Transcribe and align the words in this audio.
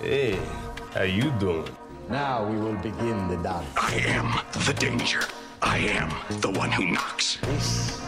Hey, 0.00 0.38
how 0.94 1.02
you 1.02 1.30
doing? 1.32 1.68
Now 2.08 2.48
we 2.48 2.56
will 2.56 2.76
begin 2.76 3.28
the 3.28 3.36
dance. 3.42 3.68
I 3.76 3.96
am 4.06 4.32
the 4.64 4.72
danger. 4.72 5.20
I 5.60 5.76
am 5.76 6.08
the 6.40 6.48
one 6.48 6.72
who 6.72 6.86
knocks. 6.92 7.36
This 7.42 8.00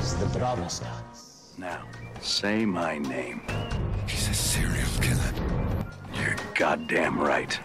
is 0.00 0.16
the 0.16 0.24
Bronze 0.38 0.78
dance. 0.78 1.52
Now, 1.58 1.82
say 2.22 2.64
my 2.64 2.96
name. 2.96 3.42
He's 4.06 4.30
a 4.30 4.34
serial 4.34 4.88
killer. 5.02 5.32
You're 6.14 6.36
goddamn 6.54 7.18
right. 7.20 7.60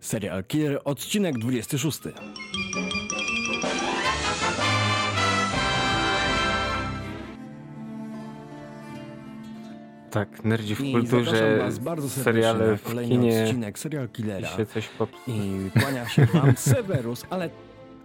Serial 0.00 0.42
Killer, 0.42 0.80
odcinek 0.84 1.40
26. 1.40 2.12
Tak, 10.16 10.44
nerdzi 10.44 10.74
w 10.74 10.80
I 10.80 10.92
kulturze, 10.92 11.68
bardzo 11.80 12.08
seriale 12.08 12.66
na 12.70 12.76
w 12.76 12.82
kolejny 12.82 13.10
kinie 13.10 13.42
odcinek 13.42 13.78
Serial 13.78 14.04
i 14.06 14.08
Killera. 14.08 14.48
się 14.48 14.66
coś 14.66 14.88
pop... 14.88 15.10
I 15.26 15.70
kłania 15.80 16.08
się 16.08 16.26
wam 16.26 16.56
Severus, 16.72 17.26
ale 17.30 17.50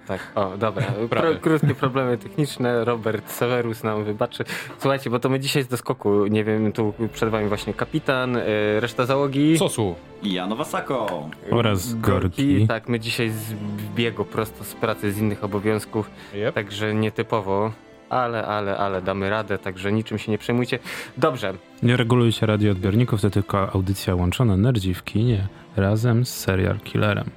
Tak, 0.07 0.19
o, 0.35 0.57
dobra. 0.57 0.85
Pro, 1.09 1.35
krótkie 1.41 1.75
problemy 1.75 2.17
techniczne. 2.17 2.85
Robert 2.85 3.31
Severus 3.31 3.83
nam 3.83 4.03
wybaczy. 4.03 4.43
Słuchajcie, 4.79 5.09
bo 5.09 5.19
to 5.19 5.29
my 5.29 5.39
dzisiaj 5.39 5.63
z 5.63 5.67
doskoku, 5.67 6.25
nie 6.27 6.43
wiem, 6.43 6.71
tu 6.71 6.93
przed 7.13 7.29
wami 7.29 7.47
właśnie 7.47 7.73
kapitan, 7.73 8.35
y, 8.35 8.43
reszta 8.79 9.05
załogi. 9.05 9.57
Sosu. 9.57 9.95
Janowa 10.23 10.63
Sako. 10.65 11.29
Oraz 11.51 11.93
Gorki. 11.95 12.67
Tak, 12.67 12.89
my 12.89 12.99
dzisiaj 12.99 13.29
z 13.29 13.53
biegu 13.95 14.25
prosto 14.25 14.63
z 14.63 14.73
pracy, 14.73 15.11
z 15.11 15.17
innych 15.17 15.43
obowiązków, 15.43 16.09
Yep. 16.33 16.55
także 16.55 16.93
nietypowo. 16.93 17.71
Ale, 18.11 18.45
ale, 18.45 18.77
ale 18.77 19.01
damy 19.01 19.29
radę, 19.29 19.57
także 19.57 19.91
niczym 19.91 20.17
się 20.17 20.31
nie 20.31 20.37
przejmujcie. 20.37 20.79
Dobrze, 21.17 21.53
Nie 21.83 21.97
regulujcie 21.97 22.45
radioodbiorników, 22.45 23.21
to 23.21 23.29
tylko 23.29 23.73
audycja 23.73 24.15
łączona 24.15 24.57
Nerdzi 24.57 24.93
w 24.93 25.03
kinie 25.03 25.47
razem 25.75 26.25
z 26.25 26.35
serial 26.35 26.79
killerem. 26.79 27.29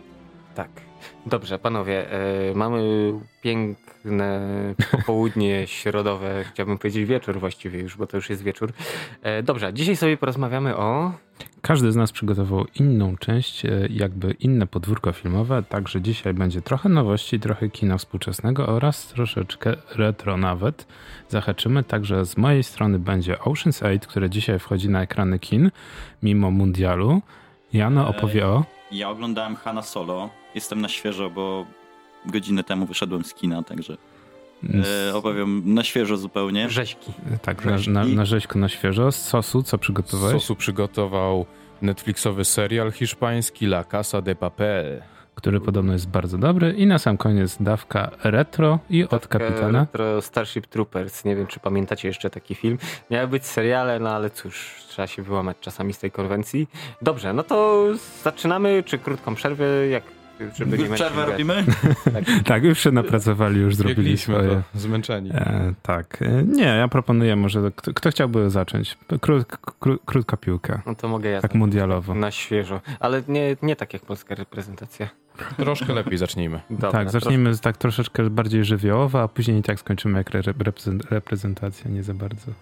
Tak. 0.54 0.68
Dobrze, 1.26 1.58
panowie, 1.58 2.10
e, 2.12 2.54
mamy 2.54 3.12
piękne 3.42 3.83
popołudnie 4.90 5.66
środowe, 5.66 6.44
chciałbym 6.52 6.78
powiedzieć 6.78 7.04
wieczór 7.04 7.40
właściwie 7.40 7.80
już, 7.80 7.96
bo 7.96 8.06
to 8.06 8.16
już 8.16 8.30
jest 8.30 8.42
wieczór. 8.42 8.72
E, 9.22 9.42
dobrze, 9.42 9.72
dzisiaj 9.72 9.96
sobie 9.96 10.16
porozmawiamy 10.16 10.76
o... 10.76 11.12
Każdy 11.62 11.92
z 11.92 11.96
nas 11.96 12.12
przygotował 12.12 12.66
inną 12.74 13.16
część, 13.16 13.64
e, 13.64 13.70
jakby 13.90 14.30
inne 14.32 14.66
podwórko 14.66 15.12
filmowe, 15.12 15.62
także 15.62 16.00
dzisiaj 16.00 16.34
będzie 16.34 16.62
trochę 16.62 16.88
nowości, 16.88 17.40
trochę 17.40 17.70
kina 17.70 17.98
współczesnego 17.98 18.66
oraz 18.66 19.06
troszeczkę 19.06 19.76
retro 19.94 20.36
nawet. 20.36 20.86
Zahaczymy, 21.28 21.84
także 21.84 22.24
z 22.24 22.36
mojej 22.36 22.62
strony 22.62 22.98
będzie 22.98 23.34
Ocean's 23.34 23.86
8, 23.86 23.98
które 23.98 24.30
dzisiaj 24.30 24.58
wchodzi 24.58 24.88
na 24.88 25.02
ekrany 25.02 25.38
kin, 25.38 25.70
mimo 26.22 26.50
mundialu. 26.50 27.22
Jano 27.72 28.08
opowie 28.08 28.46
o... 28.46 28.64
Ja 28.92 29.10
oglądałem 29.10 29.56
Hanna 29.56 29.82
Solo. 29.82 30.30
Jestem 30.54 30.80
na 30.80 30.88
świeżo, 30.88 31.30
bo 31.30 31.66
godzinę 32.26 32.64
temu 32.64 32.86
wyszedłem 32.86 33.24
z 33.24 33.34
kina, 33.34 33.62
także 33.62 33.96
e, 35.08 35.14
opowiem 35.14 35.74
na 35.74 35.84
świeżo 35.84 36.16
zupełnie. 36.16 36.70
Rzeźki. 36.70 37.12
Tak, 37.42 37.64
na, 37.64 37.76
na, 37.88 38.04
na 38.04 38.24
rzeźko, 38.24 38.58
na 38.58 38.68
świeżo. 38.68 39.12
Z 39.12 39.22
sosu, 39.22 39.62
co 39.62 39.78
przygotowałeś? 39.78 40.34
Sosu 40.34 40.56
przygotował 40.56 41.46
Netflixowy 41.82 42.44
serial 42.44 42.92
hiszpański 42.92 43.66
La 43.66 43.84
Casa 43.84 44.22
de 44.22 44.34
Papel. 44.34 45.02
który 45.34 45.60
podobno 45.60 45.92
jest 45.92 46.08
bardzo 46.08 46.38
dobry. 46.38 46.72
I 46.72 46.86
na 46.86 46.98
sam 46.98 47.16
koniec 47.16 47.56
dawka 47.60 48.10
retro 48.24 48.78
i 48.90 49.04
od 49.04 49.28
kapitana. 49.28 49.80
Retro 49.80 50.22
Starship 50.22 50.66
Troopers, 50.66 51.24
nie 51.24 51.36
wiem 51.36 51.46
czy 51.46 51.60
pamiętacie 51.60 52.08
jeszcze 52.08 52.30
taki 52.30 52.54
film. 52.54 52.78
Miały 53.10 53.28
być 53.28 53.46
seriale, 53.46 54.00
no 54.00 54.10
ale 54.10 54.30
cóż, 54.30 54.74
trzeba 54.88 55.06
się 55.06 55.22
wyłamać 55.22 55.56
czasami 55.60 55.92
z 55.92 55.98
tej 55.98 56.10
konwencji. 56.10 56.68
Dobrze, 57.02 57.32
no 57.32 57.42
to 57.42 57.86
zaczynamy, 58.22 58.82
czy 58.86 58.98
krótką 58.98 59.34
przerwę, 59.34 59.88
jak... 59.88 60.04
Żeby 60.54 60.78
nie 60.78 60.88
Przerwę 60.88 61.26
robimy? 61.26 61.64
Tak, 62.44 62.64
już 62.64 62.78
się 62.78 62.90
napracowali, 62.90 63.60
już 63.60 63.74
zrobili 63.76 64.18
swoje. 64.18 64.48
to, 64.72 64.78
zmęczeni. 64.78 65.30
E, 65.34 65.74
tak. 65.82 66.22
E, 66.22 66.42
nie, 66.42 66.62
ja 66.64 66.88
proponuję 66.88 67.36
może, 67.36 67.70
kto, 67.76 67.94
kto 67.94 68.10
chciałby 68.10 68.50
zacząć? 68.50 68.98
Krót, 69.20 69.46
kró, 69.80 69.96
krótka 70.04 70.36
piłka. 70.36 70.82
No 70.86 70.94
to 70.94 71.08
mogę 71.08 71.30
ja 71.30 71.40
Tak 71.40 71.54
mundialowo. 71.54 72.14
na 72.14 72.30
świeżo, 72.30 72.80
ale 73.00 73.22
nie, 73.28 73.56
nie 73.62 73.76
tak 73.76 73.92
jak 73.92 74.02
polska 74.02 74.34
reprezentacja. 74.34 75.08
Troszkę 75.56 75.92
lepiej 75.92 76.18
zacznijmy. 76.18 76.60
Dobra, 76.70 76.92
tak, 76.92 77.10
zacznijmy 77.10 77.54
z 77.54 77.60
tak 77.60 77.76
troszeczkę 77.76 78.30
bardziej 78.30 78.64
żywiołowo, 78.64 79.22
a 79.22 79.28
później 79.28 79.58
i 79.58 79.62
tak 79.62 79.80
skończymy 79.80 80.18
jak 80.18 80.34
re, 80.34 80.40
reprezent- 80.40 81.10
reprezentacja, 81.10 81.90
nie 81.90 82.02
za 82.02 82.14
bardzo. 82.14 82.52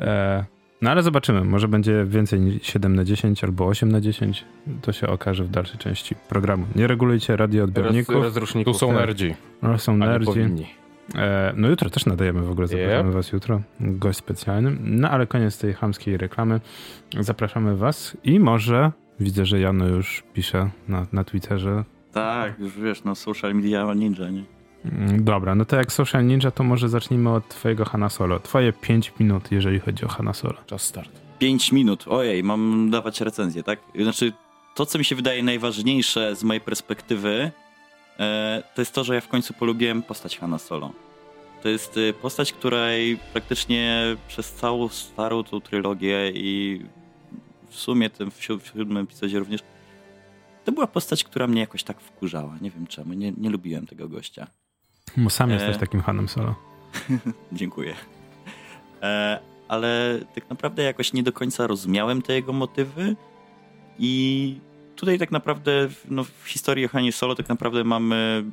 E, 0.00 0.44
no 0.84 0.90
ale 0.90 1.02
zobaczymy, 1.02 1.44
może 1.44 1.68
będzie 1.68 2.04
więcej 2.04 2.40
niż 2.40 2.62
7 2.62 2.96
na 2.96 3.04
10 3.04 3.44
albo 3.44 3.66
8 3.66 3.92
na 3.92 4.00
10. 4.00 4.44
To 4.82 4.92
się 4.92 5.06
okaże 5.06 5.44
w 5.44 5.48
dalszej 5.50 5.78
części 5.78 6.14
programu. 6.28 6.66
Nie 6.76 6.86
regulujcie 6.86 7.32
Roz, 7.32 7.38
radioodbiorników. 7.40 8.14
rozruszników. 8.14 8.72
Tu 8.74 8.78
są 8.78 8.86
tak. 8.86 8.96
nerdzi, 8.96 9.34
No, 9.62 9.78
są 9.78 9.96
nerdzi. 9.96 10.66
E, 11.14 11.52
no 11.56 11.68
jutro 11.68 11.90
też 11.90 12.06
nadajemy 12.06 12.42
w 12.42 12.50
ogóle, 12.50 12.66
zapraszamy 12.66 13.08
Yep. 13.08 13.14
was 13.14 13.32
jutro, 13.32 13.60
gość 13.80 14.18
specjalny. 14.18 14.76
No 14.80 15.10
ale 15.10 15.26
koniec 15.26 15.58
tej 15.58 15.72
chamskiej 15.72 16.16
reklamy. 16.16 16.60
Zapraszamy 17.20 17.76
was 17.76 18.16
i 18.24 18.40
może, 18.40 18.92
widzę, 19.20 19.46
że 19.46 19.60
Jano 19.60 19.88
już 19.88 20.22
pisze 20.34 20.70
na, 20.88 21.06
na 21.12 21.24
Twitterze. 21.24 21.84
Tak, 22.12 22.58
już 22.58 22.78
wiesz, 22.80 23.04
no 23.04 23.14
social 23.14 23.54
media 23.54 23.94
ninja, 23.94 24.30
nie? 24.30 24.53
Mm, 24.84 25.24
Dobra, 25.24 25.54
no 25.54 25.64
to 25.64 25.76
jak 25.76 25.92
Social 25.92 26.26
Ninja, 26.26 26.50
to 26.50 26.64
może 26.64 26.88
zacznijmy 26.88 27.30
od 27.30 27.48
twojego 27.48 27.84
Hanna 27.84 28.08
Solo. 28.08 28.40
Twoje 28.40 28.72
5 28.72 29.12
minut, 29.20 29.52
jeżeli 29.52 29.80
chodzi 29.80 30.04
o 30.04 30.08
Hanna 30.08 30.34
Solo. 30.34 30.54
Czas 30.66 30.82
start. 30.82 31.10
5 31.38 31.72
minut. 31.72 32.04
Ojej, 32.08 32.42
mam 32.42 32.90
dawać 32.90 33.20
recenzję, 33.20 33.62
tak? 33.62 33.78
Znaczy, 34.02 34.32
to 34.74 34.86
co 34.86 34.98
mi 34.98 35.04
się 35.04 35.16
wydaje 35.16 35.42
najważniejsze 35.42 36.36
z 36.36 36.44
mojej 36.44 36.60
perspektywy, 36.60 37.50
e, 38.18 38.62
to 38.74 38.80
jest 38.82 38.94
to, 38.94 39.04
że 39.04 39.14
ja 39.14 39.20
w 39.20 39.28
końcu 39.28 39.54
polubiłem 39.54 40.02
postać 40.02 40.38
Hanna 40.38 40.58
Solo. 40.58 40.92
To 41.62 41.68
jest 41.68 41.96
e, 41.96 42.12
postać, 42.12 42.52
której 42.52 43.18
praktycznie 43.32 44.16
przez 44.28 44.52
całą 44.52 44.88
starą 44.88 45.44
tą 45.44 45.60
trylogię 45.60 46.30
i 46.34 46.80
w 47.68 47.76
sumie 47.76 48.10
tym 48.10 48.30
w 48.30 48.44
siódmym 48.44 49.04
epizodzie 49.04 49.38
również, 49.38 49.60
to 50.64 50.72
była 50.72 50.86
postać, 50.86 51.24
która 51.24 51.46
mnie 51.46 51.60
jakoś 51.60 51.82
tak 51.82 52.00
wkurzała. 52.00 52.56
Nie 52.60 52.70
wiem 52.70 52.86
czemu, 52.86 53.12
nie, 53.12 53.32
nie 53.32 53.50
lubiłem 53.50 53.86
tego 53.86 54.08
gościa. 54.08 54.46
Bo 55.16 55.30
sam 55.30 55.50
E. 55.50 55.54
jesteś 55.54 55.76
takim 55.76 56.00
Hanem 56.00 56.28
Solo. 56.28 56.54
Dziękuję. 57.52 57.94
E, 59.02 59.40
ale 59.68 60.20
tak 60.34 60.50
naprawdę 60.50 60.82
jakoś 60.82 61.12
nie 61.12 61.22
do 61.22 61.32
końca 61.32 61.66
rozumiałem 61.66 62.22
te 62.22 62.32
jego 62.34 62.52
motywy 62.52 63.16
i 63.98 64.56
tutaj 64.96 65.18
tak 65.18 65.30
naprawdę 65.30 65.88
w- 65.88 66.06
no, 66.10 66.24
w 66.24 66.44
historii 66.48 66.84
o 66.84 66.88
Hanie 66.88 67.12
Solo 67.12 67.34
tak 67.34 67.48
naprawdę 67.48 67.84
mamy 67.84 68.44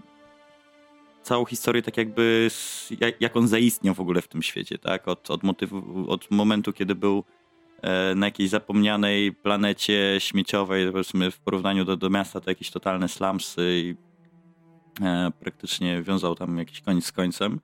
całą 1.24 1.46
historię 1.46 1.82
tak 1.82 1.98
jakby 1.98 2.48
jak, 3.20 3.38
on 3.38 3.48
zaistniał 3.48 3.96
w 3.96 4.00
ogóle 4.00 4.22
w 4.22 4.28
tym 4.28 4.42
świecie, 4.42 4.78
tak? 4.78 5.08
Od, 5.08 5.32
od 5.32 5.44
motywu, 5.44 6.06
od 6.12 6.32
momentu, 6.32 6.74
kiedy 6.74 6.96
był 6.96 7.24
e, 7.82 8.16
na 8.16 8.26
jakiejś 8.28 8.50
zapomnianej 8.50 9.34
planecie 9.34 10.16
śmieciowej, 10.20 10.92
powiedzmy 10.92 11.32
w 11.32 11.40
porównaniu 11.40 11.86
do, 11.86 11.98
do 11.98 12.10
miasta 12.10 12.42
to 12.42 12.52
jakieś 12.52 12.72
totalne 12.72 13.08
slumsy 13.08 13.82
i 13.84 13.96
praktycznie 15.40 16.02
wiązał 16.02 16.36
tam 16.36 16.58
jakiś 16.58 16.82
koniec 16.82 17.06
z 17.06 17.12
końcem 17.12 17.60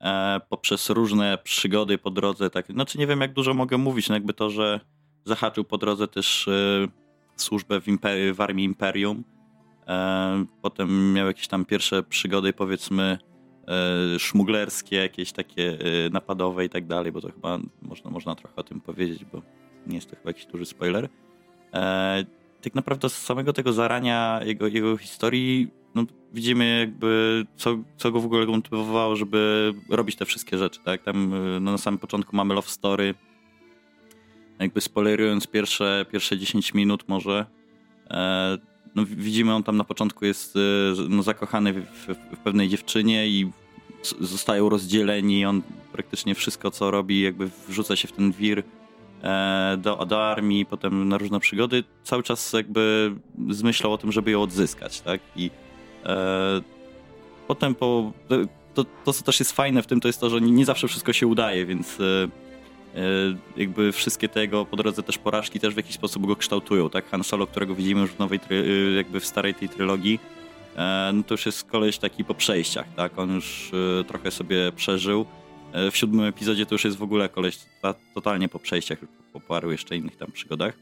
e, 0.00 0.40
poprzez 0.48 0.90
różne 0.90 1.38
przygody 1.44 1.98
po 1.98 2.10
drodze. 2.10 2.50
Tak, 2.50 2.66
znaczy 2.66 2.98
nie 2.98 3.06
wiem 3.06 3.20
jak 3.20 3.32
dużo 3.32 3.54
mogę 3.54 3.78
mówić, 3.78 4.08
no 4.08 4.14
jakby 4.14 4.34
to, 4.34 4.50
że 4.50 4.80
zahaczył 5.24 5.64
po 5.64 5.78
drodze 5.78 6.08
też 6.08 6.48
e, 6.48 6.88
służbę 7.36 7.80
w, 7.80 7.86
imper- 7.86 8.34
w 8.34 8.40
armii 8.40 8.64
Imperium. 8.64 9.24
E, 9.88 10.44
potem 10.62 11.12
miał 11.12 11.26
jakieś 11.26 11.48
tam 11.48 11.64
pierwsze 11.64 12.02
przygody 12.02 12.52
powiedzmy 12.52 13.18
e, 13.68 14.18
szmuglerskie, 14.18 14.96
jakieś 14.96 15.32
takie 15.32 15.78
e, 16.06 16.10
napadowe 16.10 16.64
i 16.64 16.68
tak 16.68 16.86
dalej, 16.86 17.12
bo 17.12 17.20
to 17.20 17.32
chyba 17.32 17.58
można, 17.82 18.10
można 18.10 18.34
trochę 18.34 18.56
o 18.56 18.62
tym 18.62 18.80
powiedzieć, 18.80 19.24
bo 19.24 19.42
nie 19.86 19.94
jest 19.94 20.10
to 20.10 20.16
chyba 20.16 20.30
jakiś 20.30 20.46
duży 20.46 20.66
spoiler. 20.66 21.08
E, 21.74 22.24
tak 22.60 22.74
naprawdę 22.74 23.08
z 23.08 23.18
samego 23.18 23.52
tego 23.52 23.72
zarania 23.72 24.40
jego, 24.44 24.66
jego 24.66 24.96
historii 24.96 25.79
no, 25.94 26.04
widzimy 26.32 26.78
jakby 26.80 27.46
co, 27.56 27.78
co 27.96 28.10
go 28.12 28.20
w 28.20 28.24
ogóle 28.24 28.46
motywowało, 28.46 29.16
żeby 29.16 29.72
robić 29.88 30.16
te 30.16 30.24
wszystkie 30.24 30.58
rzeczy, 30.58 30.80
tak? 30.84 31.02
Tam 31.02 31.34
y, 31.34 31.60
no, 31.60 31.72
na 31.72 31.78
samym 31.78 31.98
początku 31.98 32.36
mamy 32.36 32.54
love 32.54 32.68
story, 32.68 33.14
jakby 34.58 34.80
spoilerując 34.80 35.46
pierwsze, 35.46 36.06
pierwsze 36.12 36.38
10 36.38 36.74
minut 36.74 37.04
może, 37.08 37.46
e, 38.10 38.58
no, 38.94 39.04
widzimy 39.06 39.54
on 39.54 39.62
tam 39.62 39.76
na 39.76 39.84
początku 39.84 40.24
jest 40.24 40.56
e, 40.56 40.60
no, 41.08 41.22
zakochany 41.22 41.72
w, 41.72 41.86
w, 41.86 42.06
w 42.36 42.38
pewnej 42.38 42.68
dziewczynie 42.68 43.28
i 43.28 43.50
z- 44.02 44.20
zostają 44.20 44.68
rozdzieleni, 44.68 45.44
on 45.44 45.62
praktycznie 45.92 46.34
wszystko 46.34 46.70
co 46.70 46.90
robi 46.90 47.20
jakby 47.20 47.50
wrzuca 47.68 47.96
się 47.96 48.08
w 48.08 48.12
ten 48.12 48.32
wir 48.32 48.62
e, 49.22 49.76
do, 49.82 50.06
do 50.06 50.26
armii, 50.30 50.66
potem 50.66 51.08
na 51.08 51.18
różne 51.18 51.40
przygody, 51.40 51.84
cały 52.04 52.22
czas 52.22 52.52
jakby 52.52 53.14
zmyślał 53.50 53.92
o 53.92 53.98
tym, 53.98 54.12
żeby 54.12 54.30
ją 54.30 54.42
odzyskać, 54.42 55.00
tak? 55.00 55.20
I 55.36 55.50
potem 57.48 57.74
po... 57.74 58.12
To, 58.74 58.84
to, 59.04 59.12
co 59.12 59.22
też 59.24 59.38
jest 59.40 59.52
fajne 59.52 59.82
w 59.82 59.86
tym, 59.86 60.00
to 60.00 60.08
jest 60.08 60.20
to, 60.20 60.30
że 60.30 60.40
nie, 60.40 60.64
zawsze 60.64 60.88
wszystko 60.88 61.12
się 61.12 61.26
udaje, 61.26 61.66
więc 61.66 62.00
e, 62.00 62.04
e, 62.94 63.00
jakby 63.56 63.92
wszystkie 63.92 64.28
te 64.28 64.40
jego 64.40 64.64
po 64.66 64.76
drodze 64.76 65.02
też 65.02 65.18
porażki 65.18 65.60
też 65.60 65.74
w 65.74 65.76
jakiś 65.76 65.94
sposób 65.94 66.26
go 66.26 66.36
kształtują, 66.36 66.90
tak? 66.90 67.08
Han 67.10 67.24
Solo, 67.24 67.46
którego 67.46 67.74
widzimy 67.74 68.00
już 68.00 68.10
w 68.10 68.18
nowej, 68.18 68.40
e, 68.50 68.90
jakby 68.92 69.20
w 69.20 69.26
starej 69.26 69.54
tej 69.54 69.68
trylogii, 69.68 70.20
e, 70.76 71.10
no 71.14 71.22
to 71.22 71.34
już 71.34 71.46
jest 71.46 71.64
koleś 71.64 71.98
taki 71.98 72.24
po 72.24 72.34
przejściach, 72.34 72.86
tak? 72.96 73.18
On 73.18 73.34
już 73.34 73.70
e, 74.00 74.04
trochę 74.04 74.30
sobie 74.30 74.72
przeżył. 74.76 75.26
E, 75.72 75.90
W 75.90 75.96
siódmym 75.96 76.24
epizodzie 76.26 76.66
to 76.66 76.74
już 76.74 76.84
jest 76.84 76.96
w 76.96 77.02
ogóle 77.02 77.28
koleś 77.28 77.58
ta- 77.82 77.94
totalnie 78.14 78.48
po 78.48 78.58
przejściach, 78.58 78.98
po 79.32 79.40
paru 79.40 79.72
jeszcze 79.72 79.96
innych 79.96 80.16
tam 80.16 80.32
przygodach. 80.32 80.74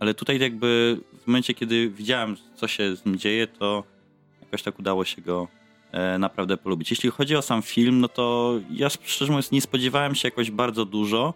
Ale 0.00 0.14
tutaj 0.14 0.38
jakby 0.38 1.00
w 1.22 1.26
momencie, 1.26 1.54
kiedy 1.54 1.90
widziałem, 1.90 2.36
co 2.54 2.68
się 2.68 2.96
z 2.96 3.04
nim 3.04 3.16
dzieje, 3.18 3.46
to 3.46 3.84
jakoś 4.48 4.62
tak 4.62 4.78
udało 4.78 5.04
się 5.04 5.22
go 5.22 5.48
e, 5.92 6.18
naprawdę 6.18 6.56
polubić. 6.56 6.90
Jeśli 6.90 7.10
chodzi 7.10 7.36
o 7.36 7.42
sam 7.42 7.62
film, 7.62 8.00
no 8.00 8.08
to 8.08 8.54
ja 8.70 8.88
szczerze 8.90 9.32
mówiąc 9.32 9.50
nie 9.50 9.60
spodziewałem 9.60 10.14
się 10.14 10.28
jakoś 10.28 10.50
bardzo 10.50 10.84
dużo. 10.84 11.34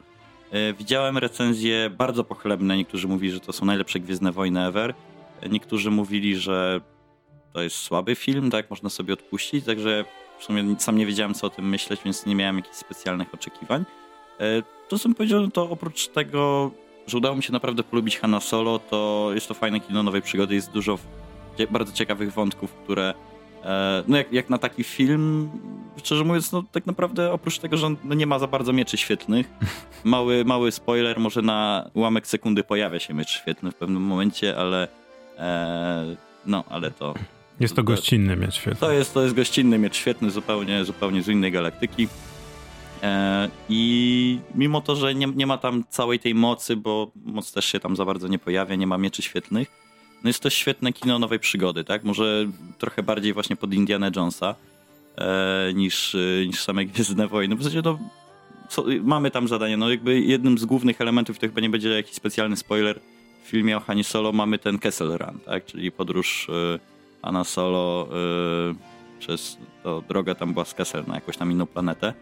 E, 0.50 0.72
Widziałem 0.72 1.18
recenzje 1.18 1.90
bardzo 1.90 2.24
pochlebne. 2.24 2.76
Niektórzy 2.76 3.08
mówili, 3.08 3.32
że 3.32 3.40
to 3.40 3.52
są 3.52 3.66
najlepsze 3.66 4.00
Gwiezdne 4.00 4.32
Wojny 4.32 4.66
ever. 4.66 4.94
E, 5.40 5.48
Niektórzy 5.48 5.90
mówili, 5.90 6.36
że 6.36 6.80
to 7.52 7.62
jest 7.62 7.76
słaby 7.76 8.14
film, 8.14 8.50
tak, 8.50 8.70
można 8.70 8.90
sobie 8.90 9.14
odpuścić, 9.14 9.64
także 9.64 10.04
w 10.38 10.44
sumie 10.44 10.76
sam 10.78 10.98
nie 10.98 11.06
wiedziałem, 11.06 11.34
co 11.34 11.46
o 11.46 11.50
tym 11.50 11.68
myśleć, 11.68 12.00
więc 12.04 12.26
nie 12.26 12.34
miałem 12.34 12.56
jakichś 12.56 12.76
specjalnych 12.76 13.34
oczekiwań. 13.34 13.84
To, 14.88 14.98
co 14.98 15.08
bym 15.08 15.14
powiedział, 15.14 15.40
no 15.40 15.50
to 15.50 15.70
oprócz 15.70 16.08
tego, 16.08 16.70
że 17.06 17.18
udało 17.18 17.36
mi 17.36 17.42
się 17.42 17.52
naprawdę 17.52 17.82
polubić 17.82 18.18
Hanna 18.18 18.40
Solo, 18.40 18.78
to 18.78 19.30
jest 19.34 19.48
to 19.48 19.54
fajne 19.54 19.80
kino 19.80 20.02
nowej 20.02 20.22
przygody, 20.22 20.54
jest 20.54 20.70
dużo 20.70 20.98
bardzo 21.70 21.93
ciekawych 21.93 22.32
wątków, 22.32 22.72
które 22.75 23.14
e, 23.64 24.02
no 24.08 24.16
jak, 24.16 24.32
jak 24.32 24.50
na 24.50 24.58
taki 24.58 24.84
film, 24.84 25.50
szczerze 25.96 26.25
mówiąc, 26.25 26.52
no 26.52 26.62
tak 26.72 26.87
naprawdę 26.87 27.32
oprócz 27.32 27.58
tego, 27.58 27.76
że 27.76 27.87
on 27.87 27.96
no 28.04 28.14
nie 28.14 28.26
ma 28.26 28.38
za 28.38 28.46
bardzo 28.46 28.72
mieczy 28.72 28.96
świetlnych, 28.96 29.46
mały, 30.04 30.44
mały 30.44 30.72
spoiler, 30.72 31.20
może 31.20 31.43
na 31.43 31.90
ułamek 31.94 32.26
sekundy 32.26 32.64
pojawia 32.64 32.99
się 32.99 33.14
miecz 33.14 33.31
świetlny 33.31 33.70
w 33.70 33.75
pewnym 33.75 34.02
momencie, 34.02 34.56
ale 34.56 34.88
e, 35.38 36.16
no, 36.46 36.64
ale 36.69 36.90
to 36.90 37.14
Jest 37.60 37.76
to 37.76 37.82
gościnny 37.82 38.37
miecz 38.37 38.55
świetny. 38.55 38.81
to 38.81 38.93
jest, 38.93 39.14
to 39.14 39.22
jest 39.22 39.34
gościnny 39.34 39.78
miecz 39.78 39.96
świetny, 39.96 40.31
zupełnie, 40.31 40.84
zupełnie 40.84 41.22
z 41.22 41.28
innej 41.28 41.52
galaktyki. 41.52 42.08
E, 43.02 43.48
I 43.69 44.38
mimo 44.55 44.81
to, 44.81 44.96
że 44.96 45.14
nie, 45.14 45.26
nie 45.26 45.46
ma 45.46 45.58
tam 45.58 45.84
całej 45.90 46.19
tej 46.19 46.34
mocy, 46.34 46.76
bo 46.76 47.10
moc 47.25 47.52
też 47.52 47.64
się 47.64 47.81
tam 47.81 47.96
za 47.96 48.05
bardzo 48.05 48.28
nie 48.28 48.38
pojawia, 48.38 48.75
nie 48.75 48.87
ma 48.87 48.98
mieczy 48.98 49.22
świetlnych, 49.22 49.69
no 50.24 50.28
jest 50.28 50.40
to 50.40 50.50
świetne 50.50 50.92
kino 50.92 51.19
nowej 51.19 51.38
przygody, 51.38 51.84
tak? 51.84 52.04
Może 52.04 52.46
trochę 52.78 53.02
bardziej 53.02 53.32
właśnie 53.32 53.56
pod 53.56 53.74
Indiana 53.74 54.10
Jonesa 54.16 54.54
e, 55.16 55.72
niż, 55.74 56.14
e, 56.14 56.46
niż 56.46 56.60
same 56.60 56.84
Gwiezdne 56.84 57.28
Wojny. 57.28 57.56
W 57.56 57.62
zasadzie 57.62 57.82
no, 57.84 57.98
co, 58.69 58.84
mamy 59.02 59.30
tam 59.30 59.48
zadanie, 59.48 59.76
no 59.76 59.90
jakby 59.90 60.20
jednym 60.20 60.58
z 60.58 60.64
głównych 60.64 61.00
elementów, 61.00 61.38
to 61.38 61.46
chyba 61.46 61.60
nie 61.60 61.70
będzie 61.70 61.88
jakiś 61.88 62.14
specjalny 62.14 62.56
spoiler, 62.56 63.00
w 63.44 63.48
filmie 63.48 63.76
o 63.76 63.80
Hanie 63.80 64.04
Solo 64.04 64.32
mamy 64.32 64.58
ten 64.58 64.78
Kessel 64.78 65.08
Run, 65.08 65.38
tak? 65.46 65.64
Czyli 65.64 65.92
podróż 65.92 66.48
e, 66.48 66.78
Hanna 67.22 67.44
Solo 67.44 68.08
e, 68.70 69.19
przez, 69.19 69.58
to 69.82 70.02
tam 70.38 70.52
była 70.52 70.64
z 70.64 70.74
Kessel 70.74 71.04
na 71.06 71.14
jakąś 71.14 71.36
tam 71.36 71.52
inną 71.52 71.66
planetę. 71.66 72.14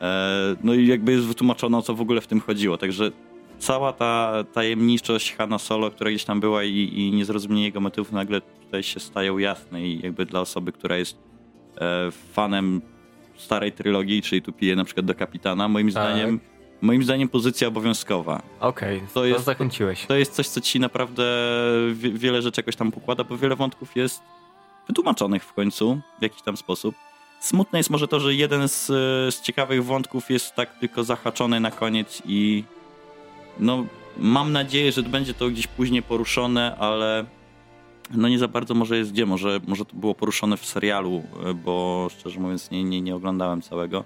E, 0.00 0.56
no 0.64 0.74
i 0.74 0.86
jakby 0.86 1.12
jest 1.12 1.26
wytłumaczono, 1.26 1.78
o 1.78 1.82
co 1.82 1.94
w 1.94 2.00
ogóle 2.00 2.20
w 2.20 2.26
tym 2.26 2.40
chodziło, 2.40 2.78
także 2.78 3.10
cała 3.58 3.92
ta 3.92 4.44
tajemniczość 4.52 5.34
Hanna 5.34 5.58
Solo, 5.58 5.90
która 5.90 6.10
gdzieś 6.10 6.24
tam 6.24 6.40
była 6.40 6.64
i, 6.64 6.90
i 6.94 7.12
niezrozumienie 7.12 7.64
jego 7.64 7.80
motywów 7.80 8.12
nagle 8.12 8.40
tutaj 8.40 8.82
się 8.82 9.00
stają 9.00 9.38
jasne 9.38 9.82
i 9.82 10.00
jakby 10.02 10.26
dla 10.26 10.40
osoby, 10.40 10.72
która 10.72 10.96
jest 10.96 11.18
e, 11.80 12.10
fanem 12.32 12.80
starej 13.36 13.72
trylogii, 13.72 14.22
czyli 14.22 14.42
tu 14.42 14.52
pije 14.52 14.76
na 14.76 14.84
przykład 14.84 15.06
do 15.06 15.14
kapitana, 15.14 15.68
moim 15.68 15.90
zdaniem 15.90 16.40
moim 16.80 17.02
zdaniem 17.02 17.28
pozycja 17.28 17.68
obowiązkowa. 17.68 18.42
Okej, 18.60 19.00
to, 19.00 19.14
To 19.14 19.24
jest- 19.24 19.44
zachęciłeś. 19.44 20.06
To 20.06 20.14
jest 20.16 20.32
coś, 20.32 20.48
co 20.48 20.60
ci 20.60 20.80
naprawdę 20.80 21.24
wie, 21.94 22.10
wiele 22.10 22.42
rzeczy 22.42 22.60
jakoś 22.60 22.76
tam 22.76 22.92
pokłada, 22.92 23.24
bo 23.24 23.36
wiele 23.38 23.56
wątków 23.56 23.96
jest 23.96 24.22
wytłumaczonych 24.88 25.44
w 25.44 25.52
końcu 25.52 26.00
w 26.18 26.22
jakiś 26.22 26.42
tam 26.42 26.56
sposób. 26.56 26.94
Smutne 27.40 27.78
jest 27.78 27.90
może 27.90 28.08
to, 28.08 28.20
że 28.20 28.34
jeden 28.34 28.68
z, 28.68 28.90
e, 28.90 29.32
z 29.32 29.40
ciekawych 29.42 29.84
wątków 29.84 30.30
jest 30.30 30.54
tak 30.54 30.78
tylko 30.78 31.04
zahaczony 31.04 31.60
na 31.60 31.70
koniec 31.70 32.22
i 32.26 32.64
no 33.58 33.84
mam 34.16 34.52
nadzieję, 34.52 34.92
że 34.92 35.02
będzie 35.02 35.34
to 35.34 35.48
gdzieś 35.48 35.66
później 35.66 36.02
poruszone, 36.02 36.76
ale 36.76 37.24
no 38.10 38.28
nie 38.28 38.38
za 38.38 38.48
bardzo 38.48 38.74
może 38.74 38.96
jest 38.96 39.12
gdzie, 39.12 39.26
może, 39.26 39.60
może 39.66 39.84
to 39.84 39.96
było 39.96 40.14
poruszone 40.14 40.56
w 40.56 40.66
serialu, 40.66 41.22
e, 41.44 41.54
bo 41.54 42.06
szczerze 42.10 42.40
mówiąc 42.40 42.70
nie, 42.70 42.84
nie, 42.84 43.00
nie 43.00 43.14
oglądałem 43.14 43.62
całego. 43.62 44.04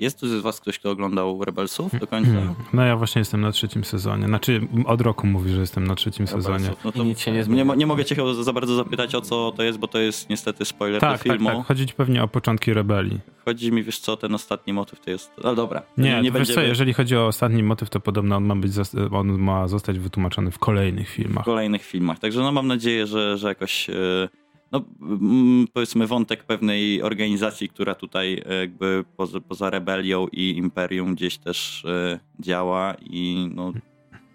Jest 0.00 0.20
tu 0.20 0.28
z 0.28 0.42
was 0.42 0.60
ktoś, 0.60 0.78
kto 0.78 0.90
oglądał 0.90 1.44
Rebelsów 1.44 2.00
do 2.00 2.06
końca? 2.06 2.30
No 2.72 2.82
ja 2.84 2.96
właśnie 2.96 3.18
jestem 3.18 3.40
na 3.40 3.52
trzecim 3.52 3.84
sezonie. 3.84 4.26
Znaczy 4.26 4.60
od 4.86 5.00
roku 5.00 5.26
mówi, 5.26 5.52
że 5.52 5.60
jestem 5.60 5.86
na 5.86 5.94
trzecim 5.94 6.26
sezonie. 6.26 6.58
Rebelsów. 6.58 6.84
No 6.84 6.92
to 6.92 7.04
nic 7.04 7.20
się 7.20 7.32
nie 7.32 7.42
nie, 7.64 7.64
nie 7.76 7.86
mogę 7.86 8.04
cię 8.04 8.14
chyba 8.14 8.34
za 8.34 8.52
bardzo 8.52 8.74
zapytać 8.76 9.14
o 9.14 9.20
co 9.20 9.52
to 9.56 9.62
jest, 9.62 9.78
bo 9.78 9.88
to 9.88 9.98
jest 9.98 10.30
niestety 10.30 10.64
spoiler 10.64 11.00
Tak, 11.00 11.10
do 11.12 11.18
tak, 11.18 11.22
filmu. 11.22 11.48
tak. 11.50 11.66
Chodzi 11.66 11.86
ci 11.86 11.94
pewnie 11.94 12.22
o 12.22 12.28
początki 12.28 12.74
rebelii. 12.74 13.20
Chodzi 13.44 13.72
mi, 13.72 13.82
wiesz 13.82 13.98
co, 13.98 14.16
ten 14.16 14.34
ostatni 14.34 14.72
motyw 14.72 15.00
to 15.00 15.10
jest... 15.10 15.32
Ale 15.44 15.54
dobra, 15.56 15.82
Nie, 15.98 16.10
nie, 16.14 16.22
nie 16.22 16.30
wiesz 16.32 16.54
co, 16.54 16.60
jeżeli 16.60 16.92
chodzi 16.92 17.16
o 17.16 17.26
ostatni 17.26 17.62
motyw, 17.62 17.90
to 17.90 18.00
podobno 18.00 18.36
on 18.36 18.44
ma, 18.44 18.56
być, 18.56 18.72
on 19.12 19.38
ma 19.38 19.68
zostać 19.68 19.98
wytłumaczony 19.98 20.50
w 20.50 20.58
kolejnych 20.58 21.08
w 21.08 21.12
filmach. 21.12 21.44
kolejnych 21.44 21.82
filmach. 21.82 22.18
Także 22.18 22.40
no 22.40 22.52
mam 22.52 22.66
nadzieję, 22.66 23.06
że, 23.06 23.38
że 23.38 23.48
jakoś... 23.48 23.90
e, 23.90 24.28
No, 24.72 24.84
mm, 25.00 25.66
powiedzmy 25.72 26.06
wątek 26.06 26.44
pewnej 26.44 27.02
organizacji, 27.02 27.68
która 27.68 27.94
tutaj 27.94 28.42
e, 28.46 28.54
jakby 28.54 29.04
poza, 29.16 29.40
poza 29.40 29.70
rebelią 29.70 30.26
i 30.32 30.56
imperium 30.56 31.14
gdzieś 31.14 31.38
też 31.38 31.84
e, 31.84 32.20
działa 32.40 32.94
i 33.00 33.50
no 33.54 33.72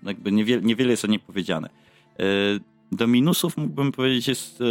jakby 0.04 0.32
niewiele, 0.32 0.62
niewiele 0.62 0.92
jest 0.92 1.06
o 1.06 1.08
niej 1.08 1.20
powiedziane. 1.20 1.70
E, 2.20 2.24
Do 2.92 3.08
minusów 3.08 3.58
mógłbym 3.58 3.92
powiedzieć 3.92 4.28
jest 4.28 4.64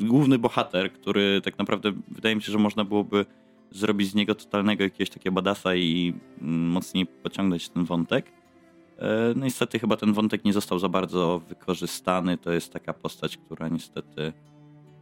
główny 0.00 0.38
bohater, 0.38 0.92
który 0.92 1.40
tak 1.44 1.58
naprawdę 1.58 1.92
wydaje 2.08 2.36
mi 2.36 2.42
się, 2.42 2.52
że 2.52 2.58
można 2.58 2.84
byłoby 2.84 3.26
zrobić 3.70 4.08
z 4.08 4.14
niego 4.14 4.34
totalnego 4.34 4.84
jakiegoś 4.84 5.10
takiego 5.10 5.34
badasa 5.34 5.74
i 5.74 6.14
mm, 6.40 6.68
mocniej 6.68 7.06
pociągnąć 7.06 7.68
ten 7.68 7.84
wątek. 7.84 8.32
No 9.36 9.44
niestety 9.44 9.78
chyba 9.78 9.96
ten 9.96 10.12
wątek 10.12 10.44
nie 10.44 10.52
został 10.52 10.78
za 10.78 10.88
bardzo 10.88 11.42
wykorzystany. 11.48 12.38
To 12.38 12.52
jest 12.52 12.72
taka 12.72 12.92
postać, 12.92 13.36
która 13.36 13.68
niestety 13.68 14.32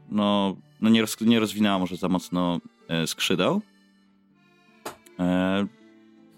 no, 0.08 0.56
no 0.80 0.90
nie, 0.90 1.00
roz, 1.00 1.20
nie 1.20 1.40
rozwinęła 1.40 1.78
może 1.78 1.96
za 1.96 2.08
mocno 2.08 2.60
e, 2.88 3.06
skrzydeł. 3.06 3.62
E, 5.18 5.66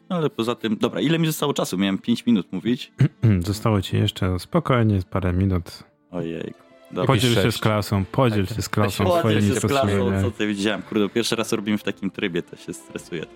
ale 0.08 0.31
poza 0.31 0.55
tym, 0.55 0.76
dobra, 0.76 1.00
ile 1.00 1.19
mi 1.19 1.26
zostało 1.26 1.54
czasu? 1.54 1.78
Miałem 1.78 1.99
5 1.99 2.26
minut 2.26 2.52
mówić. 2.52 2.92
Zostało 3.47 3.83
ci 3.83 3.97
jeszcze 3.97 4.38
spokojnie 4.38 5.00
parę 5.11 5.33
minut. 5.33 5.85
Ojej. 6.11 6.54
Dobra. 6.90 7.06
Podziel 7.06 7.35
się 7.35 7.52
z 7.52 7.59
klasą, 7.59 8.04
podziel 8.04 8.47
się 8.47 8.62
z 8.62 8.68
klasą 8.68 9.04
Ładnie 9.09 9.21
swoimi 9.21 9.54
się 9.54 9.54
z 9.54 9.61
klasą, 9.61 9.76
spostrzeżeniami. 9.76 10.25
co 10.25 10.30
ty 10.30 10.47
widziałem. 10.47 10.83
Kurde, 10.83 11.09
pierwszy 11.09 11.37
raz 11.37 11.52
robimy 11.52 11.78
w 11.78 11.83
takim 11.83 12.11
trybie, 12.11 12.42
to 12.42 12.56
się 12.56 12.73
stresuję. 12.73 13.26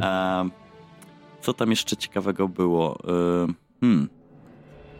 Um, 0.00 0.50
co 1.40 1.54
tam 1.54 1.70
jeszcze 1.70 1.96
ciekawego 1.96 2.48
było? 2.48 2.98
Um, 3.04 3.54
hmm. 3.80 4.08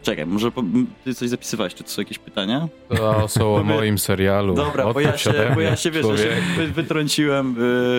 Czekaj, 0.03 0.25
może 0.25 0.51
po, 0.51 0.63
ty 1.03 1.13
coś 1.15 1.29
zapisywałeś, 1.29 1.75
czy 1.75 1.83
to 1.83 1.89
są 1.89 2.01
jakieś 2.01 2.19
pytania? 2.19 2.67
To 2.89 3.27
są 3.27 3.55
o 3.55 3.63
moim 3.73 3.97
serialu. 3.97 4.53
Dobra, 4.55 4.93
bo 4.93 4.99
ja 4.99 5.17
się, 5.17 5.31
bo 5.55 5.61
ja 5.61 5.75
się 5.75 5.91
wiesz, 5.91 6.05
ja 6.09 6.17
się 6.17 6.29
wy- 6.57 6.67
wytrąciłem, 6.67 7.55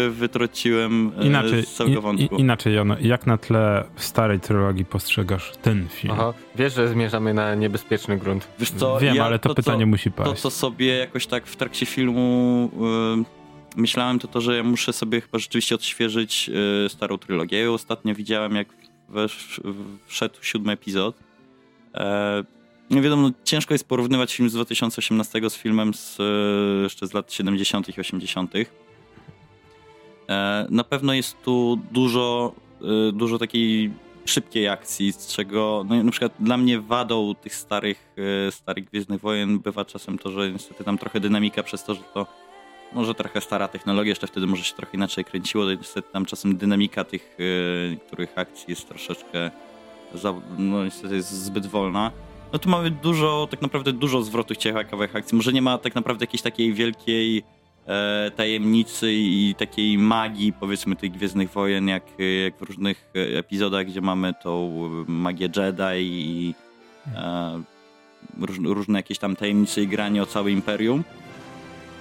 y, 0.07 0.11
wytrąciłem 0.11 1.13
y, 1.23 1.27
Inaczej, 1.27 1.63
z 1.67 1.75
całego 1.75 2.01
wątku. 2.01 2.37
i, 2.37 2.41
inaczej 2.41 2.75
Jono, 2.75 2.97
jak 3.01 3.27
na 3.27 3.39
tle 3.39 3.85
starej 3.97 4.41
trylogii 4.41 4.85
postrzegasz 4.85 5.53
ten 5.63 5.89
film? 5.89 6.15
Aha, 6.15 6.33
wiesz, 6.57 6.75
że 6.75 6.89
zmierzamy 6.89 7.35
na 7.35 7.55
niebezpieczny 7.55 8.17
grunt. 8.19 8.49
Wiesz 8.59 8.71
co, 8.71 8.99
Wiem, 9.01 9.15
ja 9.17 9.25
ale 9.25 9.39
to, 9.39 9.49
co- 9.49 9.55
pytanie 9.55 9.87
musi 9.87 10.13
To, 10.13 10.23
paść. 10.25 10.43
co 10.43 10.51
sobie 10.51 10.87
jakoś 10.99 11.27
tak 11.27 11.47
w 11.47 11.57
trakcie 11.57 11.87
filmu 11.87 12.71
y, 13.77 13.81
myślałem, 13.81 14.19
to 14.19 14.29
to, 14.29 14.41
że 14.41 14.57
ja 14.57 14.63
muszę 14.63 14.93
sobie 14.93 15.21
chyba 15.21 15.39
rzeczywiście 15.39 15.75
odświeżyć 15.75 16.51
y, 16.87 16.89
starą 16.89 17.19
trylogię. 17.19 17.61
Ja 17.63 17.71
ostatnio 17.71 18.15
widziałem, 18.15 18.55
jak 18.55 18.69
wesz, 19.09 19.61
wszedł 20.07 20.35
siódmy 20.43 20.73
epizod. 20.73 21.17
E, 21.95 22.45
no 22.91 23.03
wiadomo, 23.03 23.23
no, 23.23 23.31
ciężko 23.45 23.75
jest 23.75 23.89
porównywać 23.89 24.35
film 24.35 24.51
z 24.51 24.53
2018 24.53 25.51
z 25.51 25.57
filmem 25.57 25.95
z, 25.95 26.21
y, 26.21 26.83
jeszcze 26.83 27.07
z 27.07 27.13
lat 27.13 27.33
70. 27.33 27.97
i 27.97 28.01
80. 28.01 28.55
E, 30.29 30.67
na 30.71 30.85
pewno 30.85 31.15
jest 31.15 31.37
tu 31.43 31.79
dużo, 31.93 32.53
dużo 33.13 33.39
takiej 33.39 33.91
szybkiej 34.25 34.69
akcji, 34.69 35.13
z 35.13 35.27
czego 35.27 35.85
no, 35.89 36.03
na 36.03 36.11
przykład 36.11 36.33
dla 36.41 36.57
mnie 36.57 36.81
wadą 36.81 37.35
tych 37.35 37.55
starych, 37.55 38.15
e, 38.49 38.53
starych 38.53 38.85
Gwiezdnych 38.85 39.21
Wojen 39.21 39.59
bywa 39.59 39.85
czasem 39.85 40.19
to, 40.19 40.31
że 40.31 40.53
niestety 40.53 40.85
tam 40.85 40.99
trochę 40.99 41.21
dynamika 41.21 41.63
przez 41.63 41.85
to, 41.85 41.95
że 41.95 42.03
to 42.15 42.27
może 42.93 43.15
trochę 43.15 43.41
stara 43.41 43.69
technologia, 43.69 44.11
jeszcze 44.11 44.27
wtedy 44.27 44.47
może 44.47 44.65
się 44.65 44.75
trochę 44.75 44.93
inaczej 44.97 45.25
kręciło, 45.25 45.65
to 45.65 45.75
niestety 45.75 46.09
tam 46.13 46.27
czasem 46.27 46.57
dynamika 46.57 47.05
tych 47.05 47.37
e, 47.39 47.91
niektórych 47.91 48.39
akcji 48.39 48.65
jest 48.69 48.89
troszeczkę 48.89 49.51
za, 50.15 50.35
no 50.59 50.85
niestety 50.85 51.15
jest 51.15 51.31
zbyt 51.31 51.67
wolna. 51.67 52.11
No 52.53 52.59
tu 52.59 52.69
mamy 52.69 52.91
dużo, 52.91 53.49
tak 53.51 53.63
naprawdę 53.63 53.93
dużo 53.93 54.23
zwrotów 54.23 54.57
ciekawych 54.57 55.17
akcji. 55.17 55.37
Może 55.37 55.53
nie 55.53 55.63
ma 55.63 55.79
tak 55.79 55.95
naprawdę 55.95 56.23
jakiejś 56.23 56.43
takiej 56.43 56.73
wielkiej 56.73 57.43
e, 57.87 58.31
tajemnicy 58.37 59.13
i 59.13 59.55
takiej 59.59 59.99
magii, 59.99 60.53
powiedzmy, 60.53 60.97
tych 60.97 61.13
Gwiezdnych 61.13 61.51
Wojen, 61.51 61.89
jak, 61.89 62.03
jak 62.45 62.57
w 62.59 62.63
różnych 62.63 63.11
e, 63.17 63.39
epizodach, 63.39 63.87
gdzie 63.87 64.01
mamy 64.01 64.35
tą 64.43 64.89
magię 65.07 65.49
Jedi 65.57 66.03
i 66.03 66.55
e, 67.17 67.63
róż, 68.41 68.59
różne 68.65 68.99
jakieś 68.99 69.19
tam 69.19 69.37
tajemnice 69.37 69.83
i 69.83 69.89
granie 69.89 70.23
o 70.23 70.27
całe 70.27 70.51
Imperium. 70.51 71.05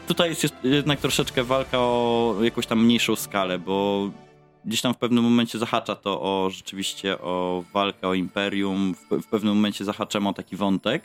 Tutaj 0.08 0.29
jest 0.29 0.55
jednak 0.63 1.00
troszeczkę 1.00 1.43
walka 1.43 1.79
o 1.79 2.36
jakąś 2.41 2.67
tam 2.67 2.86
mniejszą 2.86 3.15
skalę, 3.15 3.60
bo 3.60 4.10
gdzieś 4.65 4.82
tam 4.82 4.93
w 4.93 4.98
pewnym 4.98 5.24
momencie 5.24 5.60
zahacza 5.60 5.96
to 5.96 6.22
o 6.22 6.50
rzeczywiście 6.50 7.20
o 7.20 7.63
walkę 7.74 8.08
o 8.08 8.13
Imperium, 8.13 8.96
w, 8.96 9.22
w 9.22 9.27
pewnym 9.27 9.55
momencie 9.55 9.86
zahaczamy 9.86 10.29
o 10.29 10.34
taki 10.34 10.55
wątek, 10.55 11.03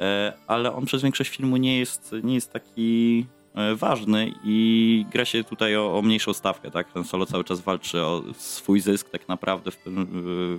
e, 0.00 0.32
ale 0.46 0.72
on 0.72 0.86
przez 0.86 1.02
większość 1.02 1.30
filmu 1.30 1.56
nie 1.56 1.78
jest, 1.78 2.14
nie 2.22 2.34
jest 2.34 2.52
taki 2.52 3.26
e, 3.54 3.74
ważny 3.74 4.32
i 4.44 5.06
gra 5.12 5.24
się 5.24 5.44
tutaj 5.44 5.76
o, 5.76 5.98
o 5.98 6.02
mniejszą 6.02 6.32
stawkę, 6.32 6.70
tak? 6.70 6.92
Ten 6.92 7.04
Solo 7.04 7.26
cały 7.26 7.44
czas 7.44 7.60
walczy 7.60 8.00
o 8.00 8.22
swój 8.34 8.80
zysk 8.80 9.10
tak 9.10 9.28
naprawdę 9.28 9.70
w 9.70 9.76
pewnym, 9.76 10.06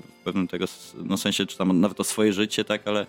w 0.01 0.23
pewnym 0.23 0.47
tego 0.47 0.65
no 1.03 1.17
sensie, 1.17 1.45
czy 1.45 1.57
tam 1.57 1.79
nawet 1.79 1.99
o 1.99 2.03
swoje 2.03 2.33
życie, 2.33 2.65
tak? 2.65 2.87
Ale 2.87 3.05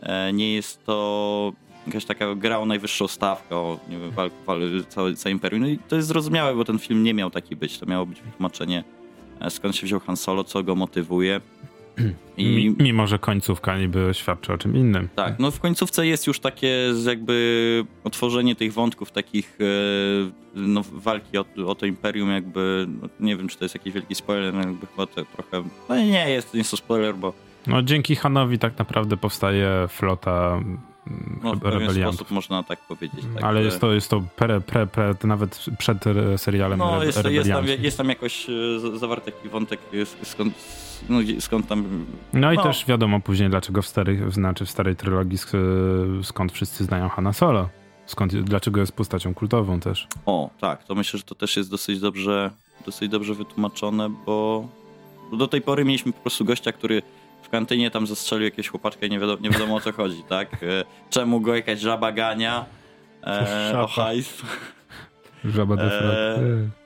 e, 0.00 0.32
nie 0.32 0.54
jest 0.54 0.84
to 0.84 1.52
jakaś 1.86 2.04
taka 2.04 2.34
gra 2.34 2.58
o 2.58 2.66
najwyższą 2.66 3.08
stawkę, 3.08 3.56
o 3.56 3.78
nie 3.88 3.98
wiem, 3.98 4.10
wal, 4.10 4.30
wal, 4.46 4.60
całe, 4.88 5.14
całe 5.14 5.32
Imperium. 5.32 5.62
No 5.62 5.68
i 5.68 5.78
to 5.78 5.96
jest 5.96 6.08
zrozumiałe, 6.08 6.54
bo 6.54 6.64
ten 6.64 6.78
film 6.78 7.02
nie 7.02 7.14
miał 7.14 7.30
taki 7.30 7.56
być. 7.56 7.78
To 7.78 7.86
miało 7.86 8.06
być 8.06 8.20
wytłumaczenie, 8.20 8.84
e, 9.40 9.50
skąd 9.50 9.76
się 9.76 9.86
wziął 9.86 10.00
Han 10.00 10.16
Solo, 10.16 10.44
co 10.44 10.62
go 10.62 10.74
motywuje. 10.74 11.40
I... 12.36 12.74
Mimo, 12.78 13.06
że 13.06 13.18
końcówka 13.18 13.78
niby 13.78 14.10
świadczy 14.12 14.52
o 14.52 14.58
czym 14.58 14.76
innym. 14.76 15.08
Tak, 15.16 15.38
no 15.38 15.50
w 15.50 15.60
końcówce 15.60 16.06
jest 16.06 16.26
już 16.26 16.40
takie 16.40 16.92
jakby 17.06 17.84
otworzenie 18.04 18.56
tych 18.56 18.72
wątków 18.72 19.12
takich 19.12 19.58
e, 19.60 19.64
no, 20.54 20.82
walki 20.92 21.38
o, 21.38 21.44
o 21.66 21.74
to 21.74 21.86
imperium 21.86 22.30
jakby, 22.30 22.86
no, 23.02 23.08
nie 23.20 23.36
wiem 23.36 23.48
czy 23.48 23.58
to 23.58 23.64
jest 23.64 23.74
jakiś 23.74 23.94
wielki 23.94 24.14
spoiler, 24.14 24.54
no 24.54 24.60
jakby 24.60 24.86
chyba 24.86 25.06
to 25.06 25.24
trochę, 25.24 25.68
no 25.88 25.96
nie 25.96 26.30
jest, 26.30 26.54
nie 26.54 26.58
jest 26.58 26.70
to 26.70 26.76
spoiler, 26.76 27.14
bo 27.14 27.32
no 27.66 27.82
dzięki 27.82 28.16
Hanowi 28.16 28.58
tak 28.58 28.78
naprawdę 28.78 29.16
powstaje 29.16 29.68
flota 29.88 30.60
no, 31.42 31.54
w 31.54 31.60
pewien 31.60 31.94
sposób 31.94 32.30
można 32.30 32.62
tak 32.62 32.80
powiedzieć. 32.80 33.24
Tak, 33.34 33.44
Ale 33.44 33.62
jest 33.62 33.80
to, 33.80 33.92
jest 33.92 34.10
to 34.10 34.22
pre, 34.36 34.60
pre, 34.60 34.86
pre, 34.86 35.14
nawet 35.24 35.64
przed 35.78 35.98
serialem 36.36 36.78
No 36.78 37.04
jest, 37.04 37.24
jest, 37.24 37.50
tam, 37.50 37.66
jest 37.66 37.96
tam 37.96 38.08
jakoś 38.08 38.46
e, 38.50 38.98
zawarty 38.98 39.32
taki 39.32 39.48
wątek, 39.48 39.80
skąd, 40.22 40.54
no, 41.08 41.18
skąd 41.40 41.68
tam... 41.68 42.06
No 42.32 42.52
i 42.52 42.56
no. 42.56 42.62
też 42.62 42.86
wiadomo 42.86 43.20
później, 43.20 43.50
dlaczego 43.50 43.82
w 43.82 43.86
starych, 43.86 44.32
znaczy 44.32 44.64
w 44.64 44.70
starej 44.70 44.96
trylogii 44.96 45.38
skąd 46.22 46.52
wszyscy 46.52 46.84
znają 46.84 47.08
Hanna 47.08 47.32
Solo. 47.32 47.68
Skąd, 48.06 48.36
dlaczego 48.36 48.80
jest 48.80 48.92
postacią 48.92 49.34
kultową 49.34 49.80
też. 49.80 50.08
O, 50.26 50.50
tak, 50.60 50.84
to 50.84 50.94
myślę, 50.94 51.18
że 51.18 51.24
to 51.24 51.34
też 51.34 51.56
jest 51.56 51.70
dosyć 51.70 52.00
dobrze, 52.00 52.50
dosyć 52.86 53.08
dobrze 53.08 53.34
wytłumaczone, 53.34 54.10
bo 54.26 54.68
do 55.32 55.48
tej 55.48 55.62
pory 55.62 55.84
mieliśmy 55.84 56.12
po 56.12 56.20
prostu 56.20 56.44
gościa, 56.44 56.72
który 56.72 57.02
kantynie 57.54 57.90
tam 57.90 58.06
zastrzelił 58.06 58.44
jakieś 58.44 58.68
chłopaczkę, 58.68 59.08
nie 59.08 59.20
wiadomo, 59.20 59.42
nie 59.42 59.50
wiadomo 59.50 59.74
o 59.74 59.80
co 59.80 59.92
chodzi, 59.92 60.22
tak? 60.28 60.54
E, 60.62 60.84
czemu 61.10 61.40
go 61.40 61.54
jakaś 61.54 61.80
żaba 61.80 62.12
gania 62.12 62.64
e, 63.26 63.80
o 63.80 63.86
hajs? 63.86 64.42
Żaba 65.44 65.74
e, 65.74 66.38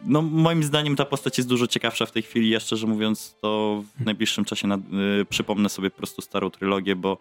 No 0.05 0.23
moim 0.23 0.63
zdaniem 0.63 0.97
ta 0.97 1.05
postać 1.05 1.39
jest 1.39 1.49
dużo 1.49 1.67
ciekawsza 1.67 2.07
w 2.07 2.13
tej 2.13 2.23
chwili, 2.23 2.51
ja 2.51 2.61
szczerze 2.61 2.87
mówiąc 2.87 3.37
to 3.41 3.83
w 4.01 4.05
najbliższym 4.05 4.45
czasie 4.45 4.69
nad, 4.69 4.81
y, 5.21 5.25
przypomnę 5.25 5.69
sobie 5.69 5.91
po 5.91 5.97
prostu 5.97 6.23
starą 6.23 6.51
trylogię, 6.51 6.97
bo 6.97 7.19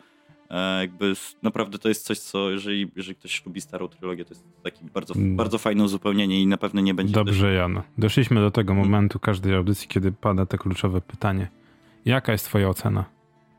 e, 0.49 0.79
jakby 0.81 1.13
naprawdę 1.43 1.79
to 1.79 1.89
jest 1.89 2.05
coś, 2.05 2.19
co 2.19 2.49
jeżeli, 2.49 2.91
jeżeli 2.95 3.15
ktoś 3.15 3.45
lubi 3.45 3.61
starą 3.61 3.87
trylogię, 3.87 4.25
to 4.25 4.33
jest 4.33 4.43
taki 4.63 4.85
bardzo, 4.93 5.13
mm. 5.13 5.35
bardzo 5.35 5.57
fajne 5.57 5.83
uzupełnienie 5.83 6.41
i 6.41 6.47
na 6.47 6.57
pewno 6.57 6.81
nie 6.81 6.93
będzie... 6.93 7.13
Dobrze 7.13 7.47
też... 7.47 7.55
Jan, 7.55 7.81
doszliśmy 7.97 8.41
do 8.41 8.51
tego 8.51 8.73
momentu 8.73 9.19
każdej 9.19 9.55
audycji, 9.55 9.87
kiedy 9.87 10.11
pada 10.11 10.45
to 10.45 10.57
kluczowe 10.57 11.01
pytanie. 11.01 11.47
Jaka 12.05 12.31
jest 12.31 12.45
twoja 12.45 12.69
ocena? 12.69 13.16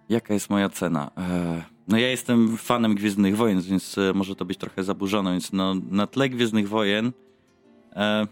Jaka 0.09 0.35
jest 0.35 0.51
moja 0.51 0.69
cena? 0.69 1.11
E, 1.19 1.63
no 1.89 1.99
ja 1.99 2.09
jestem 2.09 2.57
fanem 2.57 2.95
Gwiezdnych 2.95 3.37
Wojen, 3.37 3.61
więc 3.61 3.99
e, 3.99 4.13
może 4.15 4.37
to 4.37 4.45
być 4.45 4.59
trochę 4.59 4.85
zaburzone, 4.85 5.33
więc 5.33 5.53
no, 5.53 5.75
na 5.91 6.07
tle 6.07 6.29
Gwiezdnych 6.29 6.69
Wojen 6.69 7.13
e, 7.97 8.27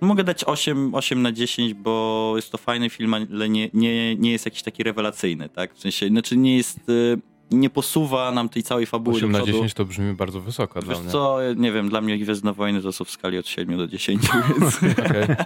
mogę 0.00 0.24
dać 0.24 0.44
8, 0.44 0.94
8 0.94 1.22
na 1.22 1.32
10, 1.32 1.74
bo 1.74 2.32
jest 2.36 2.52
to 2.52 2.58
fajny 2.58 2.90
film, 2.90 3.14
ale 3.14 3.48
nie, 3.48 3.70
nie, 3.74 4.16
nie 4.16 4.32
jest 4.32 4.44
jakiś 4.44 4.62
taki 4.62 4.82
rewelacyjny, 4.82 5.48
tak? 5.48 5.74
W 5.74 5.80
sensie, 5.80 6.08
znaczy 6.08 6.36
nie 6.36 6.56
jest 6.56 6.80
nie 7.50 7.70
posuwa 7.70 8.30
nam 8.30 8.48
tej 8.48 8.62
całej 8.62 8.86
fabuły 8.86 9.16
8 9.16 9.32
na 9.32 9.42
10 9.42 9.74
to 9.74 9.84
brzmi 9.84 10.14
bardzo 10.14 10.40
wysoko 10.40 10.80
Wiesz 10.80 10.88
dla 10.88 11.00
mnie. 11.00 11.10
co, 11.10 11.38
nie 11.56 11.72
wiem, 11.72 11.88
dla 11.88 12.00
mnie 12.00 12.18
Gwiezdne 12.18 12.52
Wojny 12.52 12.82
to 12.82 12.92
są 12.92 13.04
w 13.04 13.10
skali 13.10 13.38
od 13.38 13.48
7 13.48 13.76
do 13.76 13.86
10, 13.88 14.22
więc 14.60 14.76
okay. 14.76 15.36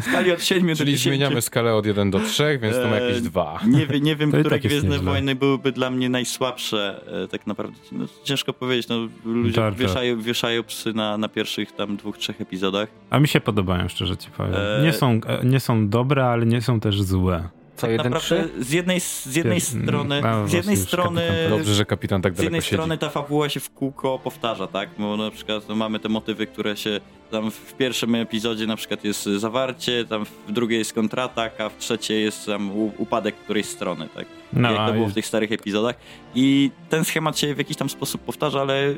w 0.00 0.04
skali 0.04 0.32
od 0.32 0.44
7 0.44 0.62
Czyli 0.62 0.68
do 0.68 0.74
10. 0.74 0.76
Czyli 0.76 0.98
zmieniamy 0.98 1.42
skalę 1.42 1.74
od 1.74 1.86
1 1.86 2.10
do 2.10 2.20
3, 2.20 2.58
więc 2.62 2.76
to 2.76 2.88
ma 2.88 2.96
jakieś 2.96 3.20
2. 3.22 3.60
Nie, 3.66 3.86
wiem, 3.86 4.02
nie 4.02 4.16
wiem, 4.16 4.32
które 4.32 4.50
tak 4.50 4.62
Gwiezdne 4.62 4.98
Wojny 4.98 5.34
byłyby 5.34 5.72
dla 5.72 5.90
mnie 5.90 6.08
najsłabsze, 6.08 7.04
e, 7.24 7.28
tak 7.28 7.46
naprawdę. 7.46 7.78
No, 7.92 8.04
ciężko 8.24 8.52
powiedzieć, 8.52 8.88
no, 8.88 9.08
ludzie 9.24 9.72
wieszają, 9.76 10.20
wieszają 10.20 10.62
psy 10.62 10.92
na, 10.92 11.18
na 11.18 11.28
pierwszych 11.28 11.72
tam 11.72 11.96
dwóch, 11.96 12.18
trzech 12.18 12.40
epizodach. 12.40 12.88
A 13.10 13.18
mi 13.18 13.28
się 13.28 13.40
podobają, 13.40 13.88
szczerze 13.88 14.16
ci 14.16 14.30
powiem. 14.30 14.54
Nie 14.82 14.92
są, 14.92 15.20
e, 15.26 15.44
nie 15.44 15.60
są 15.60 15.88
dobre, 15.88 16.24
ale 16.26 16.46
nie 16.46 16.60
są 16.60 16.80
też 16.80 17.02
złe. 17.02 17.48
Co, 17.90 17.96
tak 18.02 18.12
naprawdę 18.12 18.48
z 18.64 18.70
jednej, 18.70 19.00
z 19.00 19.36
jednej 19.36 19.60
strony, 19.60 20.22
A, 20.24 20.46
z 20.46 20.52
jednej 20.52 20.76
strony, 20.76 21.22
dobrze, 21.50 21.74
że 21.74 21.84
kapitan 21.84 22.22
tak 22.22 22.36
z 22.36 22.42
jednej 22.42 22.60
siedzi. 22.60 22.74
strony 22.74 22.98
ta 22.98 23.10
fabuła 23.10 23.48
się 23.48 23.60
w 23.60 23.70
kółko 23.70 24.18
powtarza, 24.18 24.66
tak? 24.66 24.88
Bo 24.98 25.16
na 25.16 25.30
przykład 25.30 25.68
no, 25.68 25.74
mamy 25.74 25.98
te 25.98 26.08
motywy, 26.08 26.46
które 26.46 26.76
się 26.76 27.00
tam 27.30 27.50
w 27.50 27.74
pierwszym 27.74 28.14
epizodzie 28.14 28.66
na 28.66 28.76
przykład 28.76 29.04
jest 29.04 29.24
zawarcie, 29.24 30.04
tam 30.04 30.24
w 30.24 30.52
drugiej 30.52 30.78
jest 30.78 30.92
kontratak, 30.92 31.60
a 31.60 31.68
w 31.68 31.78
trzeciej 31.78 32.22
jest 32.24 32.46
tam 32.46 32.70
upadek 32.98 33.34
którejś 33.36 33.66
strony, 33.66 34.08
tak? 34.14 34.26
No, 34.52 34.72
Jak 34.72 34.88
to 34.88 34.94
było 34.94 35.08
w 35.08 35.14
tych 35.14 35.26
starych 35.26 35.52
epizodach. 35.52 35.96
I 36.34 36.70
ten 36.88 37.04
schemat 37.04 37.38
się 37.38 37.54
w 37.54 37.58
jakiś 37.58 37.76
tam 37.76 37.88
sposób 37.90 38.20
powtarza, 38.20 38.60
ale 38.60 38.94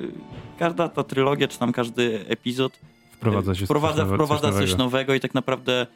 każda 0.58 0.88
ta 0.88 1.04
trylogia, 1.04 1.48
czy 1.48 1.58
tam 1.58 1.72
każdy 1.72 2.24
epizod 2.28 2.80
wprowadza, 3.12 3.54
się 3.54 3.64
wprowadza, 3.64 4.02
coś, 4.02 4.12
wprowadza 4.12 4.52
coś, 4.52 4.70
coś 4.70 4.78
nowego 4.78 5.14
i 5.14 5.20
tak 5.20 5.34
naprawdę 5.34 5.86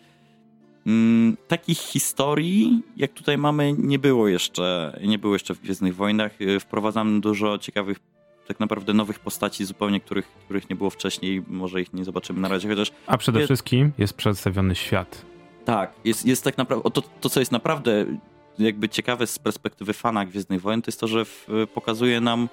takich 1.49 1.79
historii, 1.79 2.83
jak 2.97 3.13
tutaj 3.13 3.39
mamy, 3.39 3.75
nie 3.79 3.99
było 3.99 4.29
jeszcze, 4.29 4.99
nie 5.07 5.19
było 5.19 5.33
jeszcze 5.33 5.55
w 5.55 5.61
Gwiezdnych 5.61 5.97
Wojnach. 5.97 6.41
Y, 6.41 6.61
wprowadzamy 6.61 7.21
dużo 7.21 7.59
ciekawych, 7.59 7.99
tak 8.47 8.61
naprawdę 8.61 8.95
nowych 8.95 9.19
postaci 9.19 9.65
zupełnie, 9.65 10.01
których, 10.01 10.27
których 10.45 10.71
nie 10.71 10.77
było 10.77 10.91
wcześniej. 10.91 11.43
Może 11.49 11.81
ich 11.81 11.93
nie 11.93 12.05
zobaczymy 12.05 12.41
na 12.41 12.49
razie, 12.49 12.69
chociaż... 12.69 12.93
A 13.07 13.19
przede 13.19 13.45
wszystkim 13.45 13.93
jest 13.99 14.15
przedstawiony 14.15 14.75
świat. 14.75 15.25
Tak, 15.65 15.93
jest, 16.05 16.27
jest 16.27 16.45
tak 16.45 16.59
naprawdę... 16.59 16.91
To, 16.91 17.03
to, 17.03 17.29
co 17.29 17.41
jest 17.41 17.53
naprawdę 17.53 18.07
jakby 18.59 18.89
ciekawe 18.89 19.27
z 19.27 19.39
perspektywy 19.39 19.93
fana 19.93 20.27
Gwiezdnych 20.27 20.61
Wojen, 20.61 20.83
to 20.83 20.89
jest 20.89 21.01
to, 21.01 21.09
że 21.09 21.25
w, 21.25 21.47
pokazuje 21.75 22.21
nam 22.21 22.49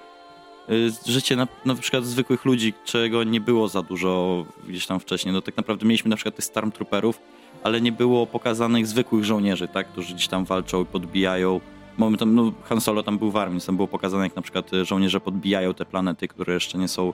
y, 0.70 0.90
życie 1.12 1.36
na, 1.36 1.48
na 1.64 1.74
przykład 1.74 2.04
zwykłych 2.04 2.44
ludzi, 2.44 2.74
czego 2.84 3.24
nie 3.24 3.40
było 3.40 3.68
za 3.68 3.82
dużo 3.82 4.44
gdzieś 4.68 4.86
tam 4.86 5.00
wcześniej. 5.00 5.34
No 5.34 5.42
tak 5.42 5.56
naprawdę 5.56 5.86
mieliśmy 5.86 6.08
na 6.08 6.16
przykład 6.16 6.36
tych 6.36 6.44
Stormtrooperów, 6.44 7.20
ale 7.62 7.80
nie 7.80 7.92
było 7.92 8.26
pokazanych 8.26 8.86
zwykłych 8.86 9.24
żołnierzy, 9.24 9.68
tak, 9.68 9.88
którzy 9.88 10.14
gdzieś 10.14 10.28
tam 10.28 10.44
walczą 10.44 10.82
i 10.82 10.86
podbijają. 10.86 11.60
Mamy 11.98 12.16
tam, 12.16 12.34
no, 12.34 12.52
Han 12.64 12.80
Solo 12.80 13.02
tam 13.02 13.18
był 13.18 13.30
w 13.30 13.36
armii, 13.36 13.60
tam 13.60 13.76
było 13.76 13.88
pokazane, 13.88 14.24
jak 14.24 14.36
na 14.36 14.42
przykład 14.42 14.74
e, 14.74 14.84
żołnierze 14.84 15.20
podbijają 15.20 15.74
te 15.74 15.84
planety, 15.84 16.28
które 16.28 16.54
jeszcze 16.54 16.78
nie 16.78 16.88
są 16.88 17.12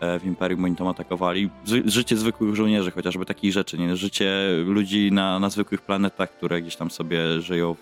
e, 0.00 0.20
w 0.20 0.24
Imperium, 0.24 0.64
oni 0.64 0.76
tam 0.76 0.86
atakowali. 0.86 1.50
Życie 1.84 2.16
zwykłych 2.16 2.54
żołnierzy, 2.54 2.90
chociażby 2.90 3.26
takich 3.26 3.52
rzeczy, 3.52 3.78
nie? 3.78 3.96
Życie 3.96 4.32
ludzi 4.64 5.12
na, 5.12 5.38
na 5.38 5.50
zwykłych 5.50 5.82
planetach, 5.82 6.30
które 6.30 6.62
gdzieś 6.62 6.76
tam 6.76 6.90
sobie 6.90 7.40
żyją. 7.40 7.76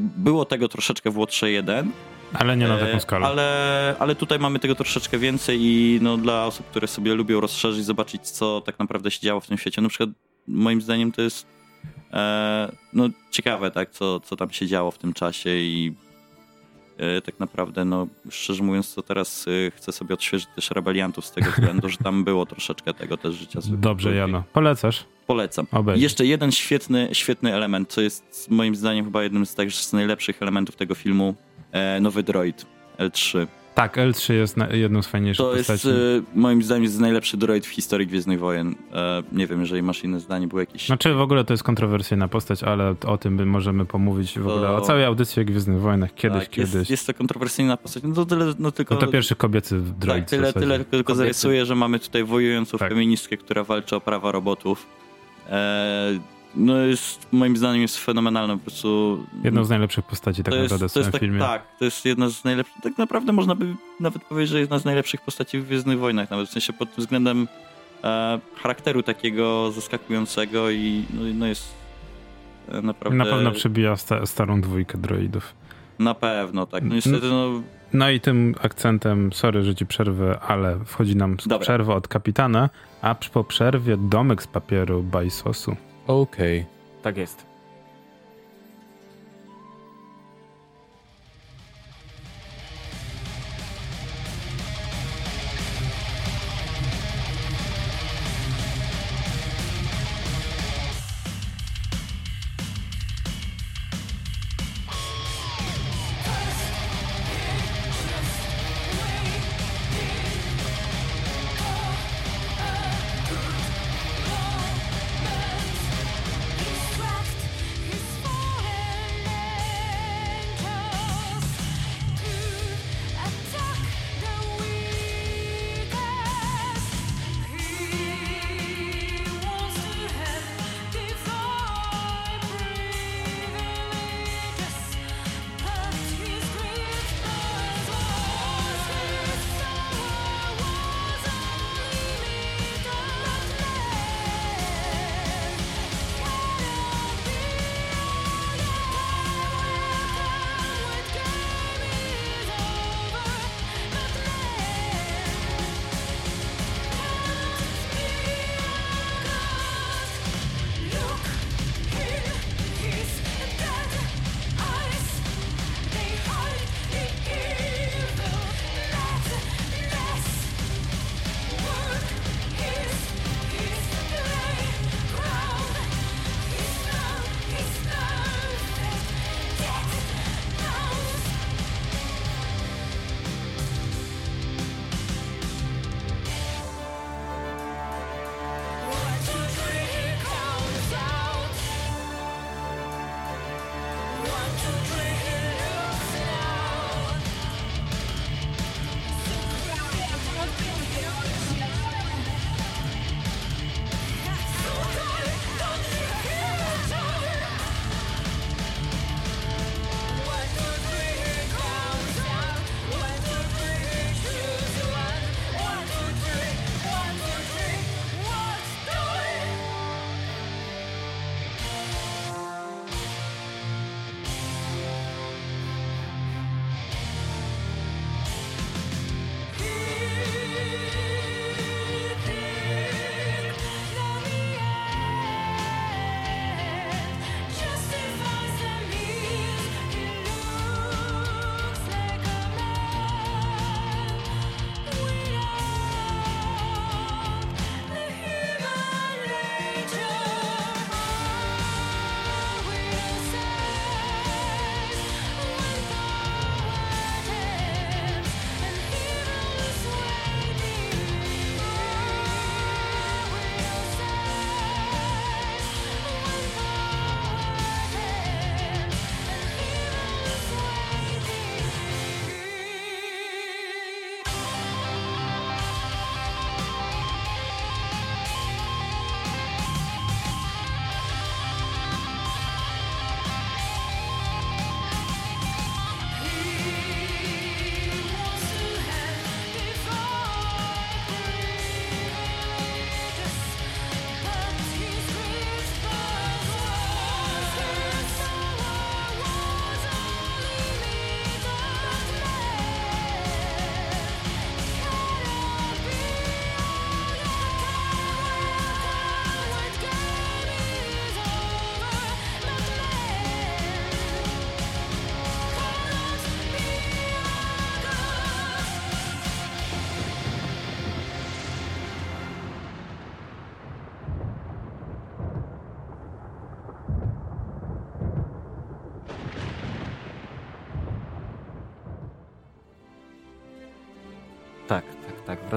Było 0.00 0.44
tego 0.44 0.68
troszeczkę 0.68 1.10
w 1.10 1.18
Łotrze 1.18 1.50
1, 1.50 1.92
ale 2.32 2.56
nie 2.56 2.68
na 2.68 2.78
taką 2.78 2.92
e, 2.92 3.00
skalę. 3.00 3.26
Ale, 3.26 3.96
ale 3.98 4.14
tutaj 4.14 4.38
mamy 4.38 4.58
tego 4.58 4.74
troszeczkę 4.74 5.18
więcej 5.18 5.58
i 5.60 5.98
no, 6.02 6.16
dla 6.16 6.46
osób, 6.46 6.66
które 6.66 6.86
sobie 6.86 7.14
lubią 7.14 7.40
rozszerzyć, 7.40 7.84
zobaczyć, 7.84 8.22
co 8.22 8.60
tak 8.60 8.78
naprawdę 8.78 9.10
się 9.10 9.20
działo 9.20 9.40
w 9.40 9.46
tym 9.46 9.58
świecie. 9.58 9.82
Na 9.82 9.88
przykład 9.88 10.10
moim 10.48 10.80
zdaniem 10.80 11.12
to 11.12 11.22
jest 11.22 11.46
e, 12.12 12.72
no, 12.92 13.08
ciekawe, 13.30 13.70
tak, 13.70 13.90
co, 13.90 14.20
co 14.20 14.36
tam 14.36 14.50
się 14.50 14.66
działo 14.66 14.90
w 14.90 14.98
tym 14.98 15.12
czasie 15.12 15.50
i 15.50 15.94
e, 16.98 17.20
tak 17.20 17.40
naprawdę, 17.40 17.84
no, 17.84 18.06
szczerze 18.30 18.62
mówiąc, 18.62 18.94
to 18.94 19.02
teraz 19.02 19.46
e, 19.48 19.70
chcę 19.70 19.92
sobie 19.92 20.14
odświeżyć 20.14 20.48
też 20.54 20.70
rebeliantów 20.70 21.26
z 21.26 21.32
tego 21.32 21.50
względu, 21.50 21.88
że 21.88 21.96
tam 21.96 22.24
było 22.24 22.46
troszeczkę 22.46 22.94
tego 22.94 23.16
też 23.16 23.34
życia. 23.34 23.60
Dobrze, 23.64 24.14
Jano. 24.14 24.42
Polecasz? 24.52 25.04
Polecam. 25.26 25.66
Obejrzyj. 25.72 26.02
Jeszcze 26.02 26.26
jeden 26.26 26.52
świetny, 26.52 27.08
świetny 27.12 27.54
element, 27.54 27.92
co 27.92 28.00
jest 28.00 28.46
moim 28.50 28.76
zdaniem 28.76 29.04
chyba 29.04 29.22
jednym 29.22 29.46
z, 29.46 29.54
tak, 29.54 29.70
z 29.70 29.92
najlepszych 29.92 30.42
elementów 30.42 30.76
tego 30.76 30.94
filmu, 30.94 31.34
nowy 32.00 32.22
droid 32.22 32.66
L3. 32.98 33.46
Tak, 33.74 33.96
L3 33.96 34.32
jest 34.32 34.56
na, 34.56 34.68
jedną 34.68 35.02
z 35.02 35.06
fajniejszych 35.06 35.46
To 35.46 35.56
jest 35.56 35.70
postaci. 35.70 35.94
e, 35.94 36.22
moim 36.34 36.62
zdaniem 36.62 36.82
jest 36.82 37.00
najlepszy 37.00 37.36
droid 37.36 37.66
w 37.66 37.68
historii 37.70 38.06
Gwiezdnych 38.06 38.38
Wojen. 38.38 38.74
E, 38.92 39.22
nie 39.32 39.46
wiem, 39.46 39.60
jeżeli 39.60 39.82
masz 39.82 40.04
inne 40.04 40.20
zdanie, 40.20 40.46
był 40.48 40.58
jakiś... 40.58 40.86
Znaczy 40.86 41.14
w 41.14 41.20
ogóle 41.20 41.44
to 41.44 41.52
jest 41.52 41.62
kontrowersyjna 41.62 42.28
postać, 42.28 42.62
ale 42.62 42.94
o 43.06 43.18
tym 43.18 43.36
by 43.36 43.46
możemy 43.46 43.86
pomówić 43.86 44.38
w 44.38 44.48
ogóle, 44.48 44.70
o 44.70 44.80
całej 44.80 45.04
audycji 45.04 45.42
o 45.42 45.44
Gwiezdnych 45.44 45.80
Wojnach, 45.80 46.14
kiedyś, 46.14 46.40
tak, 46.40 46.50
kiedyś. 46.50 46.74
Jest, 46.74 46.90
jest 46.90 47.06
to 47.06 47.14
kontrowersyjna 47.14 47.76
postać. 47.76 48.02
No 48.02 48.14
to 48.14 48.26
tyle, 48.26 48.54
no 48.58 48.72
tylko... 48.72 48.94
No 48.94 49.00
to 49.00 49.06
pierwszy 49.06 49.36
kobiecy 49.36 49.80
droid 50.00 50.20
Tak, 50.20 50.30
tyle, 50.30 50.52
tyle 50.52 50.78
tylko 50.78 50.90
Kobiety. 51.12 51.14
zarysuję, 51.14 51.66
że 51.66 51.74
mamy 51.74 51.98
tutaj 51.98 52.24
wojującą 52.24 52.78
Tak. 52.78 52.88
feministkę, 52.88 53.36
która 53.36 53.64
walczy 53.64 53.96
o 53.96 54.00
prawa 54.00 54.32
robotów. 54.32 54.86
E, 55.50 56.18
no 56.54 56.76
jest, 56.76 57.28
moim 57.32 57.56
zdaniem 57.56 57.82
jest 57.82 57.98
fenomenalna 57.98 58.56
po 58.56 58.62
prostu. 58.62 59.24
Jedną 59.44 59.64
z 59.64 59.70
najlepszych 59.70 60.04
postaci 60.04 60.42
tak 60.42 60.54
to 60.54 60.60
jest, 60.60 60.72
naprawdę 60.72 60.88
w 61.00 61.04
tym 61.04 61.12
tak, 61.12 61.20
filmie. 61.20 61.40
tak, 61.40 61.62
to 61.78 61.84
jest 61.84 62.04
jedna 62.04 62.28
z 62.28 62.44
najlepszych, 62.44 62.82
tak 62.82 62.98
naprawdę 62.98 63.32
można 63.32 63.54
by 63.54 63.74
nawet 64.00 64.24
powiedzieć, 64.24 64.50
że 64.50 64.60
jedna 64.60 64.78
z 64.78 64.84
najlepszych 64.84 65.20
postaci 65.20 65.58
w 65.58 65.66
Gwiezdnych 65.66 65.98
Wojnach, 65.98 66.30
nawet 66.30 66.48
w 66.48 66.52
sensie 66.52 66.72
pod 66.72 66.94
tym 66.94 67.04
względem 67.04 67.48
e, 68.04 68.40
charakteru 68.56 69.02
takiego 69.02 69.72
zaskakującego 69.72 70.70
i 70.70 71.04
no, 71.14 71.22
no 71.34 71.46
jest 71.46 71.74
e, 72.68 72.82
naprawdę... 72.82 73.18
Na 73.18 73.24
pewno 73.24 73.50
przebija 73.50 73.96
sta 73.96 74.26
starą 74.26 74.60
dwójkę 74.60 74.98
droidów. 74.98 75.54
Na 75.98 76.14
pewno, 76.14 76.66
tak. 76.66 76.84
No 76.84 76.94
niestety, 76.94 77.26
no, 77.26 77.62
No 77.92 78.10
i 78.10 78.20
tym 78.20 78.54
akcentem, 78.62 79.32
sorry, 79.32 79.62
że 79.62 79.74
ci 79.74 79.86
przerwę, 79.86 80.40
ale 80.40 80.78
wchodzi 80.84 81.16
nam 81.16 81.36
Dobra. 81.36 81.58
przerwa 81.58 81.94
od 81.94 82.08
kapitana, 82.08 82.70
a 83.02 83.14
po 83.32 83.44
przerwie 83.44 83.96
domek 83.96 84.42
z 84.42 84.46
papieru 84.46 85.02
Bajsosu. 85.02 85.76
Okej. 86.08 86.64
Tak 87.02 87.16
jest. 87.16 87.46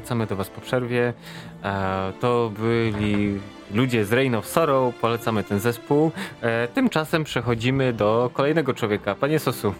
Wracamy 0.01 0.27
do 0.27 0.35
Was 0.35 0.49
po 0.49 0.61
przerwie. 0.61 1.13
E, 1.63 2.13
to 2.19 2.51
byli 2.59 3.39
ludzie 3.73 4.05
z 4.05 4.13
Reign 4.13 4.35
of 4.35 4.47
Sorrow, 4.47 4.95
polecamy 4.95 5.43
ten 5.43 5.59
zespół. 5.59 6.11
E, 6.41 6.67
tymczasem 6.67 7.23
przechodzimy 7.23 7.93
do 7.93 8.29
kolejnego 8.33 8.73
człowieka, 8.73 9.15
panie 9.15 9.39
Sosu. 9.39 9.73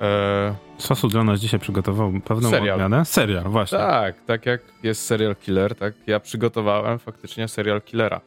E, 0.00 0.54
Sosu 0.78 1.08
dla 1.08 1.24
nas 1.24 1.40
dzisiaj 1.40 1.60
przygotował 1.60 2.12
pewną 2.24 2.50
Serial. 2.50 2.74
odmianę. 2.74 3.04
Serial, 3.04 3.44
właśnie. 3.44 3.78
tak, 3.78 4.14
tak 4.26 4.46
jak 4.46 4.60
jest 4.82 5.06
serial 5.06 5.36
killer, 5.36 5.74
tak 5.74 5.94
ja 6.06 6.20
przygotowałem 6.20 6.98
faktycznie 6.98 7.48
serial 7.48 7.82
killera. 7.82 8.20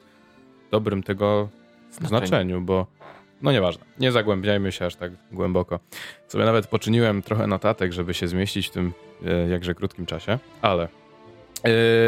W 0.67 0.71
dobrym 0.71 1.03
tego 1.03 1.49
Znaczeniu. 1.91 2.27
znaczeniu, 2.27 2.61
bo 2.61 2.87
no 3.41 3.51
nieważne, 3.51 3.85
nie 3.99 4.11
zagłębiajmy 4.11 4.71
się 4.71 4.85
aż 4.85 4.95
tak 4.95 5.11
głęboko. 5.31 5.79
Sobie 6.27 6.45
nawet 6.45 6.67
poczyniłem 6.67 7.21
trochę 7.21 7.47
notatek, 7.47 7.93
żeby 7.93 8.13
się 8.13 8.27
zmieścić 8.27 8.67
w 8.67 8.71
tym 8.71 8.93
e, 9.25 9.49
jakże 9.49 9.75
krótkim 9.75 10.05
czasie, 10.05 10.39
ale 10.61 10.87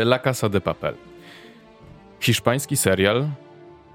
La 0.05 0.19
Casa 0.19 0.49
de 0.49 0.61
Papel. 0.61 0.95
Hiszpański 2.19 2.77
serial, 2.77 3.27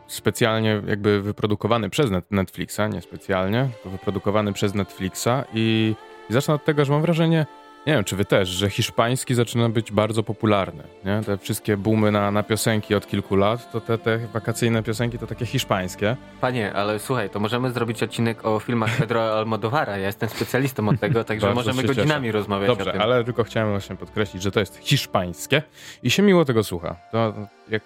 specjalnie 0.06 0.82
jakby 0.88 1.22
wyprodukowany 1.22 1.90
przez 1.90 2.10
Net- 2.10 2.30
Netflixa, 2.30 2.80
nie 2.92 3.00
specjalnie, 3.02 3.68
wyprodukowany 3.84 4.52
przez 4.52 4.74
Netflixa 4.74 5.44
i, 5.54 5.94
i 6.30 6.32
zacznę 6.32 6.54
od 6.54 6.64
tego, 6.64 6.84
że 6.84 6.92
mam 6.92 7.02
wrażenie, 7.02 7.46
nie 7.86 7.92
wiem, 7.92 8.04
czy 8.04 8.16
wy 8.16 8.24
też, 8.24 8.48
że 8.48 8.70
hiszpański 8.70 9.34
zaczyna 9.34 9.68
być 9.68 9.92
bardzo 9.92 10.22
popularny, 10.22 10.82
nie? 11.04 11.20
Te 11.26 11.38
wszystkie 11.38 11.76
boomy 11.76 12.10
na, 12.12 12.30
na 12.30 12.42
piosenki 12.42 12.94
od 12.94 13.06
kilku 13.06 13.36
lat, 13.36 13.72
to 13.72 13.80
te, 13.80 13.98
te 13.98 14.18
wakacyjne 14.18 14.82
piosenki 14.82 15.18
to 15.18 15.26
takie 15.26 15.46
hiszpańskie. 15.46 16.16
Panie, 16.40 16.72
ale 16.72 16.98
słuchaj, 16.98 17.30
to 17.30 17.40
możemy 17.40 17.72
zrobić 17.72 18.02
odcinek 18.02 18.46
o 18.46 18.60
filmach 18.60 18.96
Pedro 18.96 19.38
Almodovara. 19.38 19.98
Ja 19.98 20.06
jestem 20.06 20.28
specjalistą 20.28 20.88
od 20.88 21.00
tego, 21.00 21.24
także 21.30 21.54
możemy 21.54 21.82
godzinami 21.82 22.26
cieszę. 22.28 22.38
rozmawiać 22.38 22.70
o 22.70 22.76
Dobrze, 22.76 22.92
tym. 22.92 23.00
ale 23.00 23.24
tylko 23.24 23.44
chciałem 23.44 23.70
właśnie 23.70 23.96
podkreślić, 23.96 24.42
że 24.42 24.50
to 24.50 24.60
jest 24.60 24.78
hiszpańskie 24.82 25.62
i 26.02 26.10
się 26.10 26.22
miło 26.22 26.44
tego 26.44 26.64
słucha. 26.64 26.96
To 27.12 27.34
jak 27.68 27.82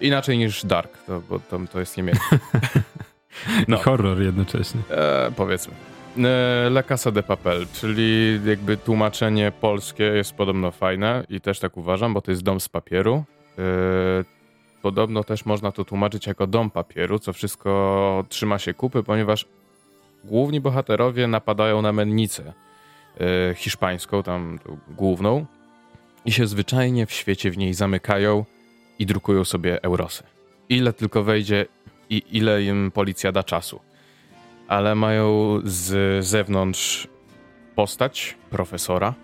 inaczej 0.00 0.38
niż 0.38 0.66
Dark, 0.66 0.98
to, 1.06 1.20
bo 1.20 1.38
to, 1.38 1.58
to 1.72 1.80
jest 1.80 1.96
niemieckie. 1.96 2.38
I 3.68 3.72
horror 3.72 4.20
jednocześnie. 4.22 4.80
E, 4.90 5.30
powiedzmy. 5.36 5.91
E, 6.18 6.66
La 6.70 6.82
Casa 6.82 7.10
de 7.10 7.22
Papel, 7.22 7.66
czyli 7.72 8.40
jakby 8.46 8.76
tłumaczenie 8.76 9.52
polskie 9.60 10.04
jest 10.04 10.34
podobno 10.34 10.70
fajne 10.70 11.24
i 11.28 11.40
też 11.40 11.58
tak 11.58 11.76
uważam, 11.76 12.14
bo 12.14 12.20
to 12.20 12.30
jest 12.30 12.42
dom 12.42 12.60
z 12.60 12.68
papieru. 12.68 13.24
E, 13.58 13.62
podobno 14.82 15.24
też 15.24 15.44
można 15.46 15.72
to 15.72 15.84
tłumaczyć 15.84 16.26
jako 16.26 16.46
dom 16.46 16.70
papieru, 16.70 17.18
co 17.18 17.32
wszystko 17.32 18.24
trzyma 18.28 18.58
się 18.58 18.74
kupy, 18.74 19.02
ponieważ 19.02 19.46
główni 20.24 20.60
bohaterowie 20.60 21.26
napadają 21.26 21.82
na 21.82 21.92
mennicę 21.92 22.52
e, 23.20 23.54
hiszpańską, 23.54 24.22
tam 24.22 24.58
główną 24.88 25.46
i 26.24 26.32
się 26.32 26.46
zwyczajnie 26.46 27.06
w 27.06 27.12
świecie 27.12 27.50
w 27.50 27.58
niej 27.58 27.74
zamykają 27.74 28.44
i 28.98 29.06
drukują 29.06 29.44
sobie 29.44 29.82
eurosy. 29.82 30.22
Ile 30.68 30.92
tylko 30.92 31.22
wejdzie 31.22 31.66
i 32.10 32.22
ile 32.30 32.62
im 32.62 32.90
policja 32.90 33.32
da 33.32 33.42
czasu 33.42 33.91
ale 34.72 34.94
mają 34.94 35.58
z 35.64 36.24
zewnątrz 36.24 37.08
postać 37.74 38.36
profesora, 38.50 39.14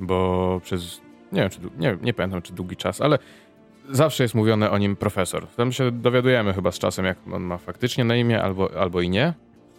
bo 0.00 0.60
przez, 0.64 1.00
nie 1.32 1.40
wiem, 1.40 1.50
czy, 1.50 1.60
nie, 1.78 1.98
nie 2.02 2.14
pamiętam 2.14 2.42
czy 2.42 2.52
długi 2.52 2.76
czas, 2.76 3.00
ale 3.00 3.18
zawsze 3.90 4.24
jest 4.24 4.34
mówione 4.34 4.70
o 4.70 4.78
nim 4.78 4.96
profesor. 4.96 5.46
Tam 5.46 5.72
się 5.72 5.90
dowiadujemy 5.90 6.54
chyba 6.54 6.72
z 6.72 6.78
czasem, 6.78 7.04
jak 7.04 7.18
on 7.32 7.42
ma 7.42 7.58
faktycznie 7.58 8.04
na 8.04 8.16
imię, 8.16 8.42
albo, 8.42 8.70
albo 8.80 9.00
i 9.00 9.08
nie. 9.10 9.34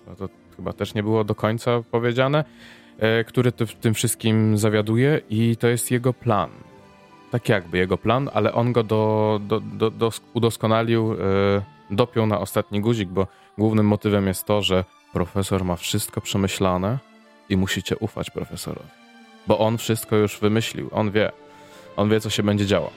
No 0.08 0.16
to 0.16 0.30
chyba 0.56 0.74
też 0.74 0.94
nie 0.94 1.04
było 1.04 1.24
do 1.24 1.36
końca 1.36 1.82
powiedziane, 1.92 2.44
e, 3.00 3.24
który 3.24 3.52
ty, 3.52 3.66
tym 3.68 3.94
wszystkim 3.94 4.58
zawiaduje 4.58 5.22
i 5.30 5.58
to 5.58 5.68
jest 5.68 5.92
jego 5.92 6.14
plan. 6.14 6.50
Tak 7.32 7.50
jakby 7.50 7.78
jego 7.78 7.98
plan, 7.98 8.30
ale 8.34 8.54
on 8.54 8.74
go 8.74 8.84
do, 8.84 9.40
do, 9.48 9.60
do, 9.60 9.92
do 9.92 10.12
udoskonalił, 10.34 11.14
e, 11.14 11.16
dopiął 11.90 12.28
na 12.28 12.40
ostatni 12.40 12.82
guzik, 12.82 13.10
bo 13.10 13.28
głównym 13.58 13.86
motywem 13.86 14.28
jest 14.28 14.46
to, 14.46 14.62
że 14.62 14.84
profesor 15.14 15.66
ma 15.66 15.76
wszystko 15.76 16.22
przemyślane 16.22 17.00
i 17.50 17.58
musicie 17.58 17.98
ufać 17.98 18.30
profesorowi. 18.30 18.90
Bo 19.48 19.60
on 19.60 19.78
wszystko 19.78 20.16
już 20.16 20.40
wymyślił, 20.40 20.90
on 20.92 21.12
wie. 21.12 21.32
On 21.98 22.10
wie, 22.10 22.20
co 22.20 22.30
się 22.30 22.44
będzie 22.44 22.66
działo. 22.66 22.92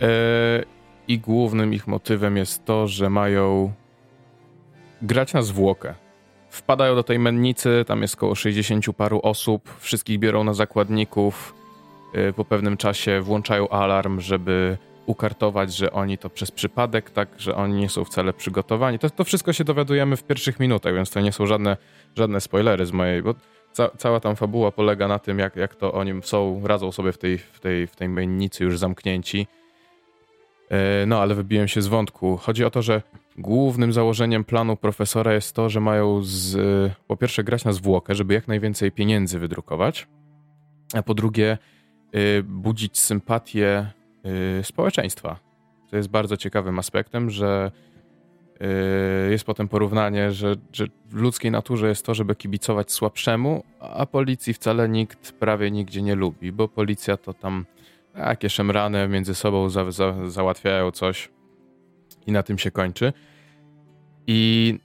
E, 0.00 0.06
I 1.08 1.18
głównym 1.18 1.74
ich 1.74 1.86
motywem 1.86 2.36
jest 2.36 2.64
to, 2.64 2.88
że 2.88 3.10
mają 3.10 3.72
grać 5.02 5.32
na 5.32 5.42
zwłokę. 5.42 5.94
Wpadają 6.50 6.94
do 6.94 7.02
tej 7.02 7.18
mennicy, 7.18 7.84
tam 7.86 8.02
jest 8.02 8.14
około 8.14 8.34
60 8.34 8.84
paru 8.96 9.20
osób, 9.22 9.76
wszystkich 9.78 10.18
biorą 10.18 10.44
na 10.44 10.54
zakładników. 10.54 11.54
E, 12.14 12.32
Po 12.32 12.44
pewnym 12.44 12.76
czasie 12.76 13.20
włączają 13.20 13.68
alarm, 13.68 14.20
żeby 14.20 14.78
ukartować, 15.06 15.74
że 15.74 15.92
oni 15.92 16.18
to 16.18 16.30
przez 16.30 16.50
przypadek, 16.50 17.10
tak, 17.10 17.28
że 17.38 17.56
oni 17.56 17.74
nie 17.74 17.88
są 17.88 18.04
wcale 18.04 18.32
przygotowani. 18.32 18.98
To, 18.98 19.10
to 19.10 19.24
wszystko 19.24 19.52
się 19.52 19.64
dowiadujemy 19.64 20.16
w 20.16 20.24
pierwszych 20.24 20.60
minutach, 20.60 20.94
więc 20.94 21.10
to 21.10 21.20
nie 21.20 21.32
są 21.32 21.46
żadne, 21.46 21.76
żadne 22.16 22.40
spoilery 22.40 22.86
z 22.86 22.92
mojej, 22.92 23.22
bo 23.22 23.34
ca, 23.72 23.90
cała 23.96 24.20
tam 24.20 24.36
fabuła 24.36 24.72
polega 24.72 25.08
na 25.08 25.18
tym, 25.18 25.38
jak, 25.38 25.56
jak 25.56 25.74
to 25.74 25.92
oni 25.92 26.12
są, 26.22 26.62
radzą 26.64 26.92
sobie 26.92 27.12
w 27.12 27.18
tej, 27.18 27.38
w 27.38 27.60
tej, 27.60 27.86
w 27.86 27.96
tej 27.96 28.08
mennicy 28.08 28.64
już 28.64 28.78
zamknięci. 28.78 29.46
E, 30.70 31.06
No, 31.06 31.20
ale 31.20 31.34
wybiłem 31.34 31.68
się 31.68 31.82
z 31.82 31.86
wątku. 31.86 32.36
Chodzi 32.36 32.64
o 32.64 32.70
to, 32.70 32.82
że 32.82 33.02
głównym 33.38 33.92
założeniem 33.92 34.44
planu 34.44 34.76
profesora 34.76 35.34
jest 35.34 35.52
to, 35.56 35.68
że 35.68 35.80
mają 35.80 36.20
z, 36.22 36.56
po 37.06 37.16
pierwsze 37.16 37.44
grać 37.44 37.64
na 37.64 37.72
zwłokę, 37.72 38.14
żeby 38.14 38.34
jak 38.34 38.48
najwięcej 38.48 38.92
pieniędzy 38.92 39.38
wydrukować, 39.38 40.08
a 40.94 41.02
po 41.02 41.14
drugie 41.14 41.58
y, 42.14 42.42
budzić 42.42 42.98
sympatię 42.98 43.92
społeczeństwa. 44.62 45.36
To 45.90 45.96
jest 45.96 46.08
bardzo 46.08 46.36
ciekawym 46.36 46.78
aspektem, 46.78 47.30
że 47.30 47.70
y, 49.28 49.30
jest 49.30 49.44
potem 49.44 49.68
porównanie, 49.68 50.32
że, 50.32 50.56
że 50.72 50.86
w 51.10 51.14
ludzkiej 51.14 51.50
naturze 51.50 51.88
jest 51.88 52.06
to, 52.06 52.14
żeby 52.14 52.36
kibicować 52.36 52.92
słabszemu, 52.92 53.64
a 53.80 54.06
policji 54.06 54.54
wcale 54.54 54.88
nikt 54.88 55.32
prawie 55.32 55.70
nigdzie 55.70 56.02
nie 56.02 56.14
lubi, 56.14 56.52
bo 56.52 56.68
policja 56.68 57.16
to 57.16 57.34
tam 57.34 57.64
takie 58.14 58.50
szemrane 58.50 59.08
między 59.08 59.34
sobą 59.34 59.70
za, 59.70 59.90
za, 59.90 60.30
załatwiają 60.30 60.90
coś 60.90 61.30
i 62.26 62.32
na 62.32 62.42
tym 62.42 62.58
się 62.58 62.70
kończy. 62.70 63.12
I 64.26 64.78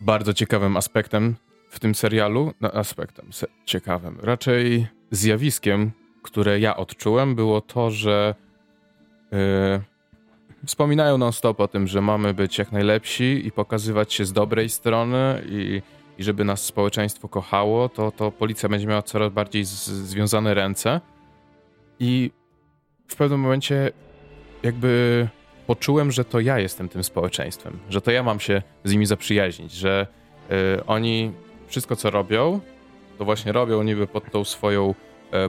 bardzo 0.00 0.34
ciekawym 0.34 0.76
aspektem 0.76 1.36
w 1.70 1.80
tym 1.80 1.94
serialu, 1.94 2.52
no 2.60 2.72
aspektem 2.72 3.30
ciekawym, 3.64 4.18
raczej 4.22 4.86
zjawiskiem, 5.10 5.90
które 6.22 6.60
ja 6.60 6.76
odczułem, 6.76 7.34
było 7.34 7.60
to, 7.60 7.90
że 7.90 8.34
wspominają 10.66 11.18
non-stop 11.18 11.60
o 11.60 11.68
tym, 11.68 11.86
że 11.86 12.00
mamy 12.00 12.34
być 12.34 12.58
jak 12.58 12.72
najlepsi 12.72 13.46
i 13.46 13.52
pokazywać 13.52 14.12
się 14.12 14.24
z 14.24 14.32
dobrej 14.32 14.68
strony 14.68 15.42
i, 15.48 15.82
i 16.18 16.24
żeby 16.24 16.44
nas 16.44 16.64
społeczeństwo 16.64 17.28
kochało, 17.28 17.88
to, 17.88 18.12
to 18.12 18.32
policja 18.32 18.68
będzie 18.68 18.86
miała 18.86 19.02
coraz 19.02 19.32
bardziej 19.32 19.64
z, 19.64 19.84
związane 19.86 20.54
ręce. 20.54 21.00
I 22.00 22.30
w 23.08 23.16
pewnym 23.16 23.40
momencie 23.40 23.92
jakby 24.62 25.28
poczułem, 25.66 26.12
że 26.12 26.24
to 26.24 26.40
ja 26.40 26.58
jestem 26.58 26.88
tym 26.88 27.04
społeczeństwem, 27.04 27.78
że 27.88 28.00
to 28.00 28.10
ja 28.10 28.22
mam 28.22 28.40
się 28.40 28.62
z 28.84 28.92
nimi 28.92 29.06
zaprzyjaźnić, 29.06 29.72
że 29.72 30.06
y, 30.50 30.86
oni 30.86 31.32
wszystko 31.66 31.96
co 31.96 32.10
robią, 32.10 32.60
to 33.18 33.24
właśnie 33.24 33.52
robią 33.52 33.82
niby 33.82 34.06
pod 34.06 34.30
tą 34.30 34.44
swoją 34.44 34.90
e, 34.90 34.94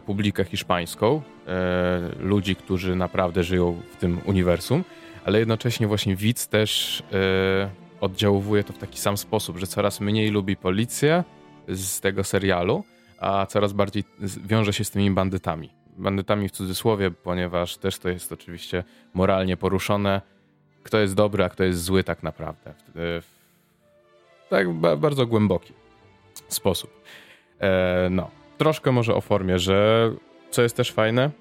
publikę 0.06 0.44
hiszpańską, 0.44 1.22
e, 1.48 2.00
ludzi, 2.20 2.56
którzy 2.56 2.96
naprawdę 2.96 3.44
żyją 3.44 3.82
w 3.91 3.96
tym 3.96 4.22
uniwersum, 4.26 4.84
ale 5.26 5.39
jednocześnie 5.39 5.88
właśnie 5.88 6.15
widz 6.15 6.48
też 6.48 7.04
e, 7.13 7.70
oddziałuje 8.02 8.63
to 8.63 8.74
w 8.74 8.78
taki 8.78 9.00
sam 9.00 9.17
sposób, 9.17 9.58
że 9.58 9.67
coraz 9.67 10.02
mniej 10.02 10.30
lubi 10.30 10.56
policję 10.56 11.24
z 11.67 12.00
tego 12.00 12.24
serialu, 12.24 12.84
a 13.20 13.46
coraz 13.46 13.74
bardziej 13.74 14.04
wiąże 14.46 14.74
się 14.74 14.84
z 14.84 14.91
tymi 14.91 15.12
bandytami. 15.12 15.70
Bandytami 15.98 16.50
w 16.50 16.52
cudzysłowie, 16.52 17.12
ponieważ 17.12 17.78
też 17.78 18.00
to 18.00 18.10
jest 18.10 18.32
oczywiście 18.32 18.84
moralnie 19.13 19.58
poruszone, 19.58 20.22
kto 20.84 21.00
jest 21.00 21.15
dobry, 21.15 21.44
a 21.44 21.50
kto 21.50 21.63
jest 21.63 21.84
zły 21.84 22.04
tak 22.04 22.24
naprawdę. 22.24 22.74
W, 22.96 23.22
tak 24.50 24.74
ba, 24.74 24.96
bardzo 24.96 25.26
głęboki 25.26 25.74
sposób. 26.48 27.02
E, 27.60 28.08
no, 28.12 28.32
troszkę 28.62 28.91
może 28.91 29.15
o 29.15 29.21
formie, 29.21 29.60
że 29.60 30.12
co 30.52 30.62
jest 30.62 30.76
też 30.76 30.91
fajne, 30.91 31.32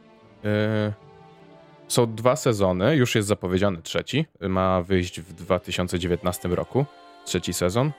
e, 0.44 0.92
są 1.88 2.14
dwa 2.14 2.36
sezony, 2.36 2.96
już 2.96 3.14
jest 3.14 3.28
zapowiedziany 3.28 3.82
trzeci, 3.82 4.26
ma 4.40 4.82
wyjść 4.82 5.20
w 5.20 5.32
2019 5.32 6.48
roku, 6.48 6.86
trzeci 7.24 7.52
sezon. 7.52 7.90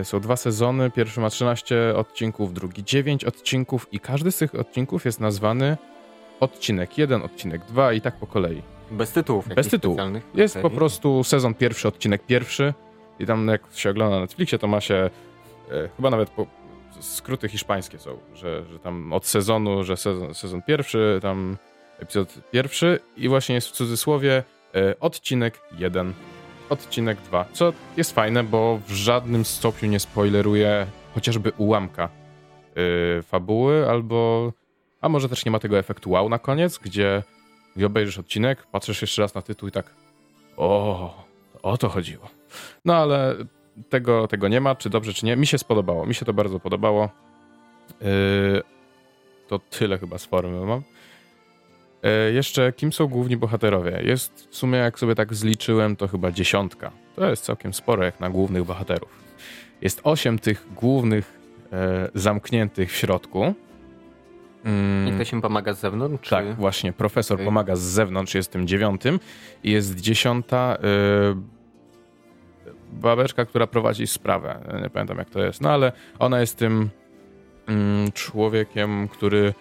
E, 0.00 0.04
są 0.04 0.20
dwa 0.20 0.36
sezony, 0.36 0.90
pierwszy 0.90 1.20
ma 1.20 1.30
13 1.30 1.94
odcinków, 1.96 2.54
drugi 2.54 2.84
9 2.84 3.24
odcinków 3.24 3.86
i 3.92 4.00
każdy 4.00 4.32
z 4.32 4.36
tych 4.36 4.54
odcinków 4.54 5.04
jest 5.04 5.20
nazwany 5.20 5.76
odcinek 6.40 6.98
1, 6.98 7.22
odcinek 7.22 7.64
2 7.64 7.92
i 7.92 8.00
tak 8.00 8.16
po 8.16 8.26
kolei. 8.26 8.62
Bez 8.90 9.12
tytułów. 9.12 9.48
Bez 9.48 9.68
tytułów. 9.68 10.00
Jest 10.34 10.58
po 10.58 10.70
prostu 10.70 11.24
sezon 11.24 11.54
pierwszy, 11.54 11.88
odcinek 11.88 12.26
pierwszy 12.26 12.74
i 13.18 13.26
tam 13.26 13.48
jak 13.48 13.62
się 13.74 13.90
ogląda 13.90 14.14
na 14.14 14.20
Netflixie, 14.20 14.58
to 14.58 14.66
ma 14.66 14.80
się 14.80 15.10
e, 15.70 15.88
chyba 15.96 16.10
nawet 16.10 16.30
po, 16.30 16.46
skróty 17.02 17.48
hiszpańskie 17.48 17.98
są, 17.98 18.18
że, 18.34 18.64
że 18.72 18.78
tam 18.78 19.12
od 19.12 19.26
sezonu, 19.26 19.84
że 19.84 19.96
sezon, 19.96 20.34
sezon 20.34 20.62
pierwszy, 20.62 21.18
tam 21.22 21.56
epizod 21.98 22.34
pierwszy 22.50 23.00
i 23.16 23.28
właśnie 23.28 23.54
jest 23.54 23.68
w 23.68 23.72
cudzysłowie 23.72 24.42
e, 24.74 25.00
odcinek 25.00 25.60
jeden, 25.78 26.12
odcinek 26.70 27.20
dwa, 27.20 27.44
co 27.52 27.72
jest 27.96 28.14
fajne, 28.14 28.44
bo 28.44 28.80
w 28.86 28.90
żadnym 28.90 29.44
stopniu 29.44 29.88
nie 29.88 30.00
spoileruje 30.00 30.86
chociażby 31.14 31.52
ułamka 31.56 32.08
e, 33.18 33.22
fabuły, 33.22 33.88
albo 33.88 34.52
a 35.00 35.08
może 35.08 35.28
też 35.28 35.44
nie 35.44 35.50
ma 35.50 35.58
tego 35.58 35.78
efektu 35.78 36.10
wow 36.10 36.28
na 36.28 36.38
koniec, 36.38 36.78
gdzie, 36.78 37.22
gdzie 37.76 37.86
obejrzysz 37.86 38.18
odcinek, 38.18 38.66
patrzysz 38.66 39.02
jeszcze 39.02 39.22
raz 39.22 39.34
na 39.34 39.42
tytuł 39.42 39.68
i 39.68 39.72
tak 39.72 39.94
o, 40.56 41.24
o 41.62 41.78
to 41.78 41.88
chodziło. 41.88 42.28
No 42.84 42.96
ale 42.96 43.36
tego, 43.88 44.28
tego 44.28 44.48
nie 44.48 44.60
ma, 44.60 44.74
czy 44.74 44.90
dobrze, 44.90 45.14
czy 45.14 45.26
nie. 45.26 45.36
Mi 45.36 45.46
się 45.46 45.58
spodobało, 45.58 46.06
mi 46.06 46.14
się 46.14 46.24
to 46.24 46.32
bardzo 46.32 46.60
podobało. 46.60 47.08
Yy, 48.00 48.62
to 49.48 49.58
tyle 49.58 49.98
chyba 49.98 50.18
z 50.18 50.24
formy 50.24 50.66
mam. 50.66 50.82
Yy, 52.02 52.32
jeszcze, 52.32 52.72
kim 52.72 52.92
są 52.92 53.06
główni 53.06 53.36
bohaterowie? 53.36 54.02
Jest 54.04 54.48
w 54.50 54.56
sumie, 54.56 54.78
jak 54.78 54.98
sobie 54.98 55.14
tak 55.14 55.34
zliczyłem, 55.34 55.96
to 55.96 56.08
chyba 56.08 56.30
dziesiątka. 56.32 56.92
To 57.16 57.30
jest 57.30 57.44
całkiem 57.44 57.74
sporo 57.74 58.04
jak 58.04 58.20
na 58.20 58.30
głównych 58.30 58.64
bohaterów. 58.64 59.22
Jest 59.82 60.00
osiem 60.04 60.38
tych 60.38 60.66
głównych 60.74 61.38
yy, 61.72 61.78
zamkniętych 62.14 62.92
w 62.92 62.96
środku. 62.96 63.54
Mm. 64.64 65.08
I 65.08 65.12
ktoś 65.12 65.32
im 65.32 65.42
pomaga 65.42 65.72
z 65.72 65.80
zewnątrz? 65.80 66.24
Czy... 66.24 66.30
Tak, 66.30 66.54
właśnie. 66.54 66.92
Profesor 66.92 67.34
okay. 67.34 67.44
pomaga 67.44 67.76
z 67.76 67.80
zewnątrz, 67.80 68.34
jest 68.34 68.52
tym 68.52 68.66
dziewiątym. 68.66 69.20
I 69.64 69.70
jest 69.70 70.00
dziesiąta 70.00 70.78
yy, 70.82 71.61
babeczka, 72.92 73.44
która 73.44 73.66
prowadzi 73.66 74.06
sprawę. 74.06 74.60
Nie 74.82 74.90
pamiętam 74.90 75.18
jak 75.18 75.30
to 75.30 75.42
jest, 75.42 75.60
no 75.60 75.70
ale 75.70 75.92
ona 76.18 76.40
jest 76.40 76.56
tym 76.56 76.90
mm, 77.66 78.12
człowiekiem, 78.12 79.08
który 79.08 79.54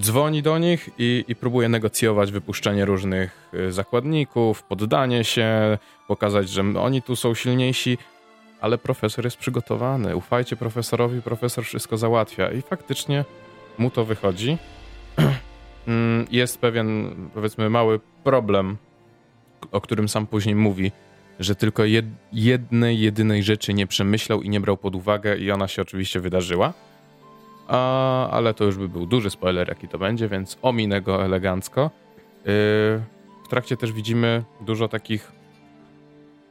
dzwoni 0.00 0.42
do 0.42 0.58
nich 0.58 0.90
i, 0.98 1.24
i 1.28 1.36
próbuje 1.36 1.68
negocjować 1.68 2.32
wypuszczenie 2.32 2.84
różnych 2.84 3.50
y, 3.54 3.72
zakładników, 3.72 4.62
poddanie 4.62 5.24
się, 5.24 5.78
pokazać, 6.08 6.48
że 6.48 6.62
oni 6.62 7.02
tu 7.02 7.16
są 7.16 7.34
silniejsi, 7.34 7.98
ale 8.60 8.78
profesor 8.78 9.24
jest 9.24 9.36
przygotowany. 9.36 10.16
Ufajcie 10.16 10.56
profesorowi, 10.56 11.22
profesor 11.22 11.64
wszystko 11.64 11.96
załatwia. 11.96 12.52
I 12.52 12.62
faktycznie 12.62 13.24
mu 13.78 13.90
to 13.90 14.04
wychodzi. 14.04 14.58
Mm, 15.88 16.26
jest 16.30 16.60
pewien, 16.60 17.14
powiedzmy, 17.34 17.70
mały 17.70 18.00
problem, 18.24 18.76
o 19.72 19.80
którym 19.80 20.08
sam 20.08 20.26
później 20.26 20.54
mówi, 20.54 20.92
że 21.38 21.54
tylko 21.54 21.84
jed 21.84 22.06
jednej, 22.32 23.00
jedynej 23.00 23.42
rzeczy 23.42 23.74
nie 23.74 23.86
przemyślał 23.86 24.42
i 24.42 24.48
nie 24.48 24.60
brał 24.60 24.76
pod 24.76 24.94
uwagę, 24.94 25.38
i 25.38 25.50
ona 25.50 25.68
się 25.68 25.82
oczywiście 25.82 26.20
wydarzyła. 26.20 26.72
A, 27.68 28.30
ale 28.30 28.54
to 28.54 28.64
już 28.64 28.76
by 28.76 28.88
był 28.88 29.06
duży 29.06 29.30
spoiler, 29.30 29.68
jaki 29.68 29.88
to 29.88 29.98
będzie, 29.98 30.28
więc 30.28 30.58
ominę 30.62 31.02
go 31.02 31.24
elegancko. 31.24 31.90
Yy, 32.36 32.52
w 33.44 33.48
trakcie 33.50 33.76
też 33.76 33.92
widzimy 33.92 34.44
dużo 34.60 34.88
takich, 34.88 35.32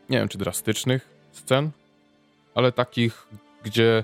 nie 0.10 0.18
wiem 0.18 0.28
czy 0.28 0.38
drastycznych 0.38 1.10
scen, 1.32 1.70
ale 2.56 2.72
takich, 2.72 3.28
gdzie 3.64 4.04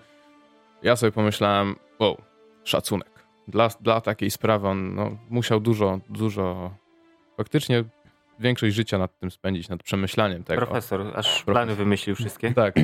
ja 0.84 0.96
sobie 0.96 1.12
pomyślałem, 1.12 1.76
wow, 2.00 2.18
szacunek 2.64 3.14
dla, 3.48 3.70
dla 3.82 4.02
takiej 4.02 4.32
sprawy 4.32 4.68
on 4.68 4.96
no, 4.96 5.18
musiał 5.30 5.60
dużo, 5.60 6.00
dużo, 6.10 6.72
faktycznie 7.38 7.84
większość 8.44 8.76
życia 8.76 8.98
nad 8.98 9.20
tym 9.20 9.32
spędzić, 9.32 9.70
nad 9.70 9.84
przemyślaniem 9.84 10.44
tego. 10.44 10.66
Profesor, 10.66 11.02
aż 11.02 11.12
Profesor. 11.12 11.46
plany 11.46 11.76
wymyślił 11.76 12.16
wszystkie. 12.16 12.54
Tak. 12.64 12.76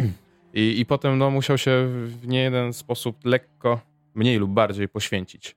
I, 0.54 0.80
I 0.80 0.86
potem 0.86 1.17
no, 1.17 1.32
musiał 1.32 1.58
się 1.58 1.88
w 2.06 2.28
nie 2.28 2.41
jeden 2.41 2.74
sposób 2.74 3.26
lekko, 3.26 3.80
mniej 4.15 4.38
lub 4.38 4.52
bardziej 4.52 4.89
poświęcić. 4.89 5.56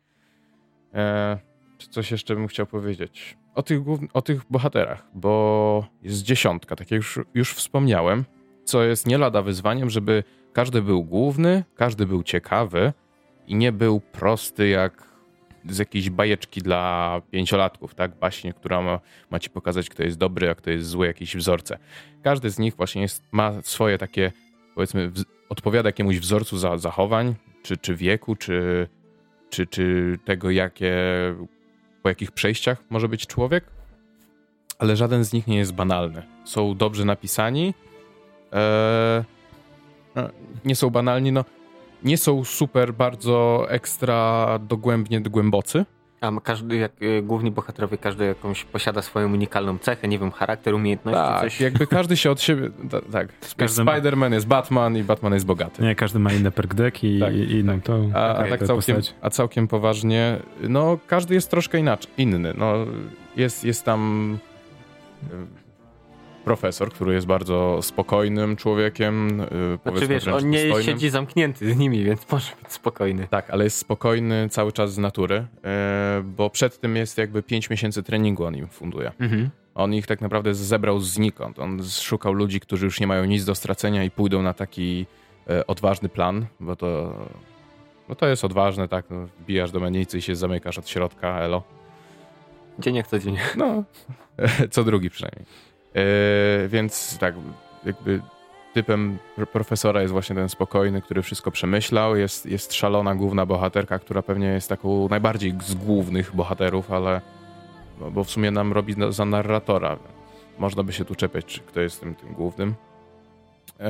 E, 0.95 1.39
czy 1.79 1.89
coś 1.89 2.11
jeszcze 2.11 2.35
bym 2.35 2.49
chciał 2.49 2.67
powiedzieć? 2.67 3.37
O 3.55 3.63
tych, 3.63 3.81
o 4.13 4.23
tych 4.23 4.43
bohaterach, 4.51 5.07
bo 5.15 5.87
jest 6.03 6.23
dziesiątka, 6.23 6.77
tak 6.77 6.91
jak 6.91 6.99
już, 6.99 7.21
już 7.35 7.55
wspomniałem, 7.55 8.25
co 8.65 8.83
jest 8.83 9.07
nie 9.07 9.19
lada 9.19 9.43
wyzwaniem, 9.43 9.91
żeby 9.91 10.25
każdy 10.53 10.83
był 10.83 11.05
główny, 11.05 11.65
każdy 11.75 12.07
był 12.07 12.23
ciekawy, 12.23 12.93
i 13.47 13.55
nie 13.55 13.73
był 13.73 14.01
prosty 14.01 14.69
jak 14.69 15.12
z 15.69 15.79
jakiejś 15.79 16.11
bajeczki 16.11 16.63
dla 16.63 17.21
pięciolatków, 17.31 17.95
tak? 17.95 18.19
Baśnie, 18.19 18.53
która 18.53 18.83
ma, 18.83 19.01
ma 19.31 19.39
ci 19.39 19.51
pokazać, 19.51 19.89
kto 19.89 20.03
jest 20.03 20.19
dobry, 20.19 20.51
a 20.51 20.55
kto 20.55 20.71
jest 20.71 20.89
zły, 20.89 21.07
jakieś 21.07 21.37
wzorce. 21.37 21.79
Każdy 22.23 22.51
z 22.51 22.59
nich 22.59 22.77
właśnie 22.77 23.03
jest, 23.03 23.23
ma 23.33 23.63
swoje 23.63 23.99
takie, 23.99 24.33
powiedzmy, 24.75 25.09
w, 25.11 25.25
odpowiada 25.49 25.89
jakiemuś 25.89 26.19
wzorcu 26.19 26.59
za, 26.59 26.79
zachowań, 26.79 27.35
czy, 27.63 27.77
czy 27.77 27.97
wieku, 27.97 28.37
czy, 28.37 28.89
czy, 29.51 29.67
czy 29.67 30.19
tego, 30.25 30.51
jakie, 30.51 30.95
po 32.03 32.09
jakich 32.09 32.33
przejściach 32.33 32.83
może 32.91 33.09
być 33.09 33.27
człowiek, 33.27 33.65
ale 34.79 34.97
żaden 34.97 35.25
z 35.25 35.33
nich 35.33 35.47
nie 35.47 35.57
jest 35.57 35.73
banalny. 35.73 36.23
Są 36.45 36.77
dobrze 36.77 37.05
napisani, 37.05 37.75
eee, 38.53 39.25
nie 40.65 40.77
są 40.77 40.91
banalni, 40.91 41.33
no 41.33 41.45
nie 42.05 42.19
są 42.19 42.45
super 42.45 42.95
bardzo 42.95 43.67
ekstra 43.69 44.59
dogłębnie 44.69 45.21
głębocy. 45.21 45.85
A 46.21 46.31
każdy, 46.43 46.77
jak 46.77 47.03
y, 47.03 47.23
główni 47.23 47.51
bohaterowie, 47.51 47.99
każdy 47.99 48.25
jakąś 48.25 48.65
posiada 48.65 49.03
swoją 49.03 49.33
unikalną 49.33 49.79
cechę, 49.79 50.09
nie 50.09 50.19
wiem, 50.19 50.31
charakter, 50.31 50.75
umiejętności, 50.75 51.19
tak, 51.19 51.41
coś. 51.41 51.61
jakby 51.61 51.87
każdy 51.87 52.17
się 52.17 52.31
od 52.31 52.41
siebie, 52.41 52.71
ta, 52.91 53.01
tak. 53.13 53.29
Każdy 53.57 53.83
Spider-Man 53.83 54.33
jest 54.33 54.47
Batman 54.47 54.97
i 54.97 55.03
Batman 55.03 55.33
jest 55.35 55.47
bogaty. 55.47 55.83
Nie, 55.83 55.95
każdy 55.95 56.19
ma 56.19 56.33
inne 56.33 56.51
perk 56.51 56.75
i, 57.03 57.21
tak. 57.21 57.35
i 57.35 57.51
inną 57.51 57.81
to. 57.81 58.01
A, 58.15 58.35
a 58.35 58.49
tak 58.49 58.65
całkiem, 58.65 58.97
a 59.21 59.31
całkiem 59.31 59.69
poważnie, 59.69 60.39
no 60.69 60.99
każdy 61.07 61.35
jest 61.35 61.51
troszkę 61.51 61.79
inaczej, 61.79 62.13
inny. 62.19 62.55
No, 62.59 62.75
jest, 63.37 63.65
jest 63.65 63.85
tam 63.85 64.39
profesor, 66.45 66.93
który 66.93 67.15
jest 67.15 67.27
bardzo 67.27 67.79
spokojnym 67.83 68.57
człowiekiem. 68.57 69.39
Yy, 69.85 69.93
znaczy 69.93 70.07
wiesz, 70.07 70.29
on 70.29 70.51
nie 70.51 70.59
dostojnym. 70.59 70.95
siedzi 70.95 71.11
zamknięty 71.11 71.75
z 71.75 71.77
nimi, 71.77 72.05
więc 72.05 72.33
może 72.33 72.53
być 72.63 72.73
spokojny. 72.73 73.29
Tak, 73.31 73.51
ale 73.51 73.65
jest 73.65 73.79
spokojny 73.79 74.49
cały 74.49 74.73
czas 74.73 74.93
z 74.93 74.99
natury, 74.99 75.35
yy, 75.35 75.71
bo 76.25 76.51
przed 76.51 76.81
tym 76.81 76.97
jest 76.97 77.19
jakby 77.19 77.43
5 77.43 77.71
miesięcy 77.71 78.03
treningu 78.03 78.45
on 78.45 78.57
im 78.57 78.69
funduje. 78.69 79.13
Mhm. 79.21 79.51
On 79.75 79.95
ich 79.95 80.07
tak 80.07 80.21
naprawdę 80.21 80.55
zebrał 80.55 81.01
znikąd. 81.01 81.59
On 81.59 81.85
szukał 81.85 82.33
ludzi, 82.33 82.61
którzy 82.61 82.85
już 82.85 83.01
nie 83.01 83.07
mają 83.07 83.25
nic 83.25 83.45
do 83.45 83.55
stracenia 83.55 84.05
i 84.05 84.11
pójdą 84.11 84.43
na 84.43 84.55
taki 84.55 85.07
yy, 85.47 85.67
odważny 85.67 86.09
plan, 86.09 86.47
bo 86.61 86.77
to, 86.77 87.15
bo 88.09 88.15
to 88.15 88.27
jest 88.27 88.45
odważne, 88.45 88.89
tak? 88.89 89.05
No, 89.11 89.27
wbijasz 89.41 89.71
do 89.71 89.81
mennicy 89.81 90.19
i 90.19 90.23
się 90.23 90.37
zamykasz 90.37 90.79
od 90.79 90.89
środka, 90.89 91.41
elo. 91.41 91.63
Dzień 92.79 92.95
jak 92.95 93.07
co 93.07 93.19
dzień. 93.19 93.37
No, 93.57 93.85
co 94.71 94.85
drugi 94.85 95.11
przynajmniej. 95.11 95.45
Yy, 95.95 96.69
więc 96.69 97.19
tak, 97.19 97.35
jakby 97.85 98.21
typem 98.75 99.19
profesora 99.53 100.03
jest 100.03 100.13
właśnie 100.13 100.37
ten 100.37 100.49
spokojny, 100.49 101.03
który 101.03 101.23
wszystko 101.23 101.51
przemyślał. 101.51 102.17
Jest, 102.17 102.47
jest 102.47 102.75
szalona 102.75 103.15
główna 103.15 103.47
bohaterka, 103.47 103.99
która 103.99 104.23
pewnie 104.23 104.47
jest 104.47 104.69
taką 104.69 105.09
najbardziej 105.09 105.55
z 105.63 105.75
głównych 105.75 106.37
bohaterów, 106.37 106.93
ale 106.93 107.21
no, 108.01 108.11
bo 108.11 108.25
w 108.25 108.31
sumie 108.31 108.51
nam 108.51 108.73
robi 108.73 108.95
za 109.09 109.25
narratora. 109.25 109.99
Można 110.59 110.83
by 110.83 110.93
się 110.93 111.05
tu 111.05 111.15
czepiać, 111.15 111.45
czy 111.45 111.61
kto 111.61 111.81
jest 111.81 112.01
tym, 112.01 112.15
tym 112.15 112.33
głównym. 112.35 112.75
Yy, 113.79 113.87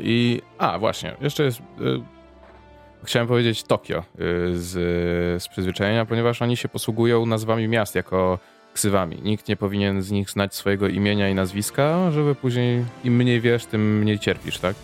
I 0.00 0.42
a, 0.58 0.78
właśnie, 0.78 1.16
jeszcze 1.20 1.44
jest. 1.44 1.62
Yy, 1.78 2.02
chciałem 3.04 3.28
powiedzieć 3.28 3.62
Tokio 3.62 4.04
z, 4.52 4.72
z 5.42 5.48
przyzwyczajenia, 5.48 6.06
ponieważ 6.06 6.42
oni 6.42 6.56
się 6.56 6.68
posługują 6.68 7.26
nazwami 7.26 7.68
miast 7.68 7.94
jako 7.94 8.38
ksywami. 8.72 9.18
Nikt 9.22 9.48
nie 9.48 9.56
powinien 9.56 10.02
z 10.02 10.10
nich 10.10 10.30
znać 10.30 10.54
swojego 10.54 10.88
imienia 10.88 11.28
i 11.28 11.34
nazwiska, 11.34 12.10
żeby 12.10 12.34
później 12.34 12.84
im 13.04 13.16
mniej 13.16 13.40
wiesz, 13.40 13.66
tym 13.66 13.98
mniej 13.98 14.18
cierpisz, 14.18 14.58
tak? 14.58 14.76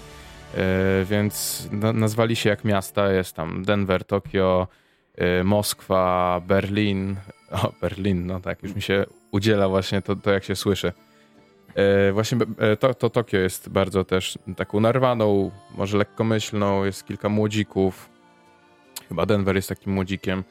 E, 0.54 1.04
więc 1.04 1.68
na, 1.72 1.92
nazwali 1.92 2.36
się 2.36 2.50
jak 2.50 2.64
miasta. 2.64 3.12
Jest 3.12 3.36
tam 3.36 3.64
Denver, 3.64 4.04
Tokio, 4.04 4.68
e, 5.16 5.44
Moskwa, 5.44 6.40
Berlin. 6.46 7.16
O, 7.50 7.72
Berlin, 7.80 8.26
no 8.26 8.40
tak, 8.40 8.62
już 8.62 8.74
mi 8.74 8.82
się 8.82 9.04
udziela 9.30 9.68
właśnie 9.68 10.02
to, 10.02 10.16
to 10.16 10.30
jak 10.30 10.44
się 10.44 10.56
słyszy. 10.56 10.92
E, 11.74 12.12
właśnie 12.12 12.38
to, 12.80 12.94
to 12.94 13.10
Tokio 13.10 13.38
jest 13.38 13.68
bardzo 13.68 14.04
też 14.04 14.38
taką 14.56 14.80
narwaną, 14.80 15.50
może 15.74 15.98
lekkomyślną, 15.98 16.84
jest 16.84 17.06
kilka 17.06 17.28
młodzików. 17.28 18.10
Chyba 19.08 19.26
Denver 19.26 19.56
jest 19.56 19.68
takim 19.68 19.92
młodzikiem. 19.92 20.44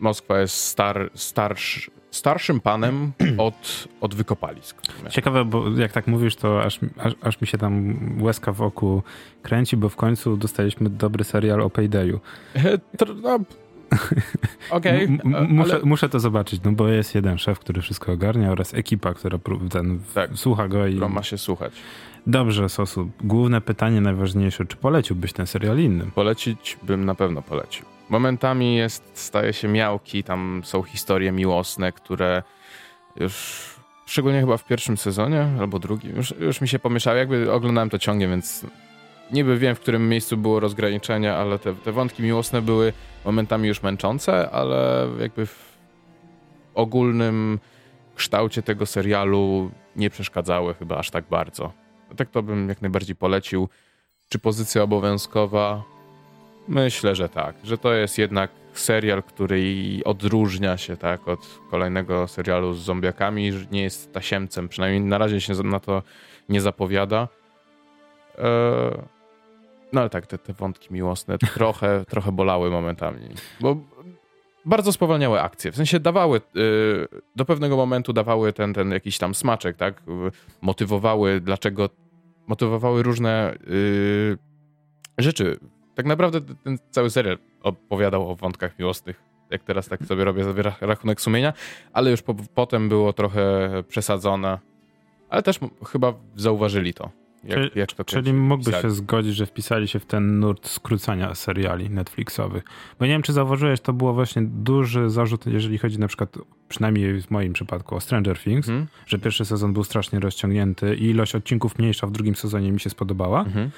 Moskwa 0.00 0.38
jest 0.40 0.54
star, 0.56 1.10
starsz, 1.14 1.90
starszym 2.10 2.60
panem 2.60 3.12
od, 3.38 3.88
od 4.00 4.14
wykopalisk. 4.14 4.82
Ciekawe, 5.10 5.44
bo 5.44 5.64
jak 5.76 5.92
tak 5.92 6.06
mówisz, 6.06 6.36
to 6.36 6.62
aż, 6.62 6.80
aż, 6.98 7.12
aż, 7.22 7.40
mi 7.40 7.46
się 7.46 7.58
tam 7.58 7.94
łezka 8.22 8.52
w 8.52 8.62
oku 8.62 9.02
kręci, 9.42 9.76
bo 9.76 9.88
w 9.88 9.96
końcu 9.96 10.36
dostaliśmy 10.36 10.90
dobry 10.90 11.24
serial 11.24 11.60
o 11.62 11.70
Paydayu. 11.70 12.20
E, 12.56 12.78
no, 13.22 13.38
Okej, 14.70 15.04
m- 15.04 15.34
e, 15.34 15.40
muszę, 15.48 15.74
ale- 15.74 15.84
muszę 15.84 16.08
to 16.08 16.20
zobaczyć, 16.20 16.60
no 16.64 16.72
bo 16.72 16.88
jest 16.88 17.14
jeden 17.14 17.38
szef, 17.38 17.58
który 17.58 17.82
wszystko 17.82 18.12
ogarnia 18.12 18.50
oraz 18.50 18.74
ekipa, 18.74 19.14
która 19.14 19.38
ten, 19.70 20.00
Tak. 20.14 20.30
słucha 20.34 20.68
go 20.68 20.86
i... 20.86 20.94
ma 20.94 21.22
się 21.22 21.38
słuchać. 21.38 21.72
Dobrze, 22.26 22.68
Sosu. 22.68 23.10
Główne 23.20 23.60
pytanie, 23.60 24.00
najważniejsze. 24.00 24.66
Czy 24.66 24.76
poleciłbyś 24.76 25.32
ten 25.32 25.46
serial 25.46 25.78
innym? 25.78 26.10
Polecić 26.10 26.78
bym 26.82 27.04
na 27.04 27.14
pewno 27.14 27.42
polecił. 27.42 27.84
Momentami 28.08 28.76
jest, 28.76 29.10
staje 29.14 29.52
się 29.52 29.68
miałki, 29.68 30.24
tam 30.24 30.62
są 30.64 30.82
historie 30.82 31.32
miłosne, 31.32 31.92
które 31.92 32.42
już, 33.16 33.64
szczególnie 34.06 34.40
chyba 34.40 34.56
w 34.56 34.64
pierwszym 34.64 34.96
sezonie 34.96 35.46
albo 35.60 35.78
drugim, 35.78 36.16
już, 36.16 36.34
już 36.40 36.60
mi 36.60 36.68
się 36.68 36.78
pomieszały. 36.78 37.18
Jakby 37.18 37.52
oglądałem 37.52 37.90
to 37.90 37.98
ciągnie, 37.98 38.28
więc 38.28 38.66
niby 39.30 39.58
wiem, 39.58 39.74
w 39.74 39.80
którym 39.80 40.08
miejscu 40.08 40.36
było 40.36 40.60
rozgraniczenie, 40.60 41.34
ale 41.34 41.58
te, 41.58 41.74
te 41.74 41.92
wątki 41.92 42.22
miłosne 42.22 42.62
były 42.62 42.92
momentami 43.24 43.68
już 43.68 43.82
męczące, 43.82 44.50
ale 44.50 45.08
jakby 45.20 45.46
w 45.46 45.78
ogólnym 46.74 47.58
kształcie 48.14 48.62
tego 48.62 48.86
serialu 48.86 49.70
nie 49.96 50.10
przeszkadzały 50.10 50.74
chyba 50.74 50.96
aż 50.96 51.10
tak 51.10 51.24
bardzo. 51.30 51.72
Tak 52.16 52.30
to 52.30 52.42
bym 52.42 52.68
jak 52.68 52.82
najbardziej 52.82 53.16
polecił. 53.16 53.68
Czy 54.28 54.38
pozycja 54.38 54.82
obowiązkowa? 54.82 55.82
Myślę, 56.68 57.14
że 57.14 57.28
tak. 57.28 57.56
Że 57.64 57.78
to 57.78 57.92
jest 57.92 58.18
jednak 58.18 58.50
serial, 58.72 59.22
który 59.22 59.62
odróżnia 60.04 60.76
się 60.76 60.96
tak 60.96 61.28
od 61.28 61.60
kolejnego 61.70 62.28
serialu 62.28 62.74
z 62.74 62.78
zombiakami, 62.78 63.52
że 63.52 63.66
nie 63.70 63.82
jest 63.82 64.12
tasiemcem. 64.12 64.68
Przynajmniej 64.68 65.00
na 65.00 65.18
razie 65.18 65.40
się 65.40 65.54
na 65.54 65.80
to 65.80 66.02
nie 66.48 66.60
zapowiada. 66.60 67.28
Eee, 68.38 69.18
No 69.92 70.00
ale 70.00 70.10
tak, 70.10 70.26
te, 70.26 70.38
te 70.38 70.52
wątki 70.52 70.94
miłosne 70.94 71.38
trochę, 71.54 72.04
trochę 72.08 72.32
bolały 72.32 72.70
momentami. 72.70 73.20
Bo 73.60 73.76
bardzo 74.64 74.92
spowalniały 74.92 75.40
akcje. 75.40 75.72
W 75.72 75.76
sensie 75.76 76.00
dawały, 76.00 76.40
y, 76.56 77.08
do 77.36 77.44
pewnego 77.44 77.76
momentu 77.76 78.12
dawały 78.12 78.52
ten, 78.52 78.74
ten 78.74 78.90
jakiś 78.90 79.18
tam 79.18 79.34
smaczek, 79.34 79.76
tak? 79.76 80.02
Motywowały, 80.60 81.40
dlaczego, 81.40 81.88
motywowały 82.46 83.02
różne 83.02 83.54
y, 83.70 84.38
rzeczy. 85.18 85.58
Tak 85.98 86.06
naprawdę 86.06 86.40
ten 86.64 86.78
cały 86.90 87.10
serial 87.10 87.38
opowiadał 87.62 88.30
o 88.30 88.36
wątkach 88.36 88.78
miłosnych. 88.78 89.22
Jak 89.50 89.62
teraz 89.62 89.88
tak 89.88 90.04
sobie 90.04 90.24
robię 90.24 90.44
sobie 90.44 90.62
rach- 90.62 90.86
rachunek 90.86 91.20
sumienia, 91.20 91.52
ale 91.92 92.10
już 92.10 92.22
po, 92.22 92.34
potem 92.54 92.88
było 92.88 93.12
trochę 93.12 93.70
przesadzone. 93.88 94.58
Ale 95.28 95.42
też 95.42 95.58
chyba 95.86 96.14
zauważyli 96.36 96.94
to. 96.94 97.10
Jak, 97.44 97.58
Czyli- 97.58 97.70
jak 97.74 97.92
to 97.92 98.04
Czyli 98.04 98.32
pisali. 98.58 98.82
się 98.82 98.90
zgodzić, 98.90 99.34
że 99.36 99.46
wpisali 99.46 99.88
się 99.88 99.98
w 99.98 100.06
ten 100.06 100.40
nurt 100.40 100.68
skrócania 100.68 101.34
seriali 101.34 101.90
Netflixowych. 101.90 102.64
Bo 102.98 103.06
nie 103.06 103.12
wiem, 103.12 103.22
czy 103.22 103.32
zauważyłeś, 103.32 103.80
to 103.80 103.92
było 103.92 104.14
właśnie 104.14 104.42
duży 104.42 105.10
zarzut, 105.10 105.46
jeżeli 105.46 105.78
chodzi 105.78 105.98
na 105.98 106.08
przykład, 106.08 106.38
przynajmniej 106.68 107.22
w 107.22 107.30
moim 107.30 107.52
przypadku, 107.52 107.94
o 107.96 108.00
Stranger 108.00 108.38
Things, 108.38 108.68
Mhm. 108.68 108.86
że 109.06 109.18
pierwszy 109.18 109.44
sezon 109.44 109.72
był 109.72 109.84
strasznie 109.84 110.20
rozciągnięty 110.20 110.94
i 110.96 111.04
ilość 111.04 111.34
odcinków 111.34 111.78
mniejsza 111.78 112.06
w 112.06 112.10
drugim 112.10 112.34
sezonie 112.36 112.72
mi 112.72 112.80
się 112.80 112.90
spodobała. 112.90 113.40
Mhm. 113.40 113.70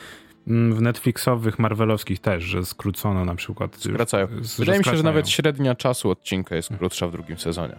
Mm, 0.50 0.74
W 0.74 0.82
Netflixowych, 0.82 1.58
Marvelowskich 1.58 2.18
też, 2.20 2.44
że 2.44 2.64
skrócono 2.64 3.24
na 3.24 3.34
przykład. 3.34 3.76
Skracają. 3.76 4.26
z- 4.42 4.58
Wydaje 4.58 4.78
mi 4.78 4.84
się, 4.84 4.96
że 4.96 5.02
nawet 5.02 5.28
średnia 5.30 5.74
czasu 5.74 6.10
odcinka 6.10 6.56
jest 6.56 6.68
krótsza 6.78 7.06
w 7.08 7.12
drugim 7.12 7.38
sezonie. 7.38 7.76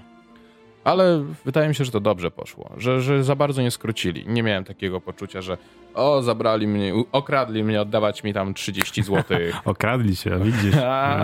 Ale 0.83 1.23
wydaje 1.45 1.69
mi 1.69 1.75
się, 1.75 1.85
że 1.85 1.91
to 1.91 1.99
dobrze 1.99 2.31
poszło, 2.31 2.71
że, 2.77 3.01
że 3.01 3.23
za 3.23 3.35
bardzo 3.35 3.61
nie 3.61 3.71
skrócili. 3.71 4.23
Nie 4.27 4.43
miałem 4.43 4.63
takiego 4.63 5.01
poczucia, 5.01 5.41
że 5.41 5.57
o, 5.93 6.21
zabrali 6.21 6.67
mnie, 6.67 6.93
okradli 7.11 7.63
mnie, 7.63 7.81
oddawać 7.81 8.23
mi 8.23 8.33
tam 8.33 8.53
30 8.53 9.03
zł. 9.03 9.23
Okradli 9.65 10.15
się, 10.15 10.39
widzisz. 10.39 10.75
A, 10.85 11.17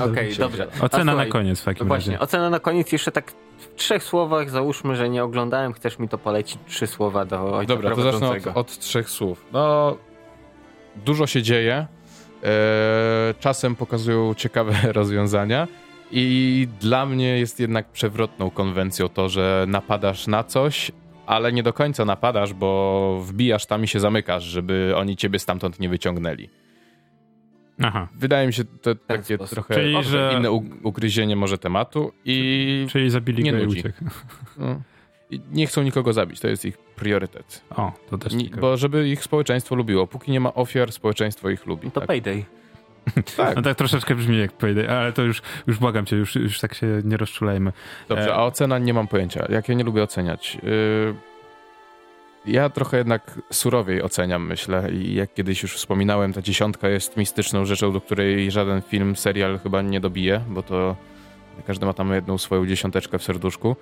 A, 0.00 0.04
Okej, 0.04 0.34
dobrze. 0.36 0.66
A 0.80 0.84
Ocena 0.84 1.04
na 1.04 1.12
słuchaj, 1.12 1.28
koniec 1.28 1.60
w 1.60 1.64
takim 1.64 1.86
Właśnie, 1.86 2.12
razie. 2.12 2.24
ocena 2.24 2.50
na 2.50 2.60
koniec 2.60 2.92
jeszcze 2.92 3.12
tak 3.12 3.32
w 3.58 3.74
trzech 3.76 4.02
słowach, 4.02 4.50
załóżmy, 4.50 4.96
że 4.96 5.08
nie 5.08 5.24
oglądałem, 5.24 5.72
chcesz 5.72 5.98
mi 5.98 6.08
to 6.08 6.18
polecić, 6.18 6.58
trzy 6.66 6.86
słowa 6.86 7.24
do 7.24 7.56
ojca 7.56 7.74
Dobra, 7.74 7.90
to 7.90 7.96
zacznę 7.96 8.10
od, 8.10 8.20
prowadzącego. 8.20 8.60
od 8.60 8.78
trzech 8.78 9.10
słów. 9.10 9.44
No, 9.52 9.96
dużo 11.04 11.26
się 11.26 11.42
dzieje. 11.42 11.86
E, 12.44 13.34
czasem 13.40 13.76
pokazują 13.76 14.34
ciekawe 14.34 14.72
rozwiązania. 14.92 15.68
I 16.10 16.68
dla 16.80 17.06
mnie 17.06 17.38
jest 17.38 17.60
jednak 17.60 17.88
przewrotną 17.88 18.50
konwencją 18.50 19.08
to, 19.08 19.28
że 19.28 19.64
napadasz 19.68 20.26
na 20.26 20.44
coś, 20.44 20.92
ale 21.26 21.52
nie 21.52 21.62
do 21.62 21.72
końca 21.72 22.04
napadasz, 22.04 22.52
bo 22.54 23.20
wbijasz 23.24 23.66
tam 23.66 23.84
i 23.84 23.88
się 23.88 24.00
zamykasz, 24.00 24.44
żeby 24.44 24.92
oni 24.96 25.16
ciebie 25.16 25.38
stamtąd 25.38 25.80
nie 25.80 25.88
wyciągnęli. 25.88 26.48
Aha. 27.82 28.08
Wydaje 28.14 28.46
mi 28.46 28.52
się 28.52 28.64
to 28.64 28.94
takie 28.94 29.34
sposób. 29.34 29.54
trochę 29.54 29.74
Czyli, 29.74 30.04
że- 30.04 30.34
inne 30.38 30.50
ugryzienie 30.82 31.36
może 31.36 31.58
tematu 31.58 32.12
i 32.24 32.86
Czyli 32.90 33.10
zabili 33.10 33.42
Nie 33.42 33.52
go 33.52 33.58
i 33.58 33.66
uciekł. 33.66 34.04
no, 34.58 34.80
nie 35.30 35.66
chcą 35.66 35.82
nikogo 35.82 36.12
zabić. 36.12 36.40
To 36.40 36.48
jest 36.48 36.64
ich 36.64 36.78
priorytet. 36.78 37.64
O, 37.70 37.92
to 38.10 38.18
też 38.18 38.32
Nie, 38.32 38.48
bo 38.48 38.76
żeby 38.76 39.08
ich 39.08 39.24
społeczeństwo 39.24 39.74
lubiło. 39.74 40.06
Póki 40.06 40.32
nie 40.32 40.40
ma 40.40 40.54
ofiar, 40.54 40.92
społeczeństwo 40.92 41.50
ich 41.50 41.66
lubi. 41.66 41.90
To 41.90 42.00
tak. 42.00 42.08
Payday. 42.08 42.44
tak. 43.36 43.56
No 43.56 43.62
tak 43.62 43.76
troszeczkę 43.76 44.14
brzmi 44.14 44.38
jak 44.38 44.52
Payday, 44.52 44.90
ale 44.90 45.12
to 45.12 45.22
już, 45.22 45.42
już 45.66 45.78
błagam 45.78 46.06
cię, 46.06 46.16
już, 46.16 46.34
już 46.34 46.60
tak 46.60 46.74
się 46.74 46.86
nie 47.04 47.16
rozczulajmy. 47.16 47.72
Dobrze, 48.08 48.30
E, 48.30 48.34
a 48.34 48.44
ocena 48.44 48.78
nie 48.78 48.94
mam 48.94 49.08
pojęcia. 49.08 49.46
Jak 49.48 49.68
ja 49.68 49.74
nie 49.74 49.84
lubię 49.84 50.02
oceniać. 50.02 50.58
Yy, 50.62 51.14
ja 52.46 52.70
trochę 52.70 52.96
jednak 52.98 53.40
surowiej 53.50 54.02
oceniam, 54.02 54.46
myślę. 54.46 54.92
I 54.92 55.14
jak 55.14 55.34
kiedyś 55.34 55.62
już 55.62 55.76
wspominałem, 55.76 56.32
ta 56.32 56.42
dziesiątka 56.42 56.88
jest 56.88 57.16
mistyczną 57.16 57.64
rzeczą, 57.64 57.92
do 57.92 58.00
której 58.00 58.50
żaden 58.50 58.82
film, 58.82 59.16
serial 59.16 59.58
chyba 59.58 59.82
nie 59.82 60.00
dobije, 60.00 60.40
bo 60.48 60.62
to 60.62 60.96
każdy 61.66 61.86
ma 61.86 61.92
tam 61.92 62.12
jedną 62.12 62.38
swoją 62.38 62.66
dziesiąteczkę 62.66 63.18
w 63.18 63.22
serduszku. 63.22 63.76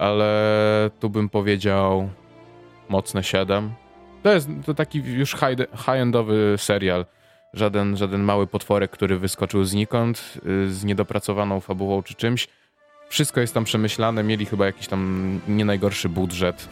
Ale 0.00 0.90
tu 1.00 1.10
bym 1.10 1.28
powiedział 1.28 2.08
mocne 2.88 3.22
7. 3.22 3.70
To 4.22 4.32
jest 4.32 4.48
to 4.66 4.74
taki 4.74 4.98
już 4.98 5.34
high- 5.34 5.76
high-endowy 5.76 6.54
serial. 6.58 7.06
Żaden, 7.54 7.96
żaden 7.96 8.22
mały 8.22 8.46
potworek, 8.46 8.90
który 8.90 9.18
wyskoczył 9.18 9.64
znikąd 9.64 10.34
y, 10.46 10.72
z 10.72 10.84
niedopracowaną 10.84 11.60
fabułą 11.60 12.02
czy 12.02 12.14
czymś. 12.14 12.48
Wszystko 13.08 13.40
jest 13.40 13.54
tam 13.54 13.64
przemyślane, 13.64 14.22
mieli 14.22 14.46
chyba 14.46 14.66
jakiś 14.66 14.86
tam 14.86 15.40
nie 15.48 15.64
najgorszy 15.64 16.08
budżet. 16.08 16.68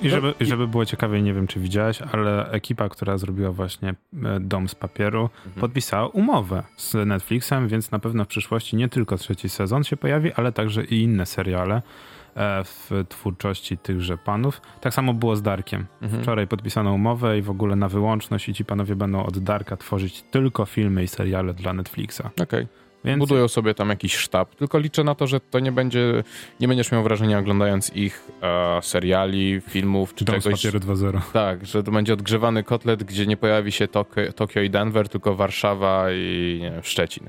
I 0.00 0.10
żeby, 0.10 0.34
i 0.40 0.44
żeby 0.44 0.68
było 0.68 0.86
ciekawie, 0.86 1.22
nie 1.22 1.34
wiem 1.34 1.46
czy 1.46 1.60
widziałeś, 1.60 2.02
ale 2.02 2.50
ekipa, 2.50 2.88
która 2.88 3.18
zrobiła 3.18 3.50
właśnie 3.50 3.88
e, 3.88 4.40
Dom 4.40 4.68
z 4.68 4.74
papieru, 4.74 5.30
podpisała 5.60 6.08
umowę 6.08 6.62
z 6.76 6.94
Netflixem, 7.06 7.68
więc 7.68 7.90
na 7.90 7.98
pewno 7.98 8.24
w 8.24 8.28
przyszłości 8.28 8.76
nie 8.76 8.88
tylko 8.88 9.16
trzeci 9.16 9.48
sezon 9.48 9.84
się 9.84 9.96
pojawi, 9.96 10.32
ale 10.32 10.52
także 10.52 10.84
i 10.84 11.02
inne 11.02 11.26
seriale 11.26 11.82
e, 12.36 12.64
w 12.64 12.90
twórczości 13.08 13.78
tychże 13.78 14.18
panów. 14.18 14.60
Tak 14.80 14.94
samo 14.94 15.14
było 15.14 15.36
z 15.36 15.42
Darkiem. 15.42 15.86
Mhm. 16.02 16.22
Wczoraj 16.22 16.46
podpisano 16.46 16.92
umowę 16.92 17.38
i 17.38 17.42
w 17.42 17.50
ogóle 17.50 17.76
na 17.76 17.88
wyłączność 17.88 18.48
i 18.48 18.54
ci 18.54 18.64
panowie 18.64 18.96
będą 18.96 19.26
od 19.26 19.38
Darka 19.38 19.76
tworzyć 19.76 20.22
tylko 20.22 20.64
filmy 20.66 21.02
i 21.04 21.08
seriale 21.08 21.54
dla 21.54 21.72
Netflixa. 21.72 22.22
Okej. 22.42 22.66
Więc 23.04 23.18
Budują 23.18 23.48
sobie 23.48 23.74
tam 23.74 23.88
jakiś 23.88 24.16
sztab, 24.16 24.54
tylko 24.54 24.78
liczę 24.78 25.04
na 25.04 25.14
to, 25.14 25.26
że 25.26 25.40
to 25.40 25.58
nie 25.58 25.72
będzie, 25.72 26.22
nie 26.60 26.68
będziesz 26.68 26.92
miał 26.92 27.02
wrażenia 27.02 27.38
oglądając 27.38 27.96
ich 27.96 28.28
e, 28.42 28.82
seriali, 28.82 29.60
filmów 29.68 30.14
czy 30.14 30.24
Dom 30.24 30.40
czegoś. 30.40 30.62
papieru 30.62 30.78
2.0. 30.78 31.20
Tak, 31.32 31.66
że 31.66 31.82
to 31.82 31.90
będzie 31.90 32.12
odgrzewany 32.12 32.62
kotlet, 32.62 33.04
gdzie 33.04 33.26
nie 33.26 33.36
pojawi 33.36 33.72
się 33.72 33.88
Tokio, 33.88 34.32
Tokio 34.32 34.60
i 34.62 34.70
Denver, 34.70 35.08
tylko 35.08 35.34
Warszawa 35.34 36.06
i 36.12 36.58
wiem, 36.62 36.82
Szczecin. 36.82 37.28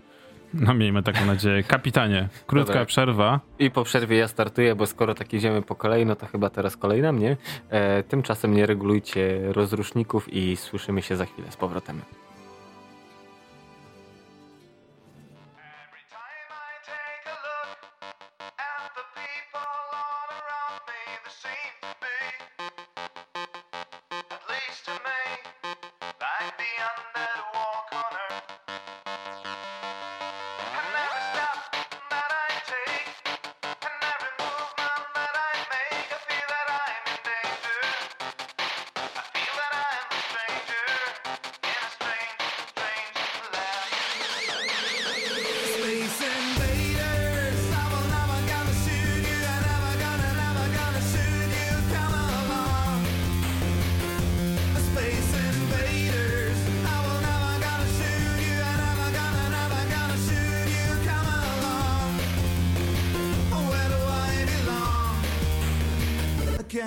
No 0.53 0.73
miejmy 0.73 1.03
taką 1.03 1.25
nadzieję. 1.25 1.63
Kapitanie, 1.63 2.29
krótka 2.47 2.73
Dobra. 2.73 2.85
przerwa. 2.85 3.39
I 3.59 3.71
po 3.71 3.83
przerwie 3.83 4.17
ja 4.17 4.27
startuję, 4.27 4.75
bo 4.75 4.85
skoro 4.85 5.13
tak 5.13 5.33
idziemy 5.33 5.61
po 5.61 5.75
kolei, 5.75 6.05
no 6.05 6.15
to 6.15 6.25
chyba 6.25 6.49
teraz 6.49 6.77
kolej 6.77 7.01
na 7.01 7.11
mnie. 7.11 7.37
E, 7.69 8.03
tymczasem 8.03 8.53
nie 8.53 8.65
regulujcie 8.65 9.39
rozruszników 9.43 10.33
i 10.33 10.55
słyszymy 10.57 11.01
się 11.01 11.15
za 11.15 11.25
chwilę 11.25 11.51
z 11.51 11.55
powrotem. 11.57 12.01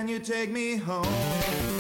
You 0.08 0.18
take 0.18 0.50
me 0.50 0.76
home? 0.76 1.77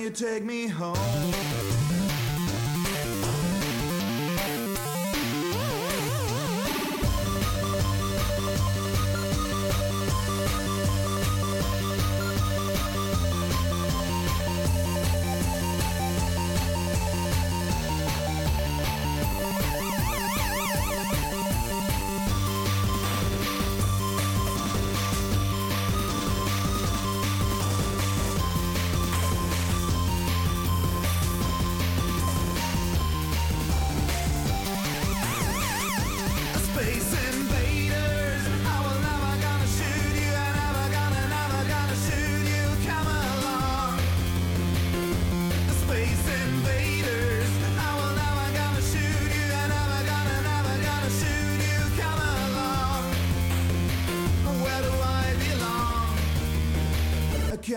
You 0.00 0.08
take 0.08 0.42
me 0.44 0.66
home? 0.66 0.99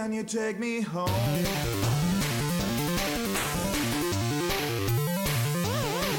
Can 0.04 0.12
you 0.12 0.24
take 0.24 0.60
me 0.60 0.82
home? 0.82 1.08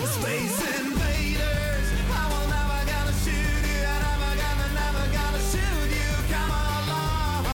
Space 0.08 0.58
invaders, 0.80 1.86
I 2.08 2.24
will 2.32 2.48
never 2.48 2.80
gonna 2.88 3.12
shoot 3.24 3.64
you. 3.68 3.84
Never 4.08 4.32
gonna, 4.40 4.68
never 4.80 5.04
gonna 5.12 5.42
shoot 5.52 5.88
you. 6.00 6.12
Come 6.32 6.52
along. 6.80 7.44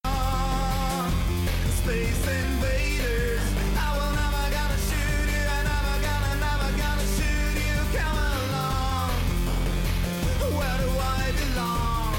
Space 1.82 2.24
invaders, 2.38 3.42
I 3.74 3.90
will 3.98 4.14
never 4.22 4.44
gonna 4.54 4.78
shoot 4.86 5.26
you. 5.34 5.44
Never 5.66 5.96
gonna, 6.06 6.32
never 6.46 6.70
gonna 6.78 7.06
shoot 7.18 7.54
you. 7.66 7.74
Come 7.98 8.18
along. 8.38 9.10
Where 10.54 10.78
do 10.78 10.90
I 10.94 11.26
belong? 11.42 12.14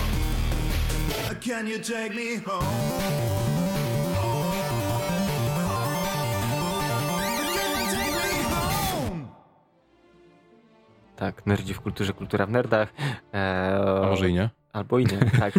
Can 1.39 1.63
you 1.65 1.79
take 1.79 2.13
me 2.13 2.35
home? 2.35 2.90
Tak, 11.21 11.45
nerdzi 11.45 11.73
w 11.73 11.81
kulturze, 11.81 12.13
kultura 12.13 12.45
w 12.45 12.49
nerdach. 12.49 12.93
Eee, 13.33 14.03
A 14.03 14.07
może 14.07 14.29
i 14.29 14.33
nie? 14.33 14.49
Albo 14.73 14.99
i 14.99 15.05
nie, 15.05 15.17
tak. 15.39 15.53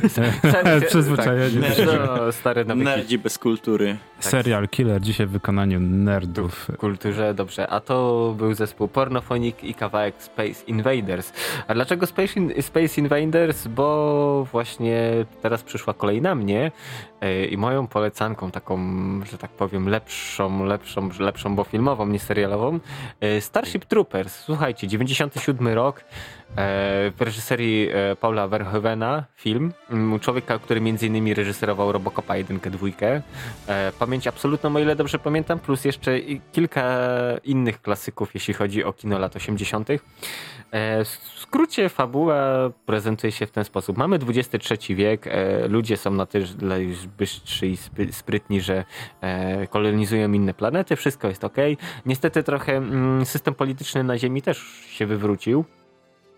Przyzwyczajenie. 0.89 1.63
Tak, 1.63 1.87
no, 2.17 2.33
stare 2.33 2.65
nawyki. 2.65 2.85
Nerdzi 2.85 3.19
bez 3.19 3.39
kultury. 3.39 3.97
Serial 4.21 4.69
Killer 4.69 5.01
dzisiaj 5.01 5.27
w 5.27 5.31
wykonaniu 5.31 5.81
nerdów. 5.81 6.55
w 6.73 6.77
kulturze, 6.77 7.35
dobrze. 7.35 7.69
A 7.69 7.81
to 7.81 8.35
był 8.39 8.55
zespół 8.55 8.89
Pornophonic 8.89 9.57
i 9.63 9.75
kawałek 9.75 10.15
Space 10.19 10.65
Invaders. 10.67 11.33
A 11.69 11.75
dlaczego 11.75 12.07
Space, 12.07 12.41
In- 12.41 12.63
Space 12.63 13.01
Invaders? 13.01 13.67
Bo 13.67 14.47
właśnie 14.53 15.01
teraz 15.43 15.63
przyszła 15.63 15.95
kolej 15.95 16.23
na 16.23 16.35
mnie 16.35 16.73
e, 17.21 17.45
i 17.45 17.57
moją 17.57 17.87
polecanką 17.87 18.51
taką, 18.51 18.79
że 19.31 19.39
tak 19.39 19.51
powiem, 19.51 19.89
lepszą, 19.89 20.65
lepszą, 20.65 21.09
lepszą, 21.19 21.57
bo 21.57 21.65
filmową, 21.65 22.07
nie 22.07 22.19
serialową. 22.19 22.79
e, 23.21 23.41
Starship 23.41 23.85
Troopers. 23.85 24.35
Słuchajcie, 24.41 24.89
97 24.89 25.69
rok. 25.69 26.01
e, 26.01 26.05
W 27.11 27.21
reżyserii 27.21 27.89
Paula 28.21 28.49
Verhoevena 28.49 29.02
film. 29.37 29.73
Mm, 29.91 30.21
Człowieka, 30.21 30.59
który 30.59 30.81
między 30.81 31.07
innymi 31.07 31.35
reżyserował 31.35 31.93
Robocopa 31.93 32.37
1, 32.37 32.59
2. 32.59 32.87
E, 33.67 33.93
Pamięć 33.99 34.27
absolutną, 34.27 34.77
o 34.77 34.79
ile 34.79 34.97
dobrze 34.97 35.19
pamiętam, 35.19 35.59
plus 35.59 35.85
jeszcze 35.85 36.21
kilka 36.53 36.99
innych 37.45 37.83
klasyków, 37.83 38.35
jeśli 38.35 38.55
chodzi 38.55 38.85
o 38.85 38.93
kino 38.93 39.19
lat 39.19 39.37
80. 39.37 39.91
E, 39.91 41.05
W 41.05 41.09
skrócie 41.39 41.89
fabuła 41.89 42.71
prezentuje 42.87 43.33
się 43.33 43.47
w 43.47 43.51
ten 43.51 43.65
sposób. 43.65 43.97
Mamy 43.99 44.19
XXIII 44.29 44.97
wiek, 44.97 45.27
e, 45.27 45.69
ludzie 45.69 45.97
są 45.97 46.11
na 46.11 46.27
tyle 46.27 46.83
już 46.83 47.07
bystrzy 47.07 47.67
i 47.67 47.77
spry- 47.77 48.13
sprytni, 48.13 48.61
że 48.61 48.85
kolonizują 49.71 50.33
inne 50.33 50.55
planety, 50.55 50.97
wszystko 50.97 51.29
jest 51.29 51.45
ok. 51.45 51.57
Niestety 52.07 52.43
trochę 52.43 52.77
mm, 52.77 53.27
system 53.27 53.55
polityczny 53.55 54.05
na 54.05 54.19
Ziemi 54.19 54.43
też 54.43 54.59
się 54.89 55.07
wywrócił. 55.07 55.65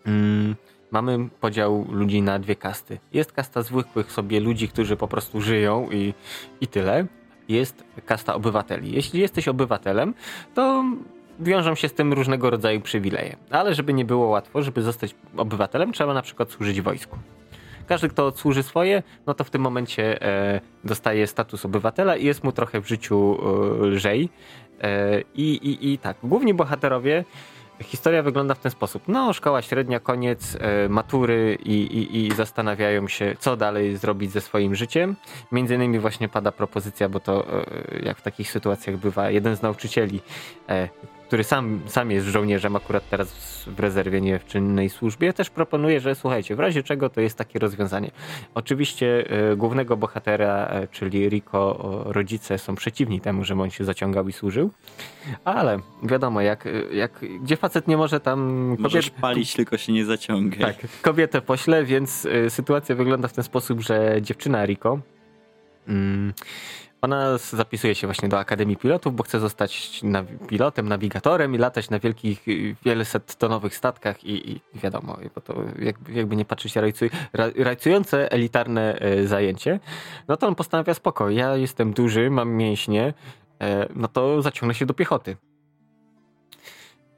Mm, 0.07 0.57
mamy 0.95 1.29
podział 1.41 1.87
ludzi 1.91 2.23
na 2.23 2.39
dwie 2.39 2.57
kasty. 2.57 2.99
Jest 3.13 3.33
kasta 3.33 3.63
zwykłych 3.63 4.13
sobie 4.13 4.41
ludzi, 4.41 4.69
którzy 4.69 4.97
po 4.97 5.09
prostu 5.09 5.41
żyją 5.41 5.89
i, 5.91 6.15
i 6.61 6.67
tyle. 6.67 7.07
Jest 7.49 7.85
kasta 8.07 8.35
obywateli. 8.35 8.93
Jeśli 8.93 9.21
jesteś 9.21 9.49
obywatelem, 9.49 10.15
to 10.55 10.85
wiążą 11.41 11.75
się 11.75 11.89
z 11.89 11.95
tym 11.95 12.13
różnego 12.13 12.51
rodzaju 12.51 12.81
przywileje. 12.81 13.37
Ale 13.51 13.75
żeby 13.75 13.93
nie 13.93 14.05
było 14.05 14.27
łatwo, 14.27 14.63
żeby 14.63 14.83
zostać 14.83 15.15
obywatelem, 15.37 15.93
trzeba 15.93 16.15
na 16.15 16.23
przykład 16.23 16.51
służyć 16.51 16.81
wojsku. 16.81 17.19
Każdy, 17.87 18.09
kto 18.09 18.27
odsłuży 18.27 18.63
swoje, 18.63 19.03
no 19.27 19.35
to 19.35 19.45
w 19.45 19.51
tym 19.51 19.63
momencie 19.63 20.23
e, 20.23 20.61
dostaje 20.85 21.27
status 21.27 21.65
obywatela 21.65 22.17
i 22.17 22.25
jest 22.25 22.45
mu 22.45 22.53
trochę 22.53 22.81
w 22.81 22.89
życiu 22.89 23.39
e, 23.83 23.87
lżej. 23.87 24.29
E, 24.83 25.21
i, 25.35 25.55
i, 25.55 25.93
I 25.93 25.99
tak, 25.99 26.17
główni 26.23 26.55
bohaterowie 26.55 27.25
Historia 27.83 28.23
wygląda 28.23 28.55
w 28.55 28.59
ten 28.59 28.71
sposób. 28.71 29.03
No, 29.09 29.33
szkoła 29.33 29.63
średnia, 29.63 30.01
koniec, 30.01 30.57
e, 30.61 30.89
matury 30.89 31.59
i, 31.65 31.73
i, 31.73 32.27
i 32.27 32.35
zastanawiają 32.35 33.09
się, 33.09 33.37
co 33.39 33.57
dalej 33.57 33.97
zrobić 33.97 34.31
ze 34.33 34.41
swoim 34.41 34.75
życiem. 34.75 35.17
Między 35.53 35.75
innymi 35.75 35.99
właśnie 35.99 36.29
pada 36.29 36.53
propozycja, 36.53 37.09
bo 37.09 37.21
to 37.21 37.47
e, 37.49 37.65
jak 38.05 38.19
w 38.19 38.23
takich 38.23 38.51
sytuacjach 38.51 38.97
bywa, 38.97 39.31
jeden 39.31 39.57
z 39.57 39.63
nauczycieli, 39.63 40.21
e, 40.69 40.89
który 41.27 41.45
sam, 41.45 41.81
sam 41.87 42.11
jest 42.11 42.27
żołnierzem, 42.27 42.77
akurat 42.77 43.09
teraz 43.09 43.33
w 43.67 43.81
rezerwie, 43.81 44.21
nie 44.21 44.39
w 44.39 44.45
czynnej 44.47 44.91
służbie, 44.91 45.33
też 45.33 45.51
proponuje, 45.51 46.01
że 46.01 46.15
słuchajcie, 46.15 46.57
w 46.57 46.61
razie 46.61 46.83
czego 46.83 47.11
to 47.11 47.21
jest 47.21 47.39
takie 47.39 47.59
rozwiązanie. 47.59 48.11
Oczywiście 48.55 49.31
e, 49.53 49.57
głównego 49.57 49.97
bohatera, 49.97 50.67
e, 50.67 50.89
czyli 50.89 51.29
Rico, 51.29 51.79
o, 51.79 52.13
rodzice 52.13 52.59
są 52.59 52.75
przeciwni 52.75 53.21
temu, 53.21 53.45
żeby 53.45 53.63
on 53.63 53.71
się 53.71 53.85
zaciągał 53.85 54.29
i 54.29 54.33
służył, 54.33 54.71
ale 55.45 55.79
wiadomo, 56.03 56.41
jak, 56.41 56.69
jak 56.93 57.21
gdzie 57.43 57.57
facet 57.57 57.89
nie 57.89 57.97
może 57.97 58.21
tam 58.21 58.41
Możesz 58.79 59.11
palić, 59.11 59.55
tylko 59.55 59.77
się 59.77 59.93
nie 59.93 60.05
zaciągaj. 60.05 60.61
tak, 60.61 60.77
kobietę 61.03 61.41
pośle, 61.41 61.85
więc 61.85 62.25
y, 62.25 62.51
sytuacja 62.51 62.95
wygląda 62.95 63.29
w 63.29 63.33
ten 63.33 63.45
sposób, 63.45 63.81
że 63.81 64.17
dziewczyna 64.23 64.65
Rico, 64.67 64.99
mm, 65.89 66.33
ona 67.05 67.39
zapisuje 67.39 67.95
się 67.95 68.07
właśnie 68.07 68.29
do 68.29 68.39
Akademii 68.39 68.77
Pilotów, 68.77 69.17
bo 69.17 69.23
chce 69.23 69.41
zostać 69.41 70.03
nawi- 70.03 70.47
pilotem, 70.47 70.89
nawigatorem 70.89 71.55
i 71.55 71.59
latać 71.59 71.91
na 71.91 71.99
wielkich, 71.99 72.47
wieloset 72.85 73.37
tonowych 73.37 73.75
statkach 73.77 74.25
i, 74.25 74.51
i 74.51 74.61
wiadomo, 74.75 75.19
bo 75.35 75.41
to 75.41 75.55
jakby, 75.79 76.13
jakby 76.13 76.37
nie 76.37 76.45
patrzeć 76.45 76.77
rajcuj, 76.77 77.11
ra, 77.33 77.47
rajcujące 77.57 78.33
elitarne 78.33 78.99
y, 79.03 79.29
zajęcie, 79.29 79.81
no 80.29 80.37
to 80.37 80.47
on 80.47 80.55
postanawia 80.55 80.95
spoko, 80.95 81.31
ja 81.31 81.57
jestem 81.57 81.93
duży, 81.93 82.31
mam 82.31 82.51
mięśnie, 82.51 83.15
e, 83.61 83.89
no 83.95 84.09
to 84.09 84.43
zaciągnę 84.43 84.75
się 84.75 84.87
do 84.87 84.95
piechoty. 84.95 85.37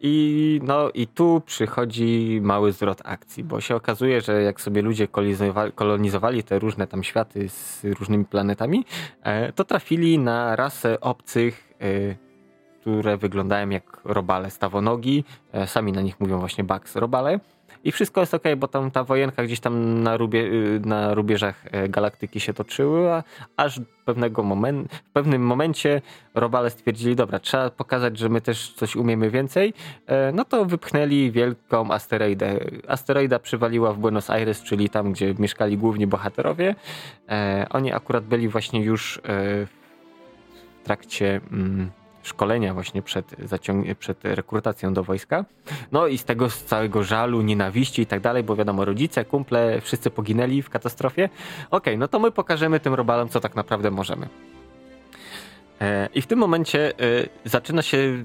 I, 0.01 0.61
no, 0.62 0.90
I 0.94 1.07
tu 1.07 1.42
przychodzi 1.47 2.38
mały 2.42 2.72
zwrot 2.72 3.03
akcji, 3.05 3.44
bo 3.44 3.61
się 3.61 3.76
okazuje, 3.76 4.20
że 4.20 4.42
jak 4.42 4.61
sobie 4.61 4.82
ludzie 4.82 5.09
kolonizowali, 5.74 6.42
te 6.42 6.59
różne 6.59 6.86
tam 6.86 7.05
światy 7.05 7.49
z 7.49 7.84
różnymi 7.84 8.24
planetami, 8.24 8.84
e, 9.22 9.53
to 9.53 9.64
trafili 9.64 10.18
na 10.18 10.57
rasę 10.57 11.01
obcych, 11.01 11.74
e, 11.80 12.16
które 12.80 13.16
wyglądają 13.16 13.70
jak 13.70 14.01
robale 14.05 14.51
stawonogi. 14.51 15.24
E, 15.53 15.66
sami 15.66 15.92
na 15.92 16.01
nich 16.01 16.20
mówią 16.20 16.38
właśnie 16.38 16.64
Bugs 16.64 16.97
robale. 16.97 17.40
I 17.87 17.93
wszystko 17.93 18.20
jest 18.20 18.34
ok, 18.34 18.43
bo 18.57 18.68
tam 18.68 18.91
ta 18.91 19.05
wojenka 19.05 19.45
gdzieś 19.45 19.61
tam 19.61 20.03
na, 20.03 20.16
rubie, 20.16 20.41
y, 20.41 20.80
na 20.84 21.14
rubieżach 21.14 21.64
e, 21.72 21.89
galaktyki 21.89 22.41
się 22.41 22.55
toczyła, 22.55 23.22
aż 23.57 23.80
pewnego 24.05 24.43
moment, 24.43 24.93
w 24.93 25.11
pewnym 25.12 25.43
momencie 25.43 26.03
robale 26.34 26.70
stwierdzili, 26.70 27.16
dobra, 27.16 27.39
trzeba 27.39 27.70
pokazać, 27.70 28.18
że 28.18 28.28
my 28.28 28.41
też 28.41 28.72
coś 28.72 28.97
umiemy 28.97 29.30
więcej, 29.30 29.74
e, 30.07 30.32
no 30.32 30.45
to 30.45 30.64
wypchnęli 30.64 31.30
wielką 31.30 31.91
asteroidę. 31.91 32.61
Asteroida 32.89 33.39
przywaliła 33.39 33.93
w 33.93 33.99
Buenos 33.99 34.30
Aires, 34.30 34.62
czyli 34.62 34.91
tam, 34.91 35.12
gdzie 35.12 35.34
mieszkali 35.39 35.78
główni 35.78 36.07
bohaterowie. 36.07 36.74
E, 37.28 37.66
Oni 37.70 37.93
akurat 37.93 38.24
byli 38.24 38.49
właśnie 38.49 38.82
już 38.82 39.20
w 39.24 39.66
trakcie 40.84 41.41
mm, 41.53 41.91
szkolenia 42.26 42.74
właśnie 42.74 43.02
przed, 43.02 43.36
przed 43.98 44.24
rekrutacją 44.24 44.94
do 44.94 45.02
wojska. 45.02 45.44
No 45.92 46.06
i 46.06 46.18
z 46.18 46.24
tego 46.24 46.50
z 46.50 46.64
całego 46.64 47.04
żalu, 47.04 47.42
nienawiści 47.42 48.02
i 48.02 48.06
tak 48.06 48.20
dalej, 48.20 48.42
bo 48.42 48.56
wiadomo, 48.56 48.84
rodzice, 48.84 49.24
kumple, 49.24 49.80
wszyscy 49.80 50.10
poginęli 50.10 50.62
w 50.62 50.70
katastrofie. 50.70 51.28
Okej, 51.70 51.98
no 51.98 52.08
to 52.08 52.18
my 52.18 52.30
pokażemy 52.30 52.80
tym 52.80 52.94
robalom, 52.94 53.28
co 53.28 53.40
tak 53.40 53.56
naprawdę 53.56 53.90
możemy. 53.90 54.28
E, 55.80 56.08
I 56.14 56.22
w 56.22 56.26
tym 56.26 56.38
momencie 56.38 56.90
e, 56.90 56.92
zaczyna 57.44 57.82
się 57.82 58.24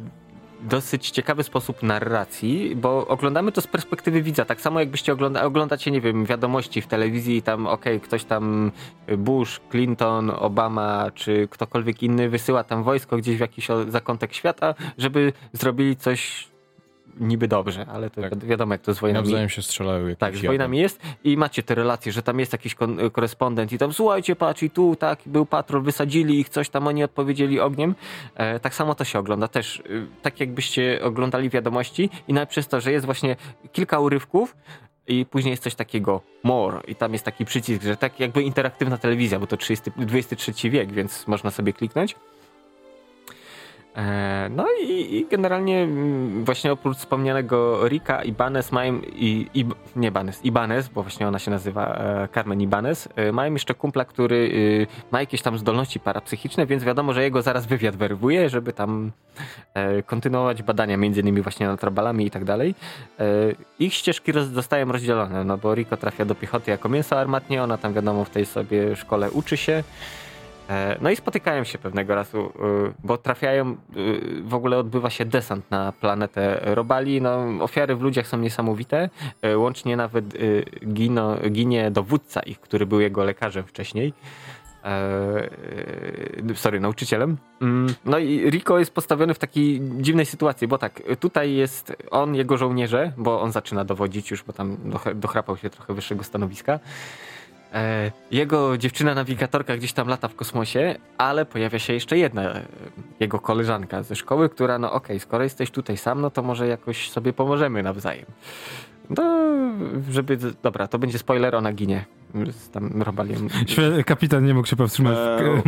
dosyć 0.61 1.09
ciekawy 1.09 1.43
sposób 1.43 1.83
narracji, 1.83 2.75
bo 2.75 3.07
oglądamy 3.07 3.51
to 3.51 3.61
z 3.61 3.67
perspektywy 3.67 4.21
widza. 4.21 4.45
Tak 4.45 4.61
samo 4.61 4.79
jakbyście 4.79 5.13
ogląda, 5.13 5.43
oglądacie, 5.43 5.91
nie 5.91 6.01
wiem, 6.01 6.25
wiadomości 6.25 6.81
w 6.81 6.87
telewizji 6.87 7.37
i 7.37 7.41
tam, 7.41 7.67
okej, 7.67 7.99
ktoś 7.99 8.23
tam 8.23 8.71
Bush, 9.17 9.59
Clinton, 9.71 10.29
Obama 10.29 11.11
czy 11.15 11.47
ktokolwiek 11.51 12.03
inny 12.03 12.29
wysyła 12.29 12.63
tam 12.63 12.83
wojsko 12.83 13.17
gdzieś 13.17 13.37
w 13.37 13.39
jakiś 13.39 13.67
zakątek 13.87 14.33
świata, 14.33 14.75
żeby 14.97 15.33
zrobili 15.53 15.95
coś 15.95 16.50
niby 17.19 17.47
dobrze, 17.47 17.85
ale 17.89 18.09
to 18.09 18.21
Tak. 18.21 18.39
wi- 18.39 18.47
wiadomo 18.47 18.73
jak 18.73 18.81
to 18.81 18.93
z 18.93 18.99
wojnami. 18.99 19.23
Nawzajem 19.27 19.49
się 19.49 19.61
strzelają 19.61 20.15
Tak, 20.15 20.37
z 20.37 20.45
wojnami 20.45 20.79
jest 20.79 21.01
i 21.23 21.37
macie 21.37 21.63
te 21.63 21.75
relacje, 21.75 22.11
że 22.11 22.23
tam 22.23 22.39
jest 22.39 22.51
jakiś 22.53 22.75
korespondent 23.11 23.71
i 23.73 23.77
tam 23.77 23.93
słuchajcie, 23.93 24.35
patrz 24.35 24.63
i 24.63 24.69
tu, 24.69 24.95
tak, 24.95 25.19
był 25.25 25.45
patrol, 25.45 25.81
wysadzili 25.81 26.39
ich, 26.39 26.49
coś 26.49 26.69
tam 26.69 26.87
oni 26.87 27.03
odpowiedzieli 27.03 27.59
ogniem. 27.59 27.95
E, 28.35 28.59
tak 28.59 28.73
samo 28.75 28.95
to 28.95 29.03
się 29.03 29.19
ogląda 29.19 29.47
też, 29.47 29.79
y, 29.79 30.07
tak 30.21 30.39
jakbyście 30.39 30.99
oglądali 31.03 31.49
wiadomości 31.49 32.09
i 32.27 32.33
nawet 32.33 32.49
przez 32.49 32.67
to, 32.67 32.81
że 32.81 32.91
jest 32.91 33.05
właśnie 33.05 33.35
kilka 33.71 33.99
urywków 33.99 34.55
i 35.07 35.25
później 35.25 35.51
jest 35.51 35.63
coś 35.63 35.75
takiego 35.75 36.21
more 36.43 36.79
i 36.87 36.95
tam 36.95 37.13
jest 37.13 37.25
taki 37.25 37.45
przycisk, 37.45 37.83
że 37.83 37.97
tak 37.97 38.19
jakby 38.19 38.43
interaktywna 38.43 38.97
telewizja, 38.97 39.39
bo 39.39 39.47
to 39.47 39.57
30, 39.57 39.91
XXIII 40.13 40.71
wiek, 40.71 40.91
więc 40.91 41.27
można 41.27 41.51
sobie 41.51 41.73
kliknąć. 41.73 42.15
E, 43.95 44.49
No 44.49 44.65
i, 44.83 45.15
i 45.17 45.25
generalnie 45.31 45.81
mm, 45.81 46.45
właśnie 46.45 46.71
oprócz 46.71 46.97
wspomnianego 46.97 47.87
Rika 47.87 48.23
Ibanez 48.23 48.71
mają 48.71 48.99
i, 48.99 49.47
i 49.53 49.65
nie 49.95 50.07
Ibanez, 50.07 50.45
Ibanez, 50.45 50.89
bo 50.89 51.03
właśnie 51.03 51.27
ona 51.27 51.39
się 51.39 51.51
nazywa 51.51 51.95
e, 51.95 52.27
Carmen 52.33 52.61
Ibanez, 52.61 53.09
e, 53.15 53.31
mają 53.31 53.53
jeszcze 53.53 53.73
kumpla, 53.73 54.05
który 54.05 54.51
ma 55.11 55.19
jakieś 55.19 55.41
tam 55.41 55.57
zdolności 55.57 55.99
parapsychiczne, 55.99 56.65
więc 56.65 56.83
wiadomo, 56.83 57.13
że 57.13 57.23
jego 57.23 57.41
zaraz 57.41 57.65
wywiad 57.65 57.95
werwuje, 57.95 58.49
żeby 58.49 58.73
tam 58.73 59.11
kontynuować 60.05 60.63
badania 60.63 60.97
między 60.97 61.21
innymi 61.21 61.41
właśnie 61.41 61.67
nad 61.67 61.83
robalami 61.83 62.25
i 62.25 62.31
tak 62.31 62.45
dalej. 62.45 62.75
Ich 63.79 63.93
ścieżki 63.93 64.31
roz, 64.31 64.47
zostają 64.47 64.91
rozdzielone, 64.91 65.43
no 65.43 65.57
bo 65.57 65.75
Rico 65.75 65.97
trafia 65.97 66.25
do 66.25 66.35
piechoty 66.35 66.71
jako 66.71 66.89
mięso 66.89 67.19
armatnie, 67.19 67.63
ona 67.63 67.77
tam 67.77 67.93
wiadomo 67.93 68.25
w 68.25 68.29
tej 68.29 68.45
sobie 68.45 68.95
szkole 68.95 69.31
uczy 69.31 69.57
się. 69.57 69.83
E, 70.71 70.97
No 71.01 71.09
i 71.09 71.15
spotykają 71.15 71.63
się 71.63 71.77
pewnego 71.77 72.15
razu, 72.15 72.39
y, 72.39 72.93
bo 73.03 73.17
trafiają, 73.17 73.71
y, 73.97 74.41
w 74.43 74.53
ogóle 74.53 74.77
odbywa 74.77 75.09
się 75.09 75.25
desant 75.25 75.71
na 75.71 75.91
planetę 75.91 76.59
Robali. 76.63 77.21
No, 77.21 77.45
ofiary 77.59 77.95
w 77.95 78.01
ludziach 78.01 78.27
są 78.27 78.37
niesamowite. 78.37 79.09
E, 79.41 79.57
Łącznie 79.57 79.97
nawet 79.97 80.25
gino, 80.93 81.37
ginie 81.51 81.91
dowódca 81.91 82.39
ich, 82.41 82.59
który 82.59 82.85
był 82.85 82.99
jego 82.99 83.23
lekarzem 83.23 83.63
wcześniej. 83.63 84.13
E, 84.83 84.87
e, 86.51 86.55
sorry, 86.55 86.79
nauczycielem. 86.79 87.37
Mm, 87.61 87.93
No 88.05 88.17
i 88.17 88.49
Rico 88.49 88.79
jest 88.79 88.93
postawiony 88.93 89.33
w 89.33 89.39
takiej 89.39 89.81
dziwnej 89.97 90.25
sytuacji, 90.25 90.67
bo 90.67 90.77
tak, 90.77 91.01
tutaj 91.19 91.53
jest 91.53 91.93
on, 92.11 92.35
jego 92.35 92.57
żołnierze, 92.57 93.11
bo 93.17 93.41
on 93.41 93.51
zaczyna 93.51 93.85
dowodzić 93.85 94.31
już, 94.31 94.43
bo 94.43 94.53
tam 94.53 94.77
doch- 94.85 95.15
dochrapał 95.15 95.57
się 95.57 95.69
trochę 95.69 95.93
wyższego 95.93 96.23
stanowiska. 96.23 96.79
E, 97.73 98.11
Jego 98.31 98.77
dziewczyna 98.77 99.15
nawigatorka 99.15 99.77
gdzieś 99.77 99.93
tam 99.93 100.07
lata 100.07 100.27
w 100.27 100.35
kosmosie, 100.35 100.95
ale 101.17 101.45
pojawia 101.45 101.79
się 101.79 101.93
jeszcze 101.93 102.17
jedna 102.17 102.41
e, 102.43 102.61
jego 103.19 103.39
koleżanka 103.39 104.03
ze 104.03 104.15
szkoły, 104.15 104.49
która 104.49 104.79
no 104.79 104.91
okej, 104.91 105.19
skoro 105.19 105.43
jesteś 105.43 105.71
tutaj 105.71 105.97
sam, 105.97 106.21
no 106.21 106.29
to 106.29 106.43
może 106.43 106.67
jakoś 106.67 107.09
sobie 107.09 107.33
pomożemy 107.33 107.83
nawzajem. 107.83 108.25
No, 109.17 109.41
żeby, 110.11 110.37
dobra, 110.63 110.87
to 110.87 110.99
będzie 110.99 111.17
spoiler, 111.19 111.55
ona 111.55 111.73
ginie 111.73 112.05
z 112.51 112.69
tam 112.69 113.01
robaliem. 113.01 113.47
Kapitan 114.05 114.45
nie 114.45 114.53
mógł 114.53 114.67
się 114.67 114.75
powstrzymać. 114.75 115.17
Eee, 115.17 115.63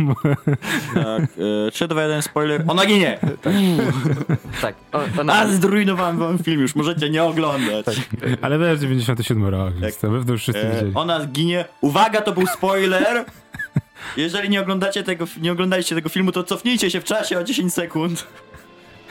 Tak, 0.94 1.22
e, 1.68 1.70
3, 1.70 1.88
2, 1.88 2.02
1, 2.02 2.22
spoiler. 2.22 2.64
Ona 2.68 2.86
ginie! 2.86 3.18
Tak, 4.62 4.74
o- 4.92 5.20
ona, 5.20 5.32
A 5.34 5.46
zrujnowałem 5.48 6.18
wam 6.18 6.38
film, 6.38 6.60
już 6.60 6.74
możecie 6.74 7.10
nie 7.10 7.24
oglądać. 7.24 7.86
Ale 8.42 8.58
to 8.58 8.64
jest 8.64 8.82
97 8.82 9.44
rok, 9.46 9.74
więc 9.74 9.98
to 9.98 10.10
pewno 10.10 10.32
już 10.32 10.42
wszyscy 10.42 10.66
E, 10.68 10.70
widzieli. 10.74 10.92
ona 10.94 11.26
ginie. 11.26 11.64
Uwaga, 11.80 12.20
to 12.20 12.32
był 12.32 12.46
spoiler! 12.46 13.24
Jeżeli 14.16 14.48
nie 14.48 14.60
oglądacie 14.60 15.02
tego, 15.02 15.24
nie 15.40 15.52
oglądaliście 15.52 15.94
tego 15.94 16.08
filmu, 16.08 16.32
to 16.32 16.44
cofnijcie 16.44 16.90
się 16.90 17.00
w 17.00 17.04
czasie 17.04 17.38
o 17.38 17.44
10 17.44 17.74
sekund. 17.74 18.26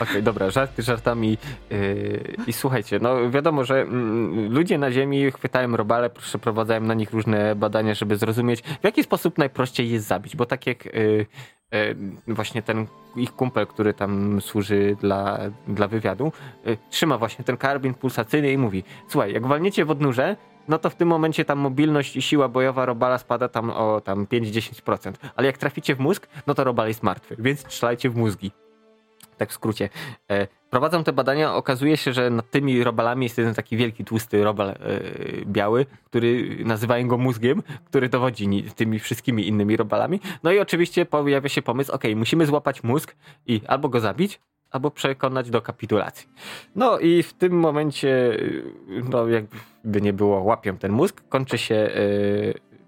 Okej, 0.03 0.23
dobra, 0.23 0.49
żarty 0.49 0.81
żartami. 0.81 1.37
Yy, 1.69 2.35
I 2.47 2.53
słuchajcie, 2.53 2.99
no 3.01 3.31
wiadomo, 3.31 3.63
że 3.63 3.81
mm, 3.81 4.53
ludzie 4.53 4.77
na 4.77 4.91
Ziemi 4.91 5.31
chwytają 5.31 5.77
robale, 5.77 6.09
przeprowadzają 6.09 6.81
na 6.81 6.93
nich 6.93 7.11
różne 7.11 7.55
badania, 7.55 7.93
żeby 7.93 8.15
zrozumieć, 8.15 8.61
w 8.61 8.83
jaki 8.83 9.03
sposób 9.03 9.37
najprościej 9.37 9.89
jest 9.91 10.07
zabić. 10.07 10.35
Bo 10.35 10.45
tak 10.45 10.67
jak 10.67 10.85
yy, 10.85 11.25
yy, 11.71 11.95
właśnie 12.27 12.61
ten 12.61 12.87
ich 13.15 13.35
kumpel, 13.35 13.67
który 13.67 13.93
tam 13.93 14.41
służy 14.41 14.97
dla, 15.01 15.39
dla 15.67 15.87
wywiadu, 15.87 16.31
yy, 16.65 16.77
trzyma 16.89 17.17
właśnie 17.17 17.45
ten 17.45 17.57
karabin 17.57 17.93
pulsacyjny 17.93 18.51
i 18.51 18.57
mówi: 18.57 18.83
Słuchaj, 19.07 19.33
jak 19.33 19.47
walniecie 19.47 19.85
w 19.85 19.91
odnóże, 19.91 20.35
no 20.67 20.79
to 20.79 20.89
w 20.89 20.95
tym 20.95 21.07
momencie 21.07 21.45
tam 21.45 21.59
mobilność 21.59 22.15
i 22.15 22.21
siła 22.21 22.47
bojowa 22.47 22.85
robala 22.85 23.17
spada 23.17 23.47
tam 23.47 23.69
o 23.69 24.01
tam 24.01 24.25
5-10%. 24.25 25.13
Ale 25.35 25.47
jak 25.47 25.57
traficie 25.57 25.95
w 25.95 25.99
mózg, 25.99 26.27
no 26.47 26.53
to 26.53 26.63
robal 26.63 26.87
jest 26.87 27.03
martwy, 27.03 27.35
więc 27.39 27.59
strzelajcie 27.59 28.09
w 28.09 28.15
mózgi. 28.15 28.62
Tak 29.37 29.49
w 29.49 29.53
skrócie. 29.53 29.89
E, 30.31 30.47
prowadzą 30.69 31.03
te 31.03 31.13
badania, 31.13 31.55
okazuje 31.55 31.97
się, 31.97 32.13
że 32.13 32.29
nad 32.29 32.49
tymi 32.51 32.83
robalami 32.83 33.25
jest 33.25 33.37
jeden 33.37 33.53
taki 33.53 33.77
wielki, 33.77 34.05
tłusty 34.05 34.43
robal 34.43 34.69
e, 34.69 34.75
biały, 35.45 35.85
który 36.05 36.57
nazywają 36.65 37.07
go 37.07 37.17
mózgiem, 37.17 37.63
który 37.85 38.09
dowodzi 38.09 38.63
tymi 38.75 38.99
wszystkimi 38.99 39.47
innymi 39.47 39.77
robalami. 39.77 40.19
No 40.43 40.51
i 40.51 40.59
oczywiście 40.59 41.05
pojawia 41.05 41.49
się 41.49 41.61
pomysł, 41.61 41.91
ok, 41.91 42.03
musimy 42.15 42.45
złapać 42.45 42.83
mózg 42.83 43.15
i 43.47 43.61
albo 43.67 43.89
go 43.89 43.99
zabić, 43.99 44.39
albo 44.71 44.91
przekonać 44.91 45.49
do 45.49 45.61
kapitulacji. 45.61 46.27
No 46.75 46.99
i 46.99 47.23
w 47.23 47.33
tym 47.33 47.59
momencie, 47.59 48.09
y, 48.09 48.63
no 49.11 49.27
jakby 49.27 50.01
nie 50.01 50.13
było, 50.13 50.43
łapią 50.43 50.77
ten 50.77 50.91
mózg, 50.91 51.23
kończy 51.29 51.57
się 51.57 51.89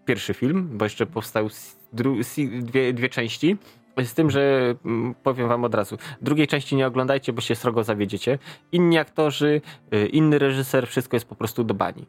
pierwszy 0.06 0.34
film, 0.34 0.70
bo 0.72 0.86
jeszcze 0.86 1.06
powstał 1.06 1.48
dwie, 1.93 2.93
dwie 2.93 3.10
części. 3.10 3.58
Z 4.04 4.14
tym, 4.14 4.30
że 4.32 4.76
mm, 4.86 5.16
powiem 5.24 5.48
wam 5.48 5.64
od 5.64 5.76
razu, 5.76 5.98
drugiej 6.22 6.48
części 6.48 6.76
nie 6.76 6.88
oglądajcie, 6.88 7.34
bo 7.34 7.41
się 7.41 7.56
srogo 7.56 7.84
zawiedziecie. 7.84 8.39
Inni 8.72 8.98
aktorzy, 8.98 9.62
y, 9.93 10.06
inny 10.08 10.39
reżyser, 10.39 10.88
wszystko 10.88 11.16
jest 11.16 11.28
po 11.30 11.36
prostu 11.36 11.64
do 11.64 11.74
bani. 11.74 12.06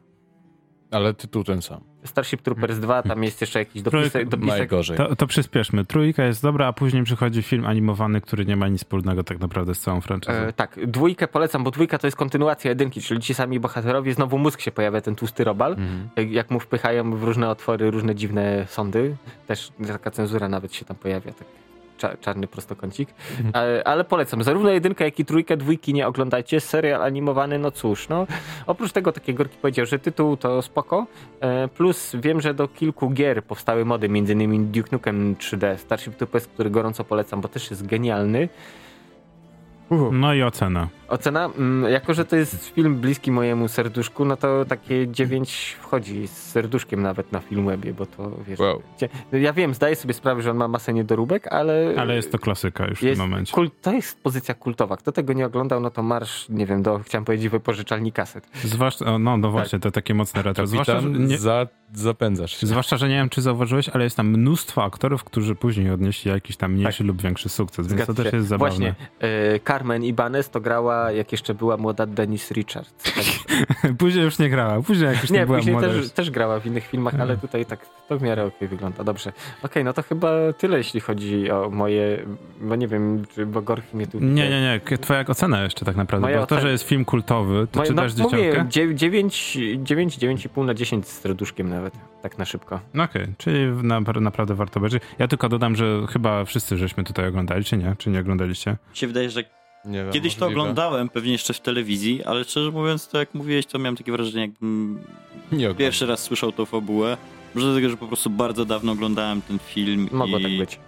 Ale 0.91 1.13
tytuł 1.13 1.43
ten 1.43 1.61
sam. 1.61 1.81
Starship 2.03 2.41
Troopers 2.41 2.79
2, 2.79 3.03
tam 3.03 3.23
jest 3.23 3.41
jeszcze 3.41 3.59
jakiś 3.59 3.81
dopisek. 3.81 4.29
dopisek 4.29 4.57
Najgorzej. 4.57 4.97
To, 4.97 5.15
to 5.15 5.27
przyspieszmy. 5.27 5.85
Trójka 5.85 6.23
jest 6.23 6.41
dobra, 6.41 6.67
a 6.67 6.73
później 6.73 7.03
przychodzi 7.03 7.41
film 7.41 7.65
animowany, 7.65 8.21
który 8.21 8.45
nie 8.45 8.55
ma 8.55 8.67
nic 8.67 8.79
wspólnego 8.79 9.23
tak 9.23 9.39
naprawdę 9.39 9.75
z 9.75 9.79
całą 9.79 10.01
franczyzą. 10.01 10.37
E, 10.37 10.53
tak, 10.53 10.79
dwójkę 10.87 11.27
polecam, 11.27 11.63
bo 11.63 11.71
dwójka 11.71 11.97
to 11.97 12.07
jest 12.07 12.17
kontynuacja 12.17 12.69
jedynki, 12.69 13.01
czyli 13.01 13.19
ci 13.19 13.33
sami 13.33 13.59
bohaterowie, 13.59 14.13
znowu 14.13 14.37
mózg 14.37 14.61
się 14.61 14.71
pojawia, 14.71 15.01
ten 15.01 15.15
tłusty 15.15 15.43
robal. 15.43 15.71
Mhm. 15.71 16.09
E, 16.15 16.23
Jak 16.23 16.51
mu 16.51 16.59
wpychają 16.59 17.15
w 17.15 17.23
różne 17.23 17.49
otwory, 17.49 17.91
różne 17.91 18.15
dziwne 18.15 18.65
sądy. 18.69 19.15
Też 19.47 19.71
taka 19.87 20.11
cenzura 20.11 20.49
nawet 20.49 20.73
się 20.73 20.85
tam 20.85 20.97
pojawia, 20.97 21.33
tak 21.33 21.47
czarny 22.21 22.47
prostokącik. 22.47 23.09
E, 23.55 23.87
Ale 23.87 24.03
polecam, 24.03 24.43
zarówno 24.43 24.69
jedynkę, 24.69 25.03
jak 25.05 25.19
i 25.19 25.25
trójkę, 25.25 25.57
dwójki 25.57 25.93
nie 25.93 26.07
oglądajcie. 26.07 26.59
Serial 26.59 27.03
animowany, 27.03 27.59
no 27.59 27.71
cóż, 27.71 28.09
no. 28.09 28.27
Oprócz 28.67 28.91
tego, 28.91 29.11
tak 29.11 29.27
jak 29.27 29.37
Gorki 29.37 29.57
powiedział, 29.57 29.85
że 29.85 29.99
tytuł 29.99 30.37
to 30.37 30.61
spoko. 30.61 31.05
E, 31.41 31.67
Plus 31.67 32.15
wiem, 32.15 32.41
że 32.41 32.53
do 32.53 32.67
kilku 32.67 33.09
gier 33.09 33.43
powstały 33.43 33.85
mody, 33.85 34.09
między 34.09 34.33
innymi 34.33 34.59
Duke 34.59 34.89
Nukem 34.91 35.35
3D, 35.35 35.77
Starship 35.77 36.15
Troopers, 36.15 36.47
który 36.47 36.69
gorąco 36.69 37.03
polecam, 37.03 37.41
bo 37.41 37.47
też 37.47 37.69
jest 37.69 37.85
genialny. 37.85 38.49
No 40.11 40.33
i 40.33 40.43
ocena. 40.43 40.87
Ocena, 41.07 41.45
mm, 41.57 41.91
jako 41.91 42.13
że 42.13 42.25
to 42.25 42.35
jest 42.35 42.67
film 42.69 42.95
bliski 42.95 43.31
mojemu 43.31 43.67
serduszku, 43.67 44.25
no 44.25 44.37
to 44.37 44.65
takie 44.65 45.07
9 45.11 45.75
wchodzi 45.81 46.27
z 46.27 46.31
serduszkiem 46.37 47.01
nawet 47.01 47.31
na 47.31 47.39
Filmwebie, 47.39 47.93
bo 47.93 48.05
to 48.05 48.31
wiesz... 48.47 48.59
Wow. 48.59 48.81
gdzie- 48.97 49.09
Ja 49.39 49.53
wiem, 49.53 49.73
zdaję 49.73 49.95
sobie 49.95 50.13
sprawę, 50.13 50.41
że 50.41 50.51
on 50.51 50.57
ma 50.57 50.67
masę 50.67 50.93
niedoróbek, 50.93 51.47
ale... 51.53 51.93
Ale 51.97 52.15
jest 52.15 52.31
to 52.31 52.39
klasyka 52.39 52.85
już 52.87 52.99
w 52.99 53.03
jest 53.03 53.21
tym 53.21 53.29
momencie. 53.29 53.53
kult, 53.53 53.81
to 53.81 53.93
jest 53.93 54.21
pozycja 54.23 54.53
kultowa. 54.55 54.97
Kto 54.97 55.11
tego 55.11 55.33
nie 55.33 55.45
oglądał, 55.45 55.79
no 55.79 55.89
to 55.89 56.03
marsz, 56.03 56.49
nie 56.49 56.65
wiem, 56.65 56.81
do, 56.83 56.99
chciałem 56.99 57.25
powiedzieć, 57.25 57.49
wypożyczalni 57.49 58.11
kaset. 58.11 58.49
Zwłaszcza, 58.63 59.17
no, 59.19 59.37
no 59.37 59.51
właśnie, 59.51 59.79
to 59.79 59.91
takie 59.91 60.13
mocne 60.13 60.41
retro. 60.41 60.67
Zwłaszcza, 60.67 60.99
że 61.01 61.09
nie, 61.09 61.37
za, 61.37 61.67
zapędzasz 61.93 62.57
się. 62.57 62.67
zwłaszcza, 62.67 62.97
że 62.97 63.09
nie 63.09 63.15
wiem, 63.15 63.29
czy 63.29 63.41
zauważyłeś, 63.41 63.89
ale 63.89 64.03
jest 64.03 64.17
tam 64.17 64.27
mnóstwo 64.27 64.83
aktorów, 64.83 65.23
którzy 65.23 65.55
później 65.55 65.91
odnieśli 65.91 66.31
jakiś 66.31 66.57
tam 66.57 66.73
mniejszy 66.73 67.03
lub 67.03 67.21
większy 67.21 67.49
sukces, 67.49 67.87
więc 67.87 67.91
Zgadza 68.01 68.13
to 68.13 68.23
też 68.23 68.31
się. 68.31 68.37
jest 68.37 68.49
zabawne. 68.49 68.69
Właśnie, 68.69 68.95
e, 69.19 69.59
Carmen 69.59 70.03
Ibanez 70.03 70.49
to 70.49 70.61
grała, 70.61 70.96
jak 71.15 71.31
jeszcze 71.31 71.53
była 71.53 71.77
młoda 71.77 72.05
Denise 72.05 72.53
Richards. 72.53 72.93
Tak, 73.03 73.23
później 73.99 74.23
już 74.23 74.39
nie 74.39 74.49
grała, 74.49 74.81
później 74.81 75.07
jak 75.09 75.21
już 75.21 75.31
nie, 75.31 75.39
nie, 75.39 75.45
była 75.45 75.57
później 75.57 75.73
młoda. 75.73 75.87
też, 75.87 75.97
już- 75.97 76.11
też 76.11 76.31
grała 76.31 76.59
w 76.59 76.65
innych 76.65 76.87
filmach, 76.87 77.13
ale 77.19 77.37
tutaj 77.37 77.65
tak 77.65 77.79
to 78.09 78.17
w 78.17 78.21
miarę 78.21 78.45
okej 78.45 78.67
wygląda. 78.67 79.03
Dobrze. 79.03 79.31
Okej, 79.63 79.83
no 79.83 79.93
to 79.93 80.03
chyba 80.03 80.29
tyle, 80.57 80.77
jeśli 80.77 80.99
chodzi 80.99 81.51
o 81.51 81.69
moje, 81.69 82.25
bo 82.61 82.75
nie 82.75 82.87
wiem, 82.87 83.25
czy 83.35 83.45
bo 83.45 83.61
Gorki 83.61 83.95
mnie 83.97 84.07
tu... 84.07 84.19
Nie, 84.19 84.49
nie, 84.49 84.79
nie, 84.89 84.97
twoja 84.97 85.25
ocena 85.27 85.63
jeszcze 85.63 85.85
tak 85.85 85.95
naprawdę, 85.95 86.27
Moja 86.27 86.39
bo 86.39 86.45
to, 86.45 86.59
że 86.59 86.71
jest 86.71 86.83
film 86.83 87.05
kultowy, 87.05 87.67
to 87.71 87.79
Moje- 87.79 87.87
czytasz 87.89 88.15
no, 88.15 88.23
mówię, 88.23 88.37
dzieciątkę? 88.37 88.95
9, 88.95 89.57
9, 89.77 90.17
9,5 90.17 90.65
na 90.65 90.73
10 90.73 91.07
z 91.07 91.19
serduszkiem 91.21 91.69
nawet, 91.69 91.93
tak 92.21 92.37
na 92.37 92.45
szybko. 92.45 92.79
No 92.93 93.03
Okej, 93.03 93.27
czyli 93.37 93.65
na, 93.83 93.99
naprawdę 93.99 94.55
warto 94.55 94.79
obejrzeć. 94.79 95.03
Ja 95.19 95.27
tylko 95.27 95.49
dodam, 95.49 95.75
że 95.75 96.01
chyba 96.09 96.45
wszyscy 96.45 96.77
żeśmy 96.77 97.03
tutaj 97.03 97.27
oglądali, 97.27 97.63
czy 97.63 97.77
nie? 97.77 97.95
Czy 97.97 98.09
nie 98.09 98.19
oglądaliście? 98.19 98.77
Się 98.93 99.07
wydaje, 99.07 99.29
że 99.29 99.43
Nie 99.87 100.03
wiem, 100.03 100.11
kiedyś 100.13 100.35
to 100.35 100.45
możliwe. 100.45 100.61
oglądałem, 100.61 101.09
pewnie 101.09 101.31
jeszcze 101.31 101.53
w 101.53 101.59
telewizji, 101.59 102.23
ale 102.23 102.43
szczerze 102.43 102.71
mówiąc, 102.71 103.07
to 103.07 103.17
jak 103.17 103.33
mówiłeś, 103.33 103.65
to 103.65 103.79
miałem 103.79 103.95
takie 103.95 104.11
wrażenie, 104.11 104.41
jakbym 104.41 104.99
pierwszy 105.77 106.05
raz 106.05 106.23
słyszał 106.23 106.51
tą 106.51 106.65
fabułę. 106.65 107.17
Może 107.55 107.67
dlatego, 107.67 107.89
że 107.89 107.97
po 107.97 108.07
prostu 108.07 108.29
bardzo 108.29 108.65
dawno 108.65 108.91
oglądałem 108.91 109.41
ten 109.41 109.59
film 109.59 110.09
Mogło 110.11 110.39
i, 110.39 110.43
tak 110.43 110.57
być. 110.57 110.79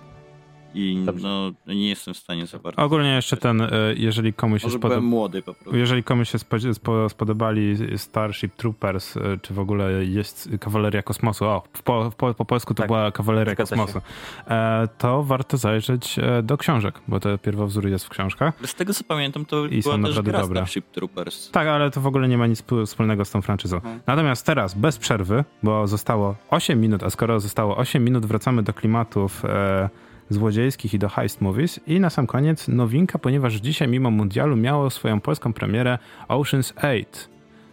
I 0.73 1.01
Dobrze. 1.05 1.27
no, 1.27 1.51
nie 1.73 1.89
jestem 1.89 2.13
w 2.13 2.17
stanie 2.17 2.45
za 2.47 2.59
bardzo. 2.59 2.81
Ogólnie 2.81 3.09
jeszcze 3.09 3.37
ten, 3.37 3.61
e, 3.61 3.69
jeżeli 3.97 4.33
komuś 4.33 4.61
się 4.61 4.69
spodoba... 4.69 4.87
byłem 4.87 5.03
młody 5.03 5.41
po 5.41 5.53
prostu. 5.53 5.77
Jeżeli 5.77 6.03
komuś 6.03 6.29
się 6.29 6.37
spo- 6.37 6.73
spo- 6.73 7.09
spodobali 7.09 7.77
Starship 7.97 8.55
Troopers, 8.55 9.17
e, 9.17 9.21
czy 9.41 9.53
w 9.53 9.59
ogóle 9.59 10.05
jest 10.05 10.49
Kawaleria 10.59 11.01
Kosmosu, 11.03 11.45
o, 11.45 11.63
po, 11.83 12.11
po, 12.17 12.33
po 12.33 12.45
polsku 12.45 12.73
to 12.73 12.77
Tak, 12.83 12.87
była 12.87 13.11
Kawaleria 13.11 13.55
Kosmosu, 13.55 14.01
e, 14.47 14.87
to 14.97 15.23
warto 15.23 15.57
zajrzeć 15.57 16.15
do 16.43 16.57
książek, 16.57 17.01
bo 17.07 17.19
to 17.19 17.37
pierwowzór 17.37 17.87
jest 17.87 18.05
w 18.05 18.09
książkach. 18.09 18.53
Z 18.65 18.75
tego 18.75 18.93
co 18.93 19.03
pamiętam, 19.03 19.45
to 19.45 19.65
I 19.65 19.81
są 19.83 19.89
była 19.89 19.95
też 19.95 20.03
naprawdę 20.15 20.31
gra 20.31 20.41
dobre. 20.41 20.55
Starship 20.57 20.85
Troopers. 20.91 21.51
Tak, 21.51 21.67
ale 21.67 21.91
to 21.91 22.01
w 22.01 22.07
ogóle 22.07 22.27
nie 22.27 22.37
ma 22.37 22.47
nic 22.47 22.59
sp- 22.65 22.85
wspólnego 22.85 23.25
z 23.25 23.31
tą 23.31 23.41
franczyzą. 23.41 23.75
Mhm. 23.77 23.99
Natomiast 24.07 24.45
teraz, 24.45 24.73
bez 24.73 24.97
przerwy, 24.97 25.43
bo 25.63 25.87
zostało 25.87 26.35
8 26.49 26.81
minut, 26.81 27.03
a 27.03 27.09
skoro 27.09 27.39
zostało 27.39 27.77
8 27.77 28.03
minut, 28.03 28.25
wracamy 28.25 28.63
do 28.63 28.73
klimatów 28.73 29.45
e, 29.45 29.89
złodziejskich 30.29 30.93
i 30.93 30.99
do 30.99 31.09
heist 31.09 31.41
movies. 31.41 31.79
I 31.87 31.99
na 31.99 32.09
sam 32.09 32.27
koniec 32.27 32.67
nowinka, 32.67 33.19
ponieważ 33.19 33.53
dzisiaj 33.53 33.87
mimo 33.87 34.11
mundialu 34.11 34.55
miało 34.55 34.89
swoją 34.89 35.21
polską 35.21 35.53
premierę 35.53 35.97
Ocean's 36.27 36.73
8. 36.77 37.05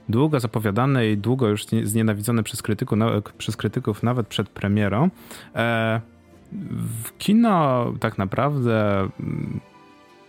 Długo 0.09 0.41
zapowiadane 0.41 1.09
i 1.09 1.17
długo 1.17 1.49
już 1.49 1.73
nie- 1.73 1.87
znienawidzone 1.87 2.43
przez, 2.43 2.63
krytyku, 2.63 2.97
przez 3.39 3.57
krytyków 3.57 4.03
nawet 4.03 4.27
przed 4.27 4.49
premierą. 4.49 5.11
E, 5.55 6.01
w 7.05 7.19
kino 7.19 7.87
tak 8.01 8.19
naprawdę 8.19 9.01
mm, 9.01 9.61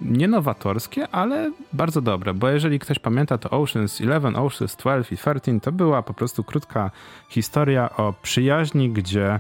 nie 0.02 0.28
nowatorskie, 0.28 1.08
ale 1.08 1.52
bardzo 1.74 2.02
dobre, 2.02 2.34
bo 2.34 2.50
jeżeli 2.50 2.80
ktoś 2.80 3.00
pamięta, 3.00 3.38
to 3.38 3.50
Oceans 3.50 4.00
11, 4.00 4.40
Oceans 4.40 4.76
12 4.76 5.16
i 5.16 5.18
13 5.18 5.60
to 5.60 5.72
była 5.72 6.04
po 6.04 6.14
prostu 6.14 6.44
krótka 6.44 6.92
historia 7.30 7.90
o 7.98 8.14
przyjaźni, 8.22 8.90
gdzie 8.90 9.40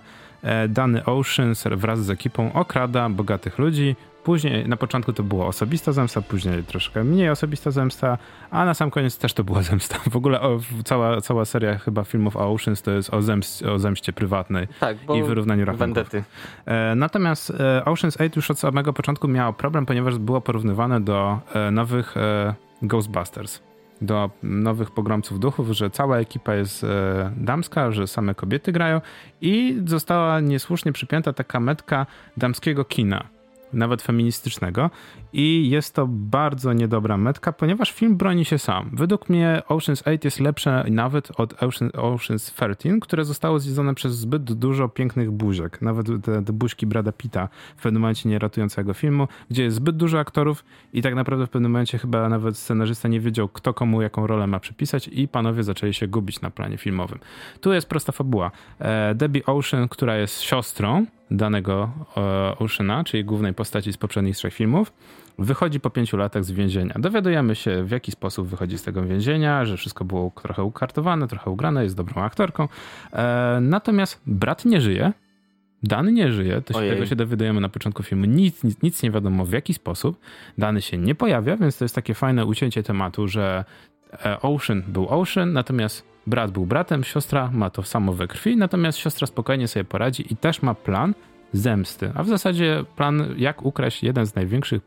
dany 0.69 1.05
Oceans 1.05 1.63
wraz 1.71 1.99
z 2.05 2.09
ekipą 2.09 2.53
okrada 2.53 3.09
bogatych 3.09 3.59
ludzi. 3.59 3.95
Później, 4.23 4.67
na 4.67 4.77
początku 4.77 5.13
to 5.13 5.23
była 5.23 5.45
osobista 5.45 5.91
zemsta, 5.91 6.21
później 6.21 6.63
troszkę 6.63 7.03
mniej 7.03 7.29
osobista 7.29 7.71
zemsta, 7.71 8.17
a 8.51 8.65
na 8.65 8.73
sam 8.73 8.91
koniec 8.91 9.17
też 9.17 9.33
to 9.33 9.43
była 9.43 9.61
zemsta. 9.61 9.97
W 10.11 10.15
ogóle 10.15 10.41
o, 10.41 10.59
cała, 10.85 11.21
cała 11.21 11.45
seria 11.45 11.77
chyba 11.77 12.03
filmów 12.03 12.35
o 12.35 12.53
Oceans 12.53 12.81
to 12.81 12.91
jest 12.91 13.13
o, 13.13 13.21
zemst, 13.21 13.63
o 13.65 13.79
zemście 13.79 14.13
prywatnej 14.13 14.67
Tak, 14.79 14.97
i 15.15 15.23
wyrównaniu 15.23 15.65
rachunków. 15.65 15.79
Vendety. 15.79 16.23
E, 16.65 16.95
Natomiast 16.95 17.49
e, 17.49 17.81
Ocean's 17.85 18.15
8 18.15 18.29
już 18.35 18.51
od 18.51 18.59
samego 18.59 18.93
początku 18.93 19.27
miało 19.27 19.53
problem, 19.53 19.85
ponieważ 19.85 20.17
było 20.17 20.41
porównywane 20.41 21.01
do 21.01 21.39
e, 21.53 21.71
nowych 21.71 22.17
e, 22.17 22.53
Ghostbusters, 22.81 23.61
do 24.01 24.29
nowych 24.43 24.91
pogromców 24.91 25.39
duchów, 25.39 25.71
że 25.71 25.89
cała 25.89 26.17
ekipa 26.17 26.55
jest 26.55 26.83
e, 26.83 26.87
damska, 27.37 27.91
że 27.91 28.07
same 28.07 28.35
kobiety 28.35 28.71
grają 28.71 29.01
i 29.41 29.81
została 29.85 30.39
niesłusznie 30.39 30.91
przypięta 30.91 31.33
taka 31.33 31.59
metka 31.59 32.05
damskiego 32.37 32.85
kina. 32.85 33.36
Nawet 33.74 34.01
feministycznego, 34.01 34.89
i 35.34 35.70
jest 35.70 35.95
to 35.95 36.07
bardzo 36.09 36.74
niedobra 36.74 37.18
metka, 37.18 37.53
ponieważ 37.53 37.91
film 37.91 38.18
broni 38.18 38.45
się 38.45 38.57
sam. 38.57 38.89
Według 38.93 39.30
mnie 39.30 39.61
Ocean's 39.70 40.01
8 40.01 40.20
jest 40.24 40.39
lepsze 40.39 40.86
nawet 40.89 41.32
od 41.39 41.63
Ocean, 41.63 41.91
Ocean's 41.91 42.53
13, 42.53 42.99
które 43.01 43.26
zostało 43.26 43.59
zjedzone 43.59 43.95
przez 43.95 44.15
zbyt 44.15 44.53
dużo 44.53 44.89
pięknych 44.89 45.32
buziek. 45.32 45.82
Nawet 45.82 46.07
te, 46.07 46.43
te 46.43 46.53
buźki 46.53 46.86
Brada 46.86 47.11
Pitta 47.11 47.49
w 47.78 47.82
pewnym 47.82 48.01
momencie 48.01 48.30
nie 48.30 48.39
ratują 48.39 48.70
całego 48.70 48.93
filmu, 48.93 49.28
gdzie 49.49 49.63
jest 49.63 49.76
zbyt 49.76 49.97
dużo 49.97 50.20
aktorów 50.20 50.65
i 50.93 51.01
tak 51.01 51.15
naprawdę 51.15 51.47
w 51.47 51.49
pewnym 51.49 51.72
momencie 51.72 51.97
chyba 51.97 52.30
nawet 52.30 52.57
scenarzysta 52.57 53.07
nie 53.07 53.20
wiedział, 53.20 53.49
kto 53.49 53.74
komu 53.74 54.01
jaką 54.01 54.28
rolę 54.28 54.47
ma 54.47 54.59
przypisać 54.59 55.07
i 55.07 55.28
panowie 55.28 55.63
zaczęli 55.63 55.93
się 55.93 56.07
gubić 56.07 56.41
na 56.41 56.49
planie 56.49 56.78
filmowym. 56.78 57.20
Tu 57.61 57.74
jest 57.74 57.89
prosta 57.89 58.11
fabuła. 58.11 58.51
E, 58.80 59.15
Debbie 59.15 59.45
Ocean, 59.45 59.88
która 59.88 60.15
jest 60.15 60.41
siostrą 60.41 61.05
danego 61.32 61.89
Oceana, 62.59 63.03
czyli 63.03 63.25
głównej 63.25 63.53
postaci 63.53 63.93
z 63.93 63.97
poprzednich 63.97 64.36
trzech 64.36 64.53
filmów, 64.53 64.93
wychodzi 65.39 65.80
po 65.80 65.89
pięciu 65.89 66.17
latach 66.17 66.43
z 66.45 66.51
więzienia. 66.51 66.95
Dowiadujemy 66.99 67.55
się, 67.55 67.84
w 67.84 67.91
jaki 67.91 68.11
sposób 68.11 68.47
wychodzi 68.47 68.78
z 68.78 68.84
tego 68.84 69.03
więzienia, 69.03 69.65
że 69.65 69.78
wszystko 69.78 70.05
było 70.05 70.32
trochę 70.41 70.63
ukartowane, 70.63 71.28
trochę 71.28 71.51
ugrane, 71.51 71.84
jest 71.84 71.95
dobrą 71.95 72.21
aktorką. 72.21 72.67
E, 73.13 73.59
natomiast 73.61 74.21
brat 74.25 74.65
nie 74.65 74.82
żyje, 74.82 75.13
Dan 75.84 76.13
nie 76.13 76.32
żyje, 76.32 76.61
to 76.61 76.73
się, 76.73 76.89
tego 76.89 77.05
się 77.05 77.15
dowiadujemy 77.15 77.61
na 77.61 77.69
początku 77.69 78.03
filmu. 78.03 78.25
Nic, 78.25 78.63
nic, 78.63 78.82
nic 78.82 79.03
nie 79.03 79.11
wiadomo 79.11 79.45
w 79.45 79.51
jaki 79.51 79.73
sposób. 79.73 80.19
Dany 80.57 80.82
się 80.82 80.97
nie 80.97 81.15
pojawia, 81.15 81.57
więc 81.57 81.78
to 81.78 81.86
jest 81.86 81.95
takie 81.95 82.13
fajne 82.13 82.45
ucięcie 82.45 82.84
tematu, 82.84 83.28
że 83.28 83.65
e, 84.25 84.41
Ocean 84.41 84.84
był 84.88 85.07
Ocean, 85.09 85.53
natomiast 85.53 86.16
brat 86.28 86.51
był 86.51 86.65
bratem, 86.65 87.03
siostra 87.03 87.49
ma 87.53 87.69
to 87.69 87.84
samo 87.84 88.13
we 88.13 88.28
krwi, 88.28 88.57
natomiast 88.57 88.97
siostra 88.97 89.28
spokojnie 89.28 89.67
sobie 89.67 89.84
poradzi 89.84 90.34
i 90.34 90.38
też 90.38 90.61
ma 90.61 90.73
plan 90.73 91.13
zemsty. 91.53 92.11
A 92.15 92.23
w 92.23 92.28
zasadzie 92.28 92.84
plan, 92.95 93.36
jak 93.38 93.65
ukraść 93.65 94.03
jeden 94.03 94.25
z 94.25 94.36
największych 94.36 94.82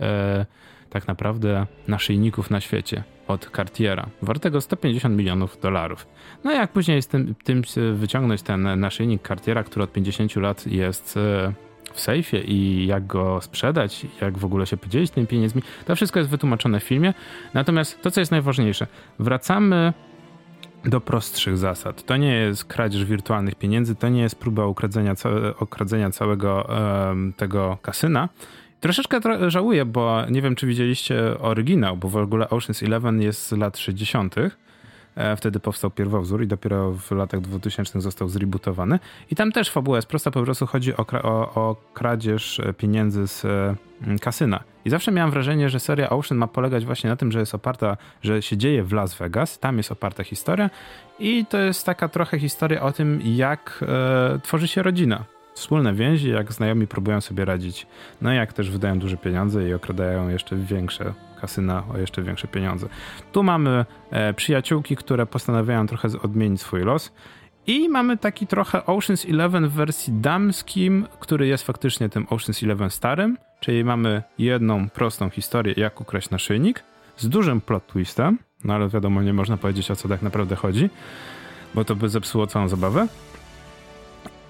e, 0.00 0.46
tak 0.90 1.08
naprawdę 1.08 1.66
naszyjników 1.88 2.50
na 2.50 2.60
świecie 2.60 3.02
od 3.28 3.50
Cartiera, 3.56 4.06
wartego 4.22 4.60
150 4.60 5.16
milionów 5.16 5.60
dolarów. 5.60 6.06
No 6.44 6.52
i 6.52 6.54
jak 6.54 6.72
później 6.72 7.02
z 7.02 7.06
tym, 7.06 7.34
tym 7.44 7.62
wyciągnąć 7.94 8.42
ten 8.42 8.80
naszyjnik 8.80 9.28
Cartiera, 9.28 9.64
który 9.64 9.84
od 9.84 9.92
50 9.92 10.36
lat 10.36 10.66
jest 10.66 11.16
e, 11.16 11.52
w 11.92 12.00
sejfie 12.00 12.40
i 12.40 12.86
jak 12.86 13.06
go 13.06 13.40
sprzedać, 13.40 14.06
jak 14.20 14.38
w 14.38 14.44
ogóle 14.44 14.66
się 14.66 14.76
podzielić 14.76 15.10
tymi 15.10 15.26
pieniędzmi, 15.26 15.62
to 15.84 15.96
wszystko 15.96 16.18
jest 16.18 16.30
wytłumaczone 16.30 16.80
w 16.80 16.84
filmie. 16.84 17.14
Natomiast 17.54 18.02
to, 18.02 18.10
co 18.10 18.20
jest 18.20 18.32
najważniejsze, 18.32 18.86
wracamy 19.18 19.92
do 20.86 21.00
prostszych 21.00 21.58
zasad. 21.58 22.04
To 22.04 22.16
nie 22.16 22.34
jest 22.34 22.64
kradzież 22.64 23.04
wirtualnych 23.04 23.54
pieniędzy, 23.54 23.94
to 23.94 24.08
nie 24.08 24.22
jest 24.22 24.36
próba 24.38 24.66
ukradzenia, 24.66 25.14
okradzenia 25.58 26.10
całego 26.10 26.68
em, 27.10 27.32
tego 27.32 27.78
kasyna. 27.82 28.28
Troszeczkę 28.80 29.20
tro- 29.20 29.50
żałuję, 29.50 29.84
bo 29.84 30.22
nie 30.30 30.42
wiem, 30.42 30.54
czy 30.54 30.66
widzieliście 30.66 31.38
oryginał, 31.38 31.96
bo 31.96 32.08
w 32.08 32.16
ogóle 32.16 32.46
Ocean's 32.46 32.86
Eleven 32.86 33.22
jest 33.22 33.48
z 33.48 33.52
lat 33.52 33.78
60. 33.78 34.34
E, 35.16 35.36
Wtedy 35.36 35.60
powstał 35.60 35.90
pierwowzór 35.90 36.42
i 36.42 36.46
dopiero 36.46 36.92
w 36.92 37.10
latach 37.10 37.40
2000 37.40 38.00
został 38.00 38.28
zrebootowany. 38.28 38.98
I 39.30 39.36
tam 39.36 39.52
też 39.52 39.70
fabuła 39.70 39.98
jest 39.98 40.08
prosta, 40.08 40.30
po 40.30 40.42
prostu 40.42 40.66
chodzi 40.66 40.96
o, 40.96 41.06
o, 41.22 41.54
o 41.54 41.76
kradzież 41.94 42.60
e, 42.60 42.72
pieniędzy 42.72 43.26
z 43.26 43.44
e, 43.44 43.74
kasyna. 44.20 44.60
I 44.84 44.90
zawsze 44.90 45.12
miałem 45.12 45.30
wrażenie, 45.30 45.68
że 45.68 45.80
seria 45.80 46.10
Ocean 46.10 46.38
ma 46.38 46.46
polegać 46.46 46.84
właśnie 46.84 47.10
na 47.10 47.16
tym, 47.16 47.32
że 47.32 47.40
jest 47.40 47.54
oparta, 47.54 47.96
że 48.22 48.42
się 48.42 48.56
dzieje 48.56 48.82
w 48.82 48.92
Las 48.92 49.14
Vegas, 49.14 49.58
tam 49.58 49.76
jest 49.76 49.92
oparta 49.92 50.24
historia 50.24 50.70
i 51.18 51.46
to 51.46 51.58
jest 51.58 51.86
taka 51.86 52.08
trochę 52.08 52.38
historia 52.38 52.82
o 52.82 52.92
tym, 52.92 53.20
jak 53.24 53.84
e, 53.88 54.38
tworzy 54.38 54.68
się 54.68 54.82
rodzina. 54.82 55.24
Wspólne 55.56 55.94
więzi, 55.94 56.30
jak 56.30 56.52
znajomi 56.52 56.86
próbują 56.86 57.20
sobie 57.20 57.44
radzić. 57.44 57.86
No 58.20 58.32
i 58.32 58.36
jak 58.36 58.52
też 58.52 58.70
wydają 58.70 58.98
duże 58.98 59.16
pieniądze 59.16 59.68
i 59.68 59.74
okradają 59.74 60.28
jeszcze 60.28 60.56
większe 60.56 61.14
kasyna 61.40 61.84
o 61.94 61.98
jeszcze 61.98 62.22
większe 62.22 62.48
pieniądze. 62.48 62.88
Tu 63.32 63.42
mamy 63.42 63.84
e, 64.10 64.34
przyjaciółki, 64.34 64.96
które 64.96 65.26
postanawiają 65.26 65.86
trochę 65.86 66.08
odmienić 66.22 66.60
swój 66.60 66.80
los 66.80 67.12
I 67.66 67.88
mamy 67.88 68.16
taki 68.16 68.46
trochę 68.46 68.78
Ocean's 68.78 69.30
Eleven 69.30 69.68
w 69.68 69.72
wersji 69.72 70.12
damskim, 70.12 71.06
który 71.20 71.46
jest 71.46 71.64
faktycznie 71.64 72.08
tym 72.08 72.26
Ocean's 72.26 72.64
Eleven 72.64 72.90
starym, 72.90 73.38
czyli 73.60 73.84
mamy 73.84 74.22
jedną 74.38 74.88
prostą 74.88 75.30
historię, 75.30 75.74
jak 75.76 76.00
ukraść 76.00 76.30
naszyjnik, 76.30 76.82
z 77.16 77.28
dużym 77.28 77.60
plot 77.60 77.86
twistem, 77.86 78.38
no 78.64 78.74
ale 78.74 78.88
wiadomo, 78.88 79.22
nie 79.22 79.32
można 79.32 79.56
powiedzieć 79.56 79.90
o 79.90 79.96
co 79.96 80.08
tak 80.08 80.22
naprawdę 80.22 80.56
chodzi, 80.56 80.90
bo 81.74 81.84
to 81.84 81.96
by 81.96 82.08
zepsuło 82.08 82.46
całą 82.46 82.68
zabawę. 82.68 83.06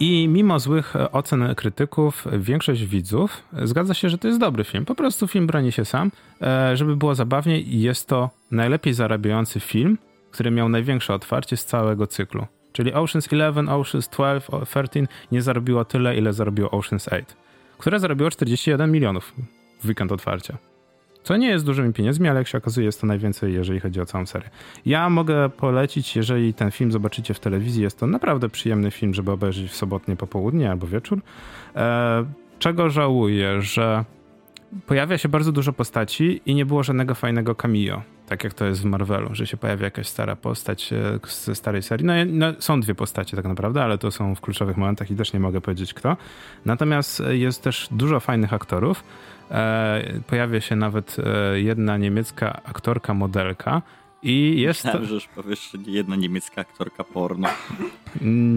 I 0.00 0.28
mimo 0.28 0.58
złych 0.58 0.96
e, 0.96 1.12
ocen 1.12 1.54
krytyków, 1.54 2.26
większość 2.38 2.84
widzów 2.84 3.42
zgadza 3.62 3.94
się, 3.94 4.08
że 4.08 4.18
to 4.18 4.28
jest 4.28 4.40
dobry 4.40 4.64
film. 4.64 4.84
Po 4.84 4.94
prostu 4.94 5.26
film 5.28 5.46
broni 5.46 5.72
się 5.72 5.84
sam. 5.84 6.10
E, 6.42 6.76
Żeby 6.76 6.96
było 6.96 7.14
zabawniej, 7.14 7.80
jest 7.80 8.08
to 8.08 8.30
najlepiej 8.50 8.94
zarabiający 8.94 9.60
film, 9.60 9.98
który 10.30 10.50
miał 10.50 10.68
największe 10.68 11.14
otwarcie 11.14 11.56
z 11.56 11.64
całego 11.64 12.06
cyklu. 12.06 12.46
Czyli 12.72 12.92
Ocean's 12.92 13.32
11, 13.32 13.60
Ocean's 13.62 14.10
12, 14.12 14.52
o- 14.52 14.66
13 14.66 15.06
nie 15.32 15.42
zarobiło 15.42 15.84
tyle, 15.84 16.16
ile 16.16 16.32
zarobiło 16.32 16.68
Ocean's 16.68 17.08
8, 17.08 17.24
które 17.78 18.00
zarobiło 18.00 18.30
41 18.30 18.92
milionów 18.92 19.32
w 19.82 19.86
weekend 19.88 20.12
otwarcia. 20.12 20.58
Co 21.26 21.36
nie 21.36 21.48
jest 21.48 21.64
dużymi 21.64 21.92
pieniędzmi, 21.92 22.28
ale 22.28 22.40
jak 22.40 22.48
się 22.48 22.58
okazuje, 22.58 22.86
jest 22.86 23.00
to 23.00 23.06
najwięcej, 23.06 23.54
jeżeli 23.54 23.80
chodzi 23.80 24.00
o 24.00 24.06
całą 24.06 24.26
serię. 24.26 24.50
Ja 24.86 25.10
mogę 25.10 25.48
polecić, 25.48 26.16
jeżeli 26.16 26.54
ten 26.54 26.70
film 26.70 26.92
zobaczycie 26.92 27.34
w 27.34 27.40
telewizji, 27.40 27.82
jest 27.82 27.98
to 27.98 28.06
naprawdę 28.06 28.48
przyjemny 28.48 28.90
film, 28.90 29.14
żeby 29.14 29.30
obejrzeć 29.30 29.70
w 29.70 29.76
sobotnie 29.76 30.16
popołudnie 30.16 30.70
albo 30.70 30.86
wieczór. 30.86 31.20
E, 31.76 32.24
czego 32.58 32.90
żałuję, 32.90 33.62
że 33.62 34.04
pojawia 34.86 35.18
się 35.18 35.28
bardzo 35.28 35.52
dużo 35.52 35.72
postaci 35.72 36.40
i 36.46 36.54
nie 36.54 36.66
było 36.66 36.82
żadnego 36.82 37.14
fajnego 37.14 37.54
cameo. 37.54 38.02
Tak 38.26 38.44
jak 38.44 38.54
to 38.54 38.64
jest 38.64 38.82
w 38.82 38.84
Marvelu, 38.84 39.34
że 39.34 39.46
się 39.46 39.56
pojawia 39.56 39.84
jakaś 39.84 40.08
stara 40.08 40.36
postać 40.36 40.92
e, 40.92 41.18
ze 41.28 41.54
starej 41.54 41.82
serii. 41.82 42.06
No, 42.06 42.12
no 42.26 42.46
są 42.58 42.80
dwie 42.80 42.94
postacie 42.94 43.36
tak 43.36 43.46
naprawdę, 43.46 43.84
ale 43.84 43.98
to 43.98 44.10
są 44.10 44.34
w 44.34 44.40
kluczowych 44.40 44.76
momentach 44.76 45.10
i 45.10 45.16
też 45.16 45.32
nie 45.32 45.40
mogę 45.40 45.60
powiedzieć 45.60 45.94
kto. 45.94 46.16
Natomiast 46.64 47.22
jest 47.30 47.62
też 47.62 47.88
dużo 47.90 48.20
fajnych 48.20 48.52
aktorów. 48.52 49.04
E, 49.50 50.20
pojawia 50.26 50.60
się 50.60 50.76
nawet 50.76 51.16
e, 51.18 51.60
jedna 51.60 51.96
niemiecka 51.96 52.60
aktorka, 52.64 53.14
modelka 53.14 53.82
i 54.22 54.60
jest 54.60 54.82
to... 54.82 54.88
Myślałem, 54.88 55.08
że 55.08 55.14
już 55.14 55.26
powiesz, 55.26 55.70
że 55.72 55.78
jedna 55.90 56.16
niemiecka 56.16 56.60
aktorka 56.60 57.04
porno. 57.04 57.48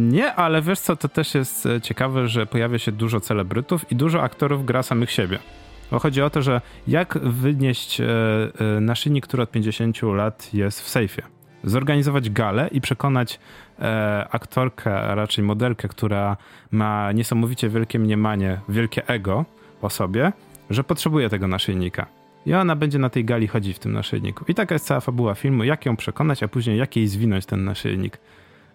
Nie, 0.10 0.34
ale 0.34 0.62
wiesz 0.62 0.80
co, 0.80 0.96
to 0.96 1.10
też 1.10 1.36
jest 1.36 1.66
e, 1.66 1.82
ciekawe, 1.82 2.28
że 2.28 2.46
pojawia 2.46 2.80
się 2.80 2.92
dużo 2.92 3.20
celebrytów 3.20 3.92
i 3.92 3.96
dużo 3.96 4.22
aktorów 4.22 4.66
gra 4.66 4.84
samych 4.84 5.12
siebie. 5.12 5.40
Bo 5.92 6.00
chodzi 6.00 6.22
o 6.22 6.30
to, 6.30 6.42
że 6.42 6.62
jak 6.88 7.18
wynieść 7.18 8.02
naszyjnik, 8.82 9.28
który 9.28 9.44
od 9.44 9.52
50 9.52 10.02
lat 10.02 10.54
jest 10.54 10.82
w 10.82 10.90
sejfie. 10.90 11.22
Zorganizować 11.64 12.30
galę 12.30 12.70
i 12.72 12.82
przekonać 12.82 13.40
aktorkę, 14.30 15.02
a 15.02 15.16
raczej 15.16 15.44
modelkę, 15.44 15.88
która 15.88 16.38
ma 16.72 17.12
niesamowicie 17.12 17.70
wielkie 17.70 18.00
mniemanie, 18.00 18.60
wielkie 18.70 19.08
ego 19.08 19.46
o 19.82 19.90
sobie, 19.90 20.32
że 20.70 20.84
potrzebuje 20.84 21.30
tego 21.30 21.48
naszyjnika. 21.48 22.06
I 22.46 22.54
ona 22.54 22.76
będzie 22.76 23.00
na 23.00 23.10
tej 23.10 23.26
gali 23.26 23.48
chodzić 23.48 23.76
w 23.76 23.80
tym 23.80 23.94
naszyjniku. 23.94 24.46
I 24.48 24.56
taka 24.56 24.76
jest 24.76 24.86
cała 24.86 25.00
fabuła 25.00 25.36
filmu, 25.36 25.64
jak 25.64 25.86
ją 25.86 25.96
przekonać, 25.96 26.44
a 26.44 26.48
później 26.48 26.78
jak 26.78 26.96
jej 26.96 27.08
zwinąć 27.08 27.46
ten 27.46 27.64
naszyjnik. 27.64 28.20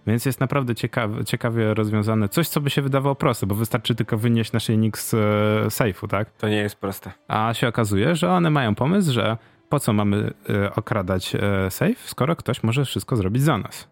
Więc 0.07 0.27
jest 0.27 0.41
naprawdę 0.41 0.75
ciekawe, 0.75 1.25
ciekawie 1.25 1.75
rozwiązane. 1.75 2.29
Coś, 2.29 2.49
co 2.49 2.61
by 2.61 2.71
się 2.71 2.83
wydawało 2.83 3.15
proste, 3.15 3.47
bo 3.47 3.55
wystarczy 3.55 3.95
tylko 3.95 4.19
wynieść 4.19 4.53
naszyjnik 4.53 4.99
z 4.99 5.15
e, 5.15 5.71
sejfu, 5.71 6.09
tak? 6.09 6.31
To 6.31 6.49
nie 6.49 6.57
jest 6.57 6.77
proste. 6.77 7.13
A 7.29 7.55
się 7.55 7.69
okazuje, 7.69 8.17
że 8.17 8.31
one 8.31 8.51
mają 8.51 8.75
pomysł, 8.75 9.13
że 9.13 9.37
po 9.69 9.81
co 9.81 9.93
mamy 9.93 10.31
e, 10.51 10.75
okradać 10.75 11.35
e, 11.35 11.71
safe, 11.71 11.95
skoro 12.05 12.37
ktoś 12.37 12.63
może 12.63 12.85
wszystko 12.85 13.17
zrobić 13.17 13.43
za 13.43 13.59
nas. 13.59 13.89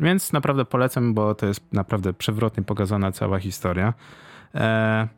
Więc 0.00 0.32
naprawdę 0.32 0.64
polecam, 0.64 1.14
bo 1.14 1.34
to 1.34 1.46
jest 1.46 1.72
naprawdę 1.72 2.12
przewrotnie 2.12 2.62
pokazana 2.62 3.12
cała 3.12 3.38
historia. 3.38 3.94
E, 4.54 5.08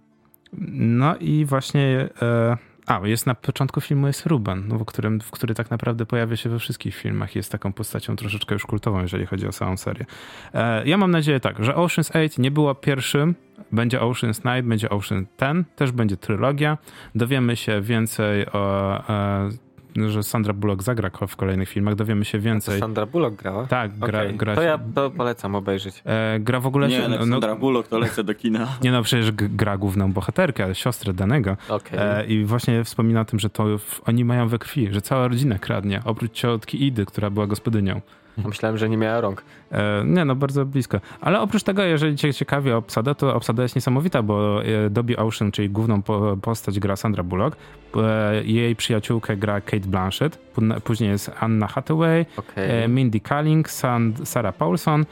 no 0.72 1.16
i 1.16 1.44
właśnie. 1.44 2.08
E, 2.22 2.56
a, 2.86 3.00
jest 3.04 3.26
na 3.26 3.34
początku 3.34 3.80
filmu 3.80 4.06
jest 4.06 4.26
Ruben, 4.26 4.68
no, 4.68 4.78
w, 4.78 4.84
którym, 4.84 5.20
w 5.20 5.30
który 5.30 5.54
tak 5.54 5.70
naprawdę 5.70 6.06
pojawia 6.06 6.36
się 6.36 6.50
we 6.50 6.58
wszystkich 6.58 6.94
filmach. 6.94 7.36
Jest 7.36 7.52
taką 7.52 7.72
postacią 7.72 8.16
troszeczkę 8.16 8.54
już 8.54 8.66
kultową, 8.66 9.02
jeżeli 9.02 9.26
chodzi 9.26 9.46
o 9.46 9.52
całą 9.52 9.76
serię. 9.76 10.06
E, 10.54 10.88
ja 10.88 10.96
mam 10.96 11.10
nadzieję 11.10 11.40
tak, 11.40 11.64
że 11.64 11.72
Ocean's 11.72 12.10
8 12.10 12.42
nie 12.42 12.50
było 12.50 12.74
pierwszym, 12.74 13.34
będzie 13.72 13.98
Ocean's 13.98 14.42
9, 14.44 14.68
będzie 14.68 14.90
Ocean 14.90 15.26
10, 15.40 15.66
też 15.76 15.92
będzie 15.92 16.16
trylogia. 16.16 16.78
Dowiemy 17.14 17.56
się 17.56 17.80
więcej 17.80 18.46
o, 18.46 19.04
e, 19.08 19.67
że 19.96 20.22
Sandra 20.22 20.52
Bullock 20.52 20.82
zagra 20.82 21.10
w 21.28 21.36
kolejnych 21.36 21.68
filmach, 21.68 21.94
dowiemy 21.94 22.24
się 22.24 22.38
więcej. 22.38 22.80
Sandra 22.80 23.06
Bullock 23.06 23.36
grała? 23.36 23.66
Tak, 23.66 23.98
gra, 23.98 24.20
Okej, 24.20 24.36
gra 24.36 24.54
To 24.54 24.62
ja 24.62 24.78
to 24.94 25.10
polecam 25.10 25.54
obejrzeć. 25.54 26.02
E, 26.04 26.40
gra 26.40 26.60
w 26.60 26.66
ogóle... 26.66 26.88
Nie, 26.88 26.96
się, 26.96 27.04
Aleksandra 27.04 27.54
Bullock 27.56 27.88
to 27.88 27.98
lecę 27.98 28.24
do 28.24 28.34
kina. 28.34 28.68
nie 28.82 28.92
no, 28.92 29.02
przecież 29.02 29.32
gra 29.32 29.76
główną 29.76 30.12
bohaterkę, 30.12 30.74
siostrę 30.74 31.12
Danego. 31.12 31.56
Okej. 31.68 31.98
E, 32.02 32.26
I 32.26 32.44
właśnie 32.44 32.84
wspomina 32.84 33.20
o 33.20 33.24
tym, 33.24 33.38
że 33.38 33.50
to 33.50 33.66
oni 34.06 34.24
mają 34.24 34.48
we 34.48 34.58
krwi, 34.58 34.88
że 34.92 35.00
cała 35.00 35.28
rodzina 35.28 35.58
kradnie, 35.58 36.00
oprócz 36.04 36.32
ciotki 36.32 36.86
Idy, 36.86 37.06
która 37.06 37.30
była 37.30 37.46
gospodynią. 37.46 38.00
Myślałem, 38.48 38.78
że 38.78 38.88
nie 38.88 38.96
miała 38.96 39.20
rąk. 39.20 39.42
E, 39.72 40.02
nie, 40.04 40.24
no 40.24 40.34
bardzo 40.34 40.66
blisko. 40.66 41.00
Ale 41.20 41.40
oprócz 41.40 41.62
tego, 41.62 41.82
jeżeli 41.82 42.16
cię 42.16 42.34
ciekawi 42.34 42.72
obsada, 42.72 43.14
to 43.14 43.34
obsada 43.34 43.62
jest 43.62 43.74
niesamowita, 43.74 44.22
bo 44.22 44.64
e, 44.64 44.90
Dobby 44.90 45.16
Ocean, 45.16 45.52
czyli 45.52 45.70
główną 45.70 46.02
po, 46.02 46.36
postać 46.42 46.78
gra 46.80 46.96
Sandra 46.96 47.22
Bullock, 47.22 47.56
e, 47.96 48.44
jej 48.44 48.76
przyjaciółkę 48.76 49.36
gra 49.36 49.60
Kate 49.60 49.88
Blanchett, 49.88 50.38
Pó- 50.56 50.80
później 50.80 51.10
jest 51.10 51.30
Anna 51.40 51.66
Hathaway, 51.66 52.26
Okej. 52.36 52.84
e, 52.84 52.88
Mindy 52.88 53.20
Kaling, 53.20 53.70
Sand, 53.70 54.28
Sarah 54.28 54.54
Paulson, 54.54 55.06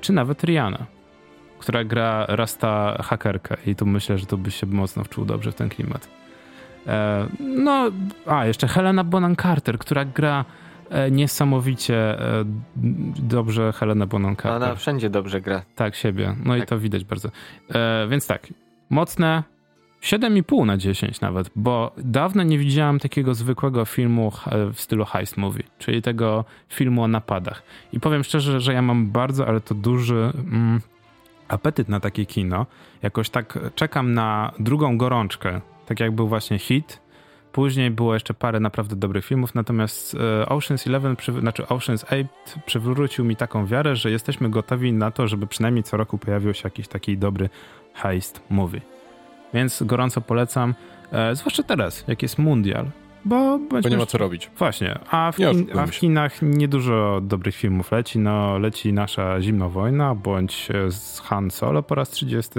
czy 0.00 0.12
nawet 0.12 0.44
Rihanna, 0.44 0.86
która 1.58 1.84
gra 1.84 2.26
Rasta 2.28 2.98
hakerkę 3.02 3.56
i 3.66 3.74
tu 3.76 3.86
myślę, 3.86 4.18
że 4.18 4.26
to 4.26 4.36
by 4.36 4.50
się 4.50 4.66
mocno 4.66 5.04
wczuł 5.04 5.24
dobrze 5.24 5.52
w 5.52 5.54
ten 5.54 5.68
klimat. 5.68 6.08
No, 7.40 7.90
a 8.26 8.46
jeszcze 8.46 8.68
Helena 8.68 9.04
Bonham 9.04 9.36
Carter, 9.36 9.78
która 9.78 10.04
gra 10.04 10.44
niesamowicie 11.10 12.20
e, 12.20 12.44
dobrze 13.22 13.72
Helena 13.72 14.06
Bonham 14.06 14.36
Carter. 14.36 14.52
Ona 14.62 14.74
wszędzie 14.74 15.10
dobrze 15.10 15.40
gra. 15.40 15.62
Tak, 15.76 15.94
siebie. 15.94 16.36
No 16.44 16.56
i 16.56 16.60
Tak. 16.60 16.68
to 16.68 16.78
widać 16.78 17.04
bardzo. 17.04 17.28
E, 17.74 18.06
więc 18.10 18.26
tak, 18.26 18.46
mocne 18.90 19.42
7,5 20.02 20.66
na 20.66 20.76
10 20.76 21.20
nawet, 21.20 21.50
bo 21.56 21.92
dawno 21.96 22.42
nie 22.42 22.58
widziałem 22.58 22.98
takiego 22.98 23.34
zwykłego 23.34 23.84
filmu 23.84 24.32
e, 24.46 24.72
w 24.72 24.80
stylu 24.80 25.04
heist 25.04 25.36
movie, 25.36 25.62
czyli 25.78 26.02
tego 26.02 26.44
filmu 26.68 27.02
o 27.02 27.08
napadach. 27.08 27.62
I 27.92 28.00
powiem 28.00 28.24
szczerze, 28.24 28.60
że 28.60 28.72
ja 28.72 28.82
mam 28.82 29.10
bardzo, 29.10 29.46
ale 29.46 29.60
to 29.60 29.74
duży 29.74 30.32
mm, 30.34 30.80
apetyt 31.48 31.88
na 31.88 32.00
takie 32.00 32.26
kino. 32.26 32.66
Jakoś 33.02 33.30
tak 33.30 33.58
czekam 33.74 34.14
na 34.14 34.52
drugą 34.58 34.98
gorączkę, 34.98 35.60
tak 35.86 36.00
jak 36.00 36.12
był 36.12 36.28
właśnie 36.28 36.58
hit. 36.58 37.01
Później 37.52 37.90
było 37.90 38.14
jeszcze 38.14 38.34
parę 38.34 38.60
naprawdę 38.60 38.96
dobrych 38.96 39.24
filmów, 39.24 39.54
natomiast 39.54 40.14
e, 40.14 40.18
Ocean's 40.44 40.88
Eleven, 40.88 41.16
znaczy 41.40 41.62
Ocean's 41.62 42.04
8 42.04 42.28
przywrócił 42.66 43.24
mi 43.24 43.36
taką 43.36 43.66
wiarę, 43.66 43.96
że 43.96 44.10
jesteśmy 44.10 44.50
gotowi 44.50 44.92
na 44.92 45.10
to, 45.10 45.28
żeby 45.28 45.46
przynajmniej 45.46 45.82
co 45.82 45.96
roku 45.96 46.18
pojawił 46.18 46.54
się 46.54 46.62
jakiś 46.64 46.88
taki 46.88 47.18
dobry 47.18 47.48
heist 47.94 48.42
movie. 48.50 48.80
Więc 49.54 49.82
gorąco 49.82 50.20
polecam, 50.20 50.74
e, 51.12 51.36
zwłaszcza 51.36 51.62
teraz, 51.62 52.04
jak 52.08 52.22
jest 52.22 52.38
mundial, 52.38 52.86
bo, 53.24 53.58
Bo 53.82 53.88
nie 53.88 53.96
ma 53.96 54.06
co 54.06 54.18
robić. 54.18 54.50
Właśnie, 54.58 54.98
a 55.10 55.32
w, 55.32 55.36
kin, 55.36 55.78
a 55.78 55.86
w 55.86 55.94
się. 55.94 56.00
Kinach 56.00 56.42
niedużo 56.42 57.20
dobrych 57.22 57.56
filmów 57.56 57.92
leci. 57.92 58.18
No, 58.18 58.58
leci 58.58 58.92
nasza 58.92 59.40
Zimna 59.40 59.68
Wojna, 59.68 60.14
bądź 60.14 60.68
e, 60.70 60.90
z 60.90 61.20
Han 61.20 61.50
Solo 61.50 61.82
po 61.82 61.94
raz 61.94 62.10
30. 62.10 62.50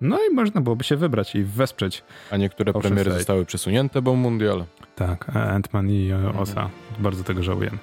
No 0.00 0.18
i 0.30 0.34
można 0.34 0.60
byłoby 0.60 0.84
się 0.84 0.96
wybrać 0.96 1.34
i 1.34 1.44
wesprzeć. 1.44 2.04
A 2.30 2.36
niektóre 2.36 2.72
premiery 2.72 3.12
zostały 3.12 3.44
przesunięte, 3.44 4.02
bo 4.02 4.16
mundial. 4.16 4.64
Tak, 4.96 5.28
e, 5.28 5.32
Ant-Man 5.32 5.90
i 5.90 6.10
e, 6.10 6.14
Mhm. 6.14 6.38
Osa. 6.38 6.68
Bardzo 6.98 7.24
tego 7.24 7.42
żałujemy. 7.42 7.78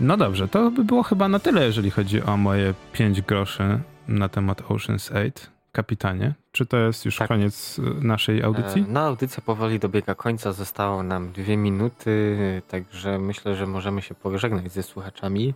No 0.00 0.16
dobrze, 0.16 0.48
to 0.48 0.70
by 0.70 0.84
było 0.84 1.02
chyba 1.02 1.28
na 1.28 1.38
tyle, 1.38 1.64
jeżeli 1.64 1.90
chodzi 1.90 2.22
o 2.22 2.36
moje 2.36 2.74
5 2.92 3.22
groszy 3.22 3.78
na 4.08 4.28
temat 4.28 4.62
Ocean's 4.62 5.12
8. 5.12 5.51
Kapitanie, 5.72 6.34
czy 6.52 6.66
to 6.66 6.76
jest 6.76 7.04
już 7.04 7.16
Tak. 7.16 7.28
koniec 7.28 7.78
e, 7.78 8.04
naszej 8.04 8.42
audycji? 8.42 8.82
E, 8.82 8.84
No, 8.88 9.00
audycja 9.00 9.42
powoli 9.46 9.78
dobiega 9.78 10.14
końca. 10.14 10.52
Zostało 10.52 11.02
nam 11.02 11.32
dwie 11.32 11.56
minuty, 11.56 12.36
także 12.68 13.18
myślę, 13.18 13.56
że 13.56 13.66
możemy 13.66 14.02
się 14.02 14.14
pożegnać 14.14 14.72
ze 14.72 14.82
słuchaczami. 14.82 15.54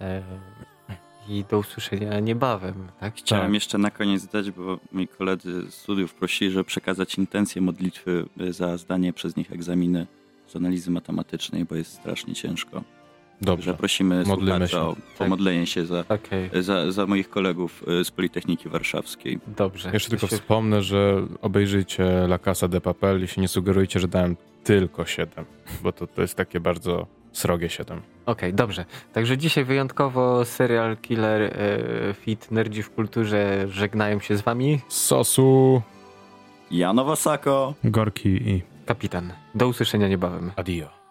E, 0.00 0.22
I 1.28 1.44
do 1.50 1.58
usłyszenia 1.58 2.20
niebawem. 2.20 2.74
Tak? 3.00 3.14
Chciałem 3.14 3.54
jeszcze 3.54 3.78
na 3.78 3.90
koniec 3.90 4.26
dać, 4.26 4.50
bo 4.50 4.78
moi 4.92 5.08
koledzy 5.08 5.70
z 5.70 5.74
studiów 5.74 6.14
prosili, 6.14 6.50
żeby 6.50 6.64
przekazać 6.64 7.14
intencje 7.14 7.62
modlitwy 7.62 8.26
za 8.50 8.76
zdanie 8.76 9.12
przez 9.12 9.36
nich 9.36 9.52
egzaminy 9.52 10.06
z 10.48 10.56
analizy 10.56 10.90
matematycznej, 10.90 11.64
bo 11.64 11.74
jest 11.74 11.92
strasznie 11.92 12.34
ciężko. 12.34 12.82
Dobrze. 13.42 13.70
Że 13.72 13.74
prosimy 13.78 14.24
Modlimy 14.26 14.68
się. 14.68 14.78
o 14.80 14.96
pomodlenie 15.18 15.66
się 15.66 15.86
za, 15.86 16.04
Okej, 16.08 16.50
za, 16.62 16.92
za 16.92 17.06
moich 17.06 17.30
kolegów 17.30 17.84
y, 18.00 18.04
z 18.04 18.10
Politechniki 18.10 18.68
Warszawskiej. 18.68 19.38
dobrze. 19.46 19.90
Jeszcze 19.92 20.10
tylko 20.10 20.26
się- 20.26 20.36
wspomnę, 20.36 20.82
że 20.82 21.26
obejrzyjcie 21.42 22.04
La 22.04 22.38
Casa 22.38 22.68
de 22.68 22.80
Papel 22.80 23.24
i 23.24 23.28
się 23.28 23.40
nie 23.40 23.48
sugerujcie, 23.48 24.00
że 24.00 24.08
dałem 24.08 24.36
tylko 24.64 25.04
7, 25.06 25.44
bo 25.82 25.92
to, 25.92 26.06
to 26.06 26.22
jest 26.22 26.34
takie 26.36 26.60
bardzo 26.60 27.06
Srogie 27.32 27.68
się 27.68 27.84
tam. 27.84 28.00
Okej, 28.26 28.54
dobrze. 28.54 28.84
Także 29.12 29.38
dzisiaj 29.38 29.64
wyjątkowo 29.64 30.44
serial 30.44 30.96
Killer 30.96 31.42
e, 31.42 32.14
Fit 32.14 32.50
Nerdzi 32.50 32.82
w 32.82 32.90
kulturze 32.90 33.66
żegnają 33.68 34.20
się 34.20 34.36
z 34.36 34.40
wami. 34.40 34.80
Sosu. 34.88 35.82
Janowa 36.70 37.16
Sako. 37.16 37.74
Gorki 37.84 38.28
i 38.28 38.62
Kapitan. 38.86 39.32
Do 39.54 39.68
usłyszenia 39.68 40.08
niebawem. 40.08 40.52
Adio. 40.56 41.01